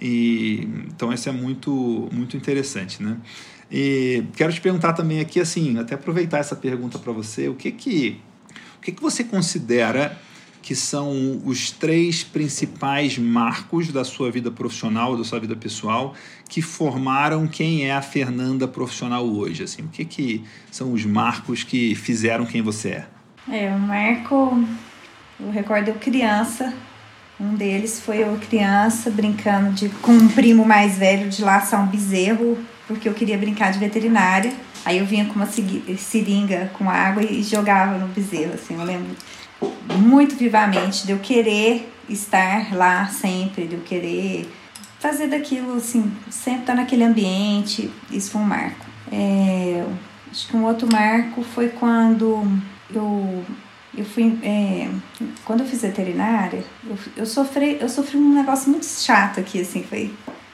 [0.00, 3.16] E, então isso é muito, muito interessante, né?
[3.72, 7.70] E quero te perguntar também aqui, assim, até aproveitar essa pergunta para você, o que
[7.72, 8.20] que,
[8.76, 10.18] o que que você considera
[10.68, 16.12] que são os três principais marcos da sua vida profissional, da sua vida pessoal,
[16.46, 19.62] que formaram quem é a Fernanda profissional hoje?
[19.62, 23.06] Assim, o que, que são os marcos que fizeram quem você é?
[23.50, 24.62] É, o marco,
[25.40, 26.74] eu recordo eu criança,
[27.40, 31.86] um deles foi eu criança brincando de, com um primo mais velho de laçar um
[31.86, 34.52] bezerro, porque eu queria brincar de veterinária.
[34.84, 39.16] Aí eu vinha com uma seringa com água e jogava no bezerro, assim, eu lembro
[39.96, 44.48] muito vivamente, de eu querer estar lá sempre, de eu querer
[44.98, 47.90] fazer daquilo, assim, sempre estar naquele ambiente.
[48.10, 48.86] Isso foi um marco.
[49.10, 49.84] É,
[50.30, 52.42] acho que um outro marco foi quando
[52.92, 53.44] eu,
[53.96, 54.38] eu fui.
[54.42, 54.88] É,
[55.44, 59.82] quando eu fiz veterinária, eu, eu, sofri, eu sofri um negócio muito chato aqui, assim,
[59.82, 60.12] foi.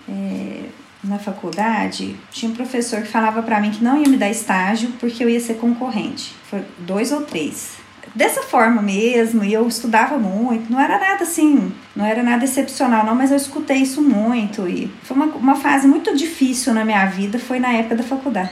[0.09, 0.65] É,
[1.03, 4.91] na faculdade, tinha um professor que falava para mim que não ia me dar estágio
[4.99, 6.35] porque eu ia ser concorrente.
[6.49, 7.84] Foi dois ou três
[8.15, 13.05] dessa forma mesmo, e eu estudava muito, não era nada assim, não era nada excepcional
[13.05, 17.05] não, mas eu escutei isso muito e foi uma, uma fase muito difícil na minha
[17.07, 18.51] vida, foi na época da faculdade.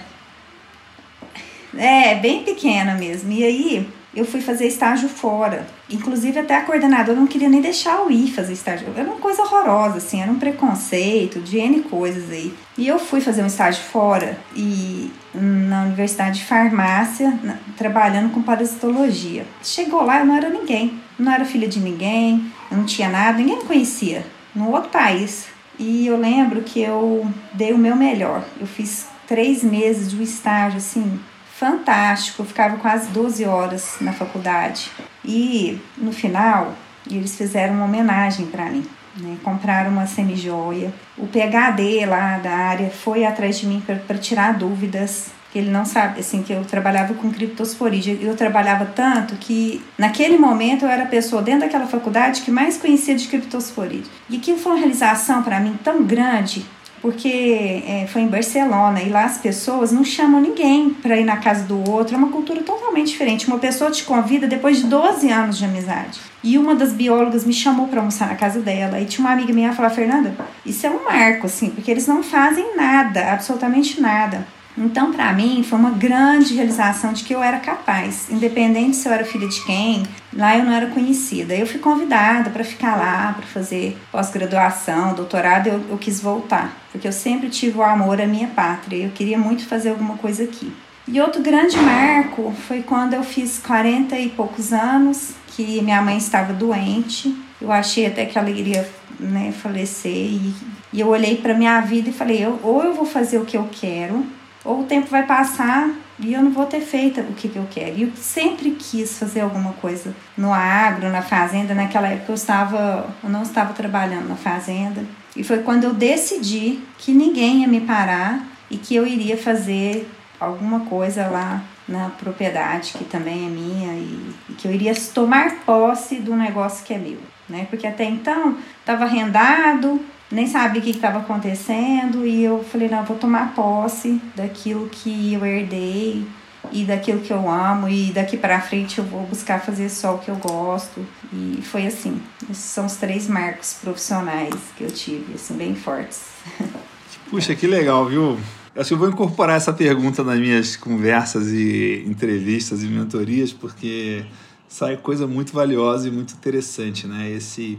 [1.76, 5.66] É, bem pequena mesmo, e aí eu fui fazer estágio fora.
[5.88, 8.88] Inclusive, até a coordenadora não queria nem deixar eu ir fazer estágio.
[8.94, 12.52] Era uma coisa horrorosa, assim, era um preconceito de N coisas aí.
[12.76, 18.42] E eu fui fazer um estágio fora e na Universidade de Farmácia, na, trabalhando com
[18.42, 19.46] parasitologia.
[19.62, 21.00] Chegou lá, eu não era ninguém.
[21.18, 24.26] Não era filha de ninguém, não tinha nada, ninguém me conhecia.
[24.54, 25.46] No outro país.
[25.78, 28.44] E eu lembro que eu dei o meu melhor.
[28.60, 31.18] Eu fiz três meses de um estágio, assim,
[31.62, 32.42] fantástico.
[32.42, 34.90] Eu ficava quase 12 horas na faculdade.
[35.24, 36.74] E no final,
[37.08, 38.84] eles fizeram uma homenagem para mim.
[39.16, 39.36] Né?
[39.44, 40.92] Compraram uma semijoia.
[41.16, 45.84] O PHD lá da área foi atrás de mim para tirar dúvidas que ele não
[45.84, 48.14] sabe, assim, que eu trabalhava com criptosforia.
[48.20, 52.78] Eu trabalhava tanto que naquele momento eu era a pessoa dentro daquela faculdade que mais
[52.78, 54.02] conhecia de criptosforia.
[54.30, 56.64] E aquilo foi uma realização para mim tão grande
[57.02, 61.36] porque é, foi em Barcelona e lá as pessoas não chamam ninguém para ir na
[61.36, 63.48] casa do outro, é uma cultura totalmente diferente.
[63.48, 66.20] Uma pessoa te convida depois de 12 anos de amizade.
[66.44, 69.00] E uma das biólogas me chamou para almoçar na casa dela.
[69.00, 70.32] E tinha uma amiga minha falou: Fernanda,
[70.64, 74.46] isso é um marco, assim, porque eles não fazem nada, absolutamente nada.
[74.76, 79.12] Então, para mim, foi uma grande realização de que eu era capaz, independente se eu
[79.12, 81.54] era filha de quem, lá eu não era conhecida.
[81.54, 87.06] Eu fui convidada para ficar lá, para fazer pós-graduação, doutorado, eu, eu quis voltar, porque
[87.06, 90.72] eu sempre tive o amor à minha pátria, eu queria muito fazer alguma coisa aqui.
[91.06, 96.16] E outro grande marco foi quando eu fiz 40 e poucos anos, que minha mãe
[96.16, 97.34] estava doente.
[97.60, 98.88] Eu achei até que ela iria
[99.18, 100.54] né, falecer e,
[100.92, 103.56] e eu olhei para minha vida e falei, eu, ou eu vou fazer o que
[103.56, 104.24] eu quero,
[104.64, 107.66] ou o tempo vai passar e eu não vou ter feito o que, que eu
[107.70, 107.96] quero.
[107.96, 111.74] E eu sempre quis fazer alguma coisa no agro, na fazenda.
[111.74, 115.04] Naquela época eu estava, eu não estava trabalhando na fazenda.
[115.34, 120.08] E foi quando eu decidi que ninguém ia me parar e que eu iria fazer
[120.38, 125.56] alguma coisa lá na propriedade que também é minha e, e que eu iria tomar
[125.64, 127.18] posse do negócio que é meu,
[127.48, 127.66] né?
[127.68, 130.00] Porque até então estava arrendado,
[130.32, 134.88] nem sabia o que estava acontecendo e eu falei, não, eu vou tomar posse daquilo
[134.88, 136.26] que eu herdei
[136.72, 140.18] e daquilo que eu amo e daqui para frente eu vou buscar fazer só o
[140.18, 142.20] que eu gosto e foi assim.
[142.50, 146.22] Esses são os três marcos profissionais que eu tive, assim, bem fortes.
[147.28, 148.38] Puxa, que legal, viu?
[148.74, 154.24] Acho que eu vou incorporar essa pergunta nas minhas conversas e entrevistas e mentorias, porque
[154.66, 157.30] sai coisa muito valiosa e muito interessante, né?
[157.30, 157.78] Esse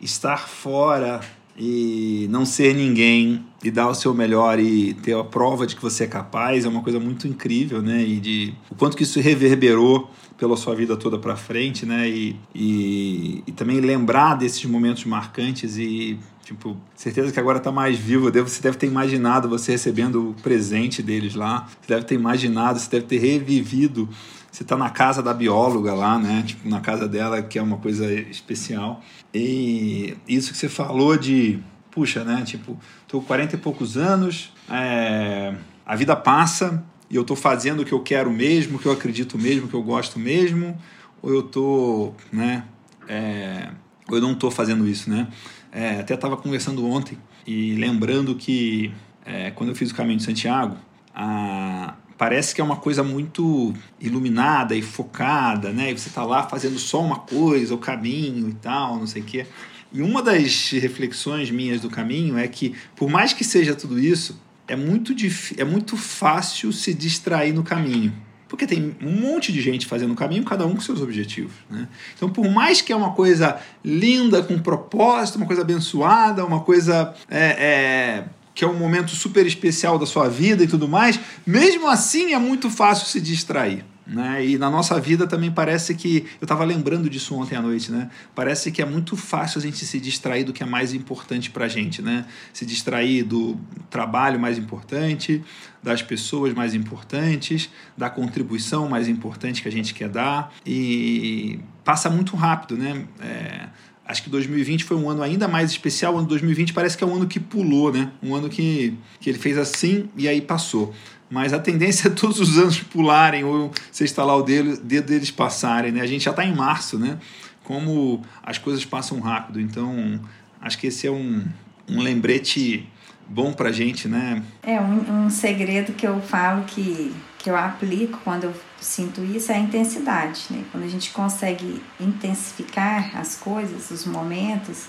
[0.00, 1.20] estar fora
[1.56, 5.82] e não ser ninguém e dar o seu melhor e ter a prova de que
[5.82, 8.02] você é capaz é uma coisa muito incrível, né?
[8.02, 12.08] E de o quanto que isso reverberou pela sua vida toda para frente, né?
[12.08, 17.96] E, e, e, também lembrar desses momentos marcantes e tipo certeza que agora está mais
[17.96, 18.30] vivo.
[18.32, 21.68] Você deve ter imaginado você recebendo o presente deles lá.
[21.80, 24.08] Você deve ter imaginado, você deve ter revivido
[24.52, 26.44] Você tá na casa da bióloga lá, né?
[26.46, 29.02] Tipo, na casa dela, que é uma coisa especial.
[29.32, 31.58] E isso que você falou de,
[31.90, 32.42] puxa, né?
[32.44, 35.54] Tipo, tô com 40 e poucos anos, é,
[35.86, 38.92] a vida passa e eu tô fazendo o que eu quero mesmo, o que eu
[38.92, 40.78] acredito mesmo, o que eu gosto mesmo,
[41.22, 42.64] ou eu tô, né?
[43.08, 43.70] É,
[44.06, 45.28] ou eu não tô fazendo isso, né?
[45.72, 47.16] É, até estava conversando ontem
[47.46, 48.92] e lembrando que
[49.24, 50.76] é, quando eu fiz o caminho de Santiago,
[51.14, 55.90] a, parece que é uma coisa muito iluminada e focada, né?
[55.90, 59.24] E você está lá fazendo só uma coisa, o caminho e tal, não sei o
[59.24, 59.46] quê.
[59.92, 64.40] E uma das reflexões minhas do caminho é que, por mais que seja tudo isso,
[64.66, 65.14] é muito,
[65.58, 68.12] é muito fácil se distrair no caminho.
[68.48, 71.52] Porque tem um monte de gente fazendo o caminho, cada um com seus objetivos.
[71.70, 71.88] Né?
[72.14, 77.14] Então, por mais que é uma coisa linda, com propósito, uma coisa abençoada, uma coisa
[77.30, 78.24] é, é,
[78.54, 82.38] que é um momento super especial da sua vida e tudo mais, mesmo assim é
[82.38, 83.84] muito fácil se distrair.
[84.04, 84.44] Né?
[84.44, 86.26] E na nossa vida também parece que.
[86.40, 88.10] Eu estava lembrando disso ontem à noite, né?
[88.34, 91.66] Parece que é muito fácil a gente se distrair do que é mais importante para
[91.66, 92.26] a gente, né?
[92.52, 93.56] Se distrair do
[93.88, 95.42] trabalho mais importante,
[95.80, 100.52] das pessoas mais importantes, da contribuição mais importante que a gente quer dar.
[100.66, 103.06] E passa muito rápido, né?
[103.20, 103.68] É,
[104.12, 106.14] acho que 2020 foi um ano ainda mais especial.
[106.14, 108.12] O ano 2020 parece que é um ano que pulou, né?
[108.22, 110.94] Um ano que, que ele fez assim e aí passou
[111.32, 115.30] mas a tendência é todos os anos pularem ou você instalar o dedo, dedo deles
[115.30, 116.02] passarem, né?
[116.02, 117.18] A gente já está em março, né?
[117.64, 120.20] Como as coisas passam rápido, então
[120.60, 121.42] acho que esse é um,
[121.88, 122.86] um lembrete
[123.26, 124.42] bom para gente, né?
[124.62, 128.54] É um, um segredo que eu falo que que eu aplico quando eu
[128.84, 130.64] sinto isso é a intensidade, né?
[130.70, 134.86] Quando a gente consegue intensificar as coisas, os momentos,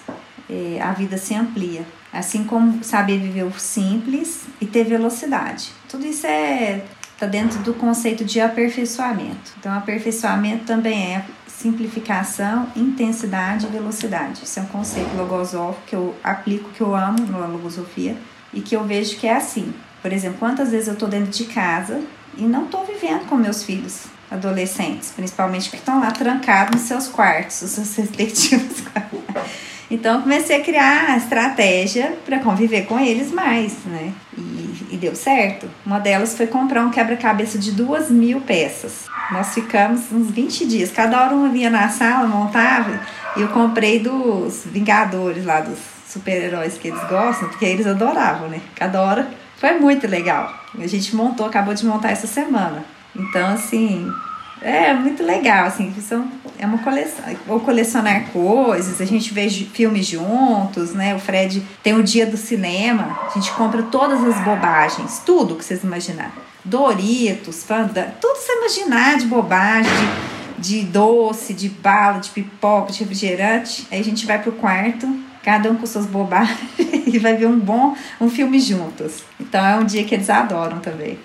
[0.50, 1.86] é, a vida se amplia.
[2.12, 5.72] Assim como saber viver o simples e ter velocidade.
[5.90, 6.84] Tudo isso é
[7.20, 9.54] tá dentro do conceito de aperfeiçoamento.
[9.58, 14.44] Então, aperfeiçoamento também é simplificação, intensidade e velocidade.
[14.44, 18.18] Isso é um conceito logosófico que eu aplico, que eu amo na logosofia
[18.54, 19.74] e que eu vejo que é assim.
[20.02, 22.02] Por exemplo, quantas vezes eu estou dentro de casa
[22.38, 27.08] e não estou vivendo com meus filhos adolescentes, principalmente que estão lá trancados nos seus
[27.08, 28.84] quartos, os seus respectivos.
[29.92, 34.12] Então comecei a criar estratégia para conviver com eles mais, né?
[34.36, 35.70] E, e, deu certo.
[35.86, 39.06] Uma delas foi comprar um quebra-cabeça de duas mil peças.
[39.32, 40.92] Nós ficamos uns 20 dias.
[40.92, 43.00] Cada hora uma vinha na sala, montava.
[43.38, 45.78] E eu comprei dos Vingadores lá, dos
[46.08, 48.62] super-heróis que eles gostam, porque eles adoravam, né?
[48.76, 49.30] Cada hora
[49.64, 50.54] foi muito legal.
[50.78, 52.84] A gente montou, acabou de montar essa semana.
[53.16, 54.12] Então, assim,
[54.62, 56.28] é muito legal, assim, são,
[56.60, 57.24] é uma coleção.
[57.48, 61.16] Ou colecionar coisas, a gente vê filmes juntos, né?
[61.16, 65.64] O Fred tem o dia do cinema, a gente compra todas as bobagens, tudo que
[65.64, 66.34] vocês imaginarem.
[66.66, 69.94] Doritos, fanda, tudo que você imaginar de bobagem,
[70.58, 73.88] de, de doce, de bala, de pipoca, de refrigerante.
[73.90, 75.08] Aí a gente vai pro quarto,
[75.44, 76.70] cada um com suas bobagens
[77.06, 79.24] e vai ver um bom um filme juntos.
[79.40, 81.20] Então é um dia que eles adoram também.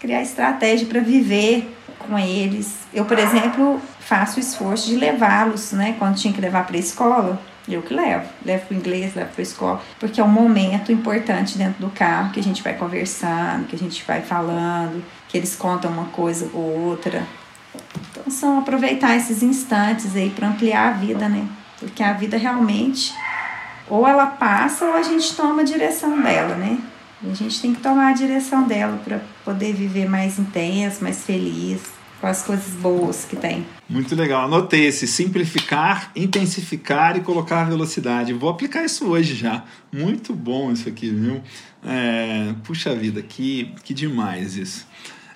[0.00, 2.78] Criar estratégia para viver com eles.
[2.94, 5.96] Eu, por exemplo, faço o esforço de levá-los, né?
[5.98, 8.26] Quando tinha que levar para a escola, eu que levo.
[8.44, 11.90] Levo para o inglês, levo para a escola, porque é um momento importante dentro do
[11.90, 16.06] carro que a gente vai conversando, que a gente vai falando, que eles contam uma
[16.06, 17.22] coisa ou outra.
[18.10, 21.46] Então, são aproveitar esses instantes aí para ampliar a vida, né?
[21.78, 23.14] Porque a vida realmente,
[23.90, 26.78] ou ela passa ou a gente toma a direção dela, né?
[27.22, 31.80] A gente tem que tomar a direção dela para poder viver mais intenso, mais feliz,
[32.20, 33.66] com as coisas boas que tem.
[33.88, 34.44] Muito legal.
[34.44, 38.32] Anotei esse simplificar, intensificar e colocar velocidade.
[38.32, 39.64] Vou aplicar isso hoje já.
[39.92, 41.42] Muito bom isso aqui, viu?
[41.84, 44.86] É, puxa vida, que, que demais isso.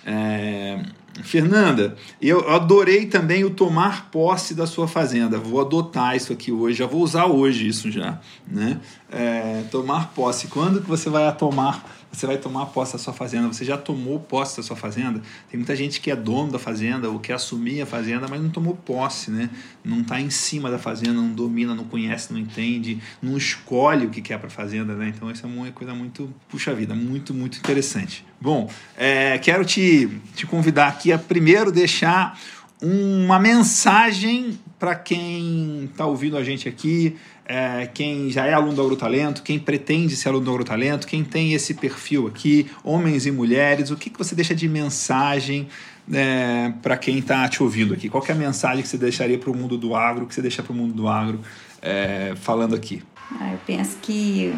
[0.05, 0.85] É,
[1.23, 5.39] Fernanda, eu adorei também o tomar posse da sua fazenda.
[5.39, 8.81] Vou adotar isso aqui hoje, já vou usar hoje isso já, né?
[9.11, 10.47] É, tomar posse.
[10.49, 13.49] Quando que você vai tomar você vai tomar posse da sua fazenda.
[13.49, 15.23] Você já tomou posse da sua fazenda?
[15.51, 18.51] Tem muita gente que é dono da fazenda ou quer assumir a fazenda, mas não
[18.51, 19.49] tomou posse, né?
[19.83, 24.11] Não está em cima da fazenda, não domina, não conhece, não entende, não escolhe o
[24.11, 25.09] que quer para a fazenda, né?
[25.09, 28.25] Então, isso é uma coisa muito, puxa vida, muito, muito interessante.
[28.39, 32.39] Bom, é, quero te, te convidar aqui a primeiro deixar
[32.83, 38.83] uma mensagem para quem está ouvindo a gente aqui, é, quem já é aluno do
[38.83, 43.91] Agrotalento, quem pretende ser aluno do Agrotalento, quem tem esse perfil aqui, homens e mulheres,
[43.91, 45.69] o que, que você deixa de mensagem
[46.13, 48.09] é, para quem está te ouvindo aqui?
[48.09, 50.63] Qual é a mensagem que você deixaria para o mundo do agro, que você deixa
[50.63, 51.41] para o mundo do agro
[51.81, 53.03] é, falando aqui?
[53.41, 54.55] Ah, eu penso que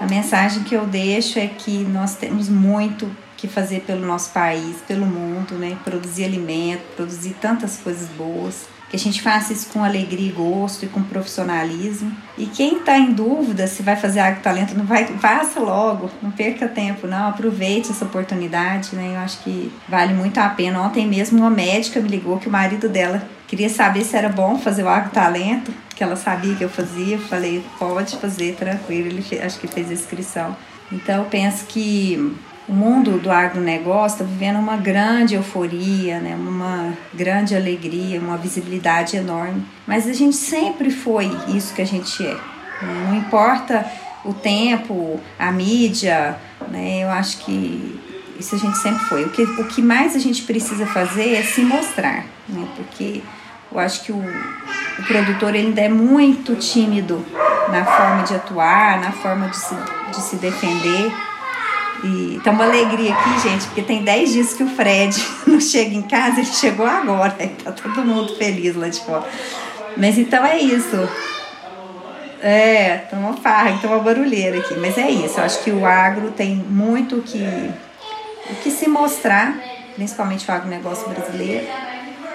[0.00, 4.76] a mensagem que eu deixo é que nós temos muito que fazer pelo nosso país,
[4.86, 5.76] pelo mundo, né?
[5.82, 10.84] Produzir alimento, produzir tantas coisas boas que a gente faça isso com alegria e gosto
[10.84, 12.12] e com profissionalismo.
[12.36, 16.66] E quem está em dúvida se vai fazer talento não vai, faça logo, não perca
[16.66, 19.12] tempo, não, aproveite essa oportunidade, né?
[19.14, 20.82] Eu acho que vale muito a pena.
[20.82, 24.58] Ontem mesmo uma médica me ligou que o marido dela queria saber se era bom
[24.58, 27.14] fazer o talento, que ela sabia que eu fazia.
[27.14, 29.06] Eu falei, pode fazer, tranquilo.
[29.06, 30.56] Ele acho que fez a inscrição.
[30.90, 32.36] Então eu penso que
[32.70, 36.36] o mundo do agronegócio está vivendo uma grande euforia, né?
[36.36, 39.66] uma grande alegria, uma visibilidade enorme.
[39.84, 42.34] Mas a gente sempre foi isso que a gente é.
[42.80, 43.06] Né?
[43.08, 43.84] Não importa
[44.24, 46.36] o tempo, a mídia,
[46.68, 47.02] né?
[47.02, 48.00] eu acho que
[48.38, 49.24] isso a gente sempre foi.
[49.24, 52.68] O que, o que mais a gente precisa fazer é se mostrar, né?
[52.76, 53.20] porque
[53.72, 57.26] eu acho que o, o produtor ainda é muito tímido
[57.68, 59.74] na forma de atuar, na forma de se,
[60.12, 61.12] de se defender.
[62.02, 65.14] E tá uma alegria aqui, gente, porque tem 10 dias que o Fred
[65.46, 67.30] não chega em casa, ele chegou agora,
[67.62, 69.24] tá todo mundo feliz lá de fora.
[69.96, 71.08] Mas então é isso.
[72.42, 74.74] É, tá uma farra, então uma barulheira aqui.
[74.78, 77.70] Mas é isso, eu acho que o agro tem muito que,
[78.50, 79.58] o que se mostrar,
[79.94, 81.66] principalmente o agronegócio brasileiro.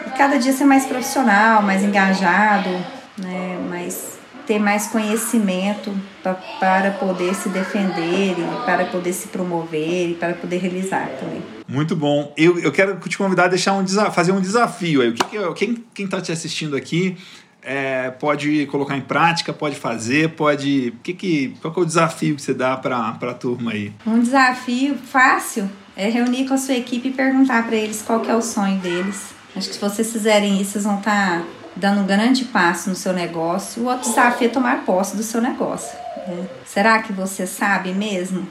[0.06, 2.70] E cada dia ser mais profissional, mais engajado,
[3.18, 4.15] né, mais
[4.46, 10.34] ter mais conhecimento pra, para poder se defender e para poder se promover e para
[10.34, 11.42] poder realizar também.
[11.68, 12.34] Muito bom.
[12.38, 15.10] Eu, eu quero te convidar a deixar um fazer um desafio aí.
[15.10, 17.18] O que, que quem está te assistindo aqui
[17.66, 20.94] é, pode colocar em prática, pode fazer, pode.
[21.02, 23.92] Que que, qual que é o desafio que você dá para a turma aí?
[24.06, 28.30] Um desafio fácil é reunir com a sua equipe e perguntar para eles qual que
[28.30, 29.34] é o sonho deles.
[29.56, 31.46] Acho que se vocês fizerem isso, vocês vão estar tá
[31.76, 35.42] dando um grande passo no seu negócio, o outro desafio é tomar posse do seu
[35.42, 35.98] negócio.
[36.28, 36.48] Né?
[36.66, 38.48] Será que você sabe mesmo?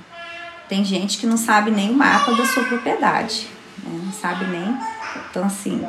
[0.68, 3.48] Tem gente que não sabe nem o mapa da sua propriedade,
[3.82, 4.00] né?
[4.04, 4.76] não sabe nem.
[5.30, 5.86] Então, assim,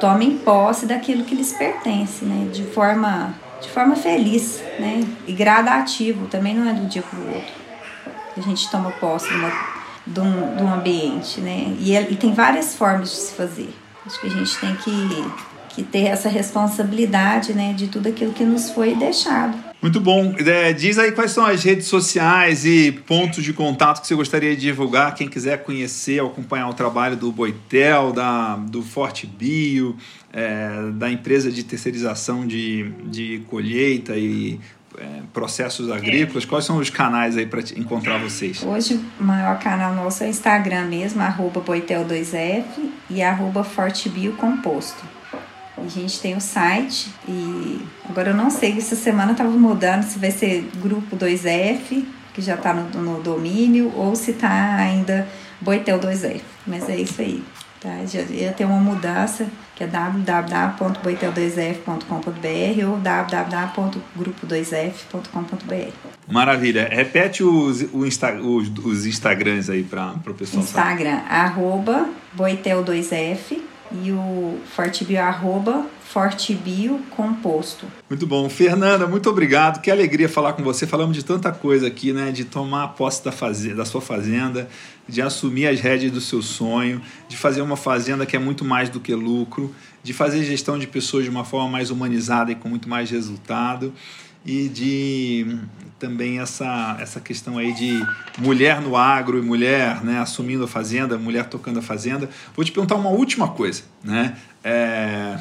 [0.00, 2.48] tomem posse daquilo que lhes pertence, né?
[2.50, 5.04] De forma, de forma feliz, né?
[5.26, 7.60] E gradativo, também não é do dia para o outro.
[8.36, 9.52] A gente toma posse de, uma,
[10.06, 11.76] de, um, de um ambiente, né?
[11.78, 13.72] E, e tem várias formas de se fazer.
[14.06, 14.90] Acho que a gente tem que
[15.74, 19.56] que ter essa responsabilidade né, de tudo aquilo que nos foi deixado.
[19.80, 20.34] Muito bom.
[20.38, 24.54] É, diz aí quais são as redes sociais e pontos de contato que você gostaria
[24.54, 25.14] de divulgar.
[25.14, 29.96] Quem quiser conhecer, acompanhar o trabalho do Boitel, da, do Forte Bio,
[30.32, 34.60] é, da empresa de terceirização de, de colheita e
[34.98, 38.62] é, processos agrícolas, quais são os canais aí para encontrar vocês?
[38.62, 42.64] Hoje o maior canal nosso é o Instagram mesmo, arroba Boitel2F
[43.08, 45.19] e arroba Fortebio Composto.
[45.84, 50.18] A gente tem o site e agora eu não sei, essa semana estava mudando se
[50.18, 52.04] vai ser grupo 2F,
[52.34, 55.26] que já está no, no, domínio, ou se está ainda
[55.60, 56.42] Boitel 2F.
[56.66, 57.42] Mas é isso aí.
[57.80, 58.04] Tá?
[58.04, 65.92] Já ia ter uma mudança que é www.boitel2f.com.br ou www.grupo2f.com.br.
[66.28, 66.86] Maravilha.
[66.92, 71.32] Repete os, Insta, os, os Instagrams aí para o pessoal Instagram, saber.
[71.32, 77.86] arroba Boitel2f e o Fortebio arroba Fortebio Composto.
[78.08, 78.48] Muito bom.
[78.48, 79.80] Fernanda, muito obrigado.
[79.80, 80.86] Que alegria falar com você.
[80.86, 82.32] Falamos de tanta coisa aqui, né?
[82.32, 84.68] De tomar posse da, fazenda, da sua fazenda,
[85.08, 88.88] de assumir as rédeas do seu sonho, de fazer uma fazenda que é muito mais
[88.88, 89.72] do que lucro,
[90.02, 93.92] de fazer gestão de pessoas de uma forma mais humanizada e com muito mais resultado
[94.44, 95.58] e de
[95.98, 98.02] também essa, essa questão aí de
[98.38, 102.28] mulher no agro e mulher né, assumindo a fazenda, mulher tocando a fazenda.
[102.56, 104.34] Vou te perguntar uma última coisa, né?
[104.64, 105.38] É,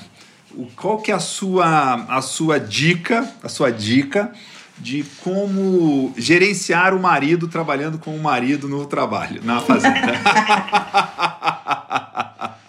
[0.76, 4.34] qual que é a sua, a sua dica, a sua dica
[4.78, 9.98] de como gerenciar o marido trabalhando com o marido no trabalho, na fazenda?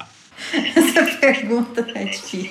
[0.77, 2.51] Essa pergunta é difícil.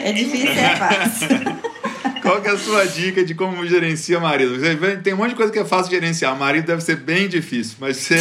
[0.00, 1.28] É difícil, é fácil.
[2.24, 4.54] Qual que é a sua dica de como gerencia marido?
[5.02, 6.34] Tem um monte de coisa que é fácil gerenciar.
[6.34, 8.16] Marido deve ser bem difícil, mas você.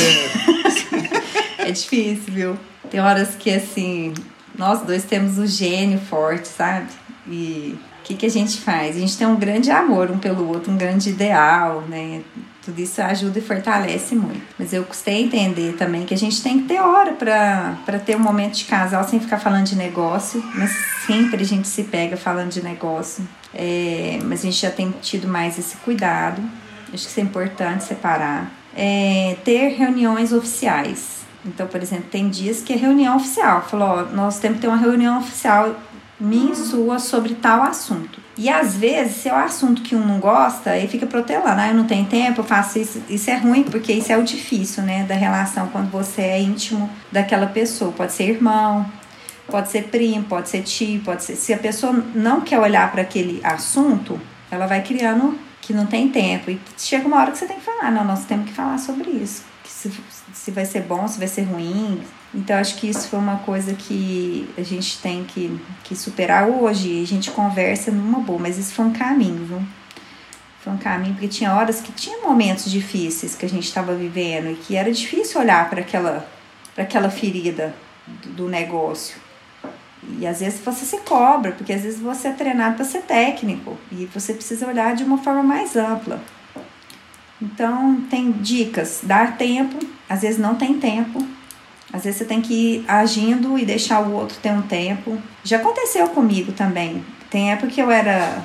[1.58, 2.58] é difícil, viu?
[2.92, 4.14] Tem horas que, assim,
[4.58, 6.88] nós dois temos um gênio forte, sabe?
[7.26, 8.98] E o que, que a gente faz?
[8.98, 12.24] A gente tem um grande amor um pelo outro, um grande ideal, né?
[12.62, 14.42] Tudo isso ajuda e fortalece muito.
[14.60, 18.20] Mas eu custei entender também que a gente tem que ter hora para ter um
[18.20, 20.72] momento de casal sem ficar falando de negócio, mas
[21.08, 23.26] sempre a gente se pega falando de negócio.
[23.54, 26.42] É, mas a gente já tem tido mais esse cuidado.
[26.94, 28.52] Acho que isso é importante separar.
[28.76, 31.24] É, ter reuniões oficiais.
[31.46, 33.62] Então, por exemplo, tem dias que é reunião oficial.
[33.62, 35.76] Falou, ó, nós temos que ter uma reunião oficial
[36.20, 38.22] minha e sua sobre tal assunto.
[38.38, 41.60] E às vezes, se é o assunto que um não gosta, aí fica protelando.
[41.60, 43.04] Ah, eu não tenho tempo, eu faço isso.
[43.10, 45.04] Isso é ruim, porque isso é o difícil, né?
[45.04, 47.92] Da relação quando você é íntimo daquela pessoa.
[47.92, 48.86] Pode ser irmão,
[49.48, 51.36] pode ser primo, pode ser tio, pode ser.
[51.36, 56.10] Se a pessoa não quer olhar para aquele assunto, ela vai criando que não tem
[56.10, 56.52] tempo.
[56.52, 59.10] E chega uma hora que você tem que falar: não, nós temos que falar sobre
[59.10, 59.44] isso.
[59.66, 59.92] Se,
[60.34, 62.02] se vai ser bom, se vai ser ruim,
[62.34, 67.02] então, acho que isso foi uma coisa que a gente tem que, que superar hoje.
[67.02, 69.62] A gente conversa numa boa, mas isso foi um caminho, viu?
[70.62, 74.50] Foi um caminho, porque tinha horas que tinha momentos difíceis que a gente estava vivendo
[74.50, 76.28] e que era difícil olhar para aquela,
[76.76, 77.76] aquela ferida
[78.08, 79.16] do, do negócio.
[80.20, 83.78] E às vezes você se cobra, porque às vezes você é treinado para ser técnico
[83.92, 86.22] e você precisa olhar de uma forma mais ampla.
[87.42, 89.78] Então, tem dicas: dar tempo,
[90.10, 91.26] às vezes não tem tempo,
[91.92, 95.16] às vezes você tem que ir agindo e deixar o outro ter um tempo.
[95.44, 97.06] Já aconteceu comigo também.
[97.30, 98.44] Tem época que eu era.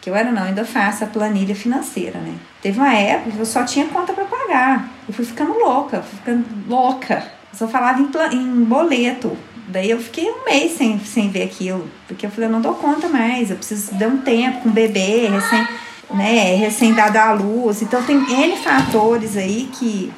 [0.00, 2.34] Que eu era não, ainda faço a planilha financeira, né?
[2.60, 4.90] Teve uma época que eu só tinha conta para pagar.
[5.06, 7.24] Eu fui ficando louca, fui ficando louca.
[7.52, 9.36] Eu só falava em, em boleto.
[9.72, 11.88] Daí eu fiquei um mês sem, sem ver aquilo.
[12.06, 14.72] Porque eu falei, eu não dou conta mais, eu preciso dar um tempo com o
[14.72, 15.66] bebê, recém,
[16.10, 17.80] né, recém dado à luz.
[17.80, 20.12] Então tem N fatores aí que,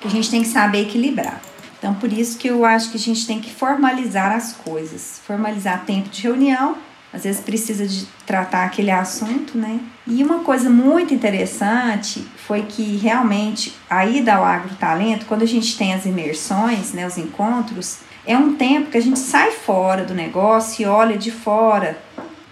[0.00, 1.40] que a gente tem que saber equilibrar.
[1.78, 5.20] Então, por isso que eu acho que a gente tem que formalizar as coisas.
[5.26, 6.76] Formalizar tempo de reunião,
[7.12, 9.78] às vezes precisa de tratar aquele assunto, né?
[10.06, 15.76] E uma coisa muito interessante foi que realmente a ida ao agrotalento, quando a gente
[15.76, 20.14] tem as imersões, né, os encontros, é um tempo que a gente sai fora do
[20.14, 21.98] negócio e olha de fora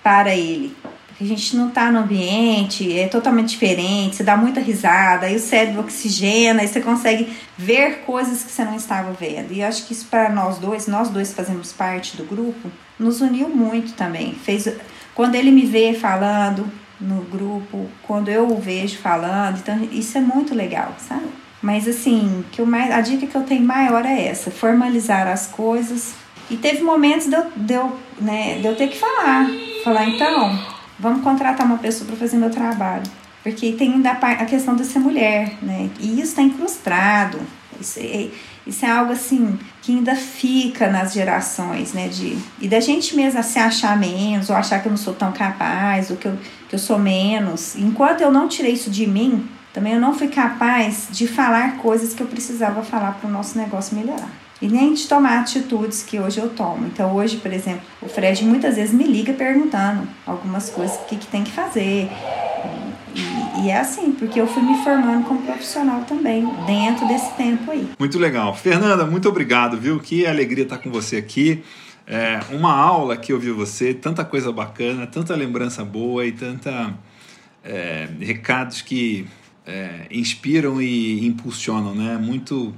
[0.03, 0.77] para ele
[1.21, 5.41] a gente não está no ambiente, é totalmente diferente, você dá muita risada, aí o
[5.41, 9.53] cérebro oxigena, aí você consegue ver coisas que você não estava vendo.
[9.53, 13.21] E eu acho que isso para nós dois, nós dois fazemos parte do grupo, nos
[13.21, 14.35] uniu muito também.
[14.35, 14.69] Fez
[15.15, 16.69] quando ele me vê falando
[17.01, 21.44] no grupo, quando eu o vejo falando, então isso é muito legal, sabe?
[21.65, 25.47] Mas assim, que eu mais, a dica que eu tenho maior é essa, formalizar as
[25.47, 26.13] coisas.
[26.51, 29.49] E teve momentos de eu, de eu, né, de eu ter que falar.
[29.83, 30.59] Falar, então,
[30.99, 33.05] vamos contratar uma pessoa para fazer meu trabalho.
[33.43, 35.89] Porque tem ainda a questão de ser mulher, né?
[35.99, 37.41] E isso está incrustado.
[37.81, 38.29] Isso é,
[38.67, 42.09] isso é algo assim que ainda fica nas gerações, né?
[42.09, 45.33] De, e da gente mesma se achar menos, ou achar que eu não sou tão
[45.33, 46.37] capaz, ou que eu,
[46.69, 47.75] que eu sou menos.
[47.75, 52.15] Enquanto eu não tirei isso de mim, também eu não fui capaz de falar coisas
[52.15, 54.31] que eu precisava falar para o nosso negócio melhorar
[54.63, 56.87] e nem de tomar atitudes que hoje eu tomo.
[56.87, 61.17] Então, hoje, por exemplo, o Fred muitas vezes me liga perguntando algumas coisas, o que,
[61.17, 62.09] que tem que fazer.
[63.63, 67.89] E, é assim, porque eu fui me formando como profissional também, dentro desse tempo aí.
[67.99, 68.55] Muito legal.
[68.55, 69.99] Fernanda, muito obrigado, viu?
[69.99, 71.65] Que alegria estar com você aqui.
[72.07, 76.95] É uma aula que eu vi você, tanta coisa bacana, tanta lembrança boa e tanta
[77.65, 79.27] é, recados que
[79.67, 82.17] é, inspiram e impulsionam, né?
[82.17, 82.75] Muito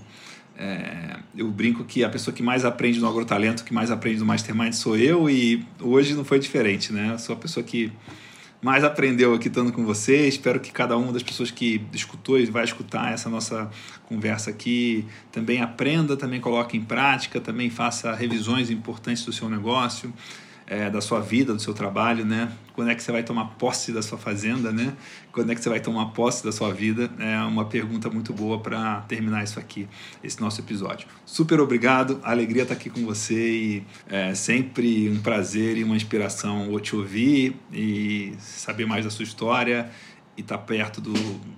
[0.56, 4.26] é, eu brinco que a pessoa que mais aprende no agrotalento, que mais aprende no
[4.26, 7.18] Mastermind sou eu e hoje não foi diferente, né?
[7.18, 7.92] Sou a pessoa que
[8.62, 10.26] mais aprendeu aqui estando com você.
[10.26, 13.70] Espero que cada uma das pessoas que escutou e vai escutar essa nossa
[14.08, 20.12] conversa aqui também aprenda, também coloque em prática, também faça revisões importantes do seu negócio
[20.66, 22.50] é, da sua vida, do seu trabalho, né?
[22.74, 24.94] Quando é que você vai tomar posse da sua fazenda, né?
[25.32, 27.10] Quando é que você vai tomar posse da sua vida?
[27.18, 29.88] É uma pergunta muito boa para terminar isso aqui,
[30.22, 31.06] esse nosso episódio.
[31.24, 35.96] Super obrigado, a alegria estar aqui com você e é sempre um prazer e uma
[35.96, 39.90] inspiração te ouvir e saber mais da sua história
[40.36, 41.12] e estar perto do,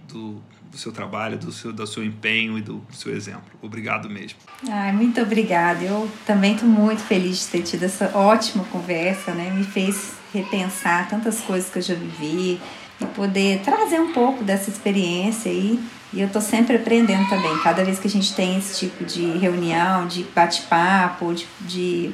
[0.07, 0.41] do
[0.71, 3.51] do seu trabalho, do seu, do seu empenho e do seu exemplo.
[3.63, 4.39] Obrigado mesmo.
[4.71, 5.85] Ai, muito obrigada.
[5.85, 9.51] Eu também estou muito feliz de ter tido essa ótima conversa, né?
[9.51, 12.61] Me fez repensar tantas coisas que eu já vivi
[13.01, 15.81] e poder trazer um pouco dessa experiência aí.
[16.13, 17.57] E eu estou sempre aprendendo também.
[17.59, 22.11] Cada vez que a gente tem esse tipo de reunião, de bate-papo, de, de,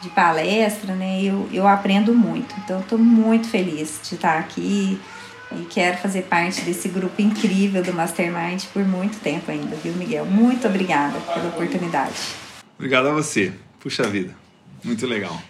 [0.00, 1.22] de, palestra, né?
[1.22, 2.54] Eu, eu aprendo muito.
[2.64, 4.98] Então, estou muito feliz de estar aqui
[5.60, 10.24] e quero fazer parte desse grupo incrível do Mastermind por muito tempo ainda, viu, Miguel?
[10.24, 12.14] Muito obrigada pela oportunidade.
[12.76, 13.52] Obrigado a você.
[13.80, 14.34] Puxa vida.
[14.82, 15.40] Muito legal.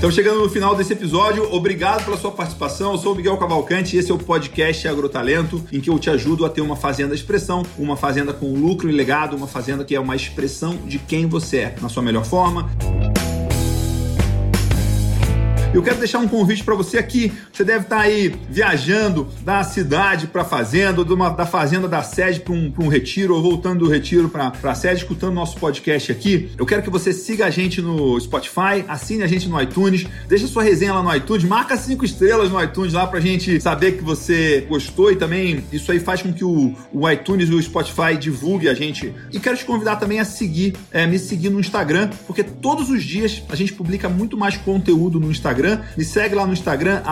[0.00, 2.92] Então, chegando no final desse episódio, obrigado pela sua participação.
[2.92, 6.08] Eu sou o Miguel Cavalcante e esse é o podcast Agrotalento, em que eu te
[6.08, 9.94] ajudo a ter uma fazenda expressão, uma fazenda com lucro e legado, uma fazenda que
[9.94, 12.70] é uma expressão de quem você é, na sua melhor forma.
[15.72, 17.32] Eu quero deixar um convite para você aqui.
[17.52, 22.02] Você deve estar tá aí viajando da cidade para a fazenda, uma, da fazenda da
[22.02, 26.10] sede para um, um retiro, ou voltando do retiro para a sede, escutando nosso podcast
[26.10, 26.50] aqui.
[26.58, 30.48] Eu quero que você siga a gente no Spotify, assine a gente no iTunes, deixa
[30.48, 34.02] sua resenha lá no iTunes, marca cinco estrelas no iTunes lá para gente saber que
[34.02, 38.16] você gostou e também isso aí faz com que o, o iTunes e o Spotify
[38.18, 39.14] divulgue a gente.
[39.32, 43.04] E quero te convidar também a seguir, é, me seguir no Instagram, porque todos os
[43.04, 45.80] dias a gente publica muito mais conteúdo no Instagram Instagram.
[45.96, 47.02] Me segue lá no Instagram,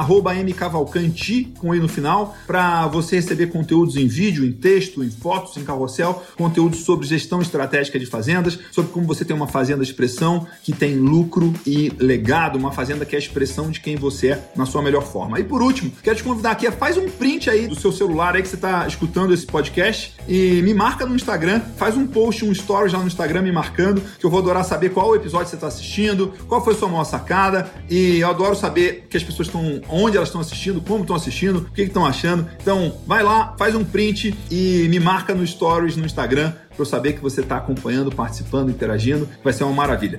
[0.45, 5.57] mcavalcanti, com i no final, para você receber conteúdos em vídeo, em texto, em fotos,
[5.57, 9.91] em carrossel, conteúdos sobre gestão estratégica de fazendas, sobre como você tem uma fazenda de
[9.91, 14.29] expressão que tem lucro e legado, uma fazenda que é a expressão de quem você
[14.29, 15.39] é na sua melhor forma.
[15.39, 18.43] E por último, quero te convidar aqui, faz um print aí do seu celular aí
[18.43, 22.53] que você está escutando esse podcast e me marca no Instagram, faz um post, um
[22.53, 25.67] story já no Instagram me marcando, que eu vou adorar saber qual episódio você está
[25.67, 30.17] assistindo, qual foi sua maior sacada e eu adoro saber que as pessoas estão, onde
[30.17, 32.47] elas estão assistindo, como estão assistindo, o que estão achando.
[32.63, 36.87] Então, vai lá, faz um print e me marca no Stories no Instagram para eu
[36.87, 39.29] saber que você está acompanhando, participando, interagindo.
[39.43, 40.17] Vai ser uma maravilha.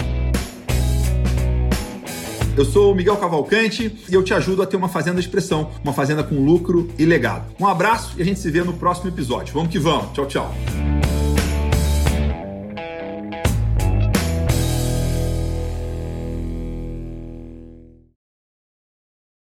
[2.58, 5.72] Eu sou o Miguel Cavalcante e eu te ajudo a ter uma fazenda de expressão,
[5.82, 7.56] uma fazenda com lucro e legado.
[7.58, 9.54] Um abraço e a gente se vê no próximo episódio.
[9.54, 10.12] Vamos que vamos.
[10.12, 10.54] Tchau, tchau.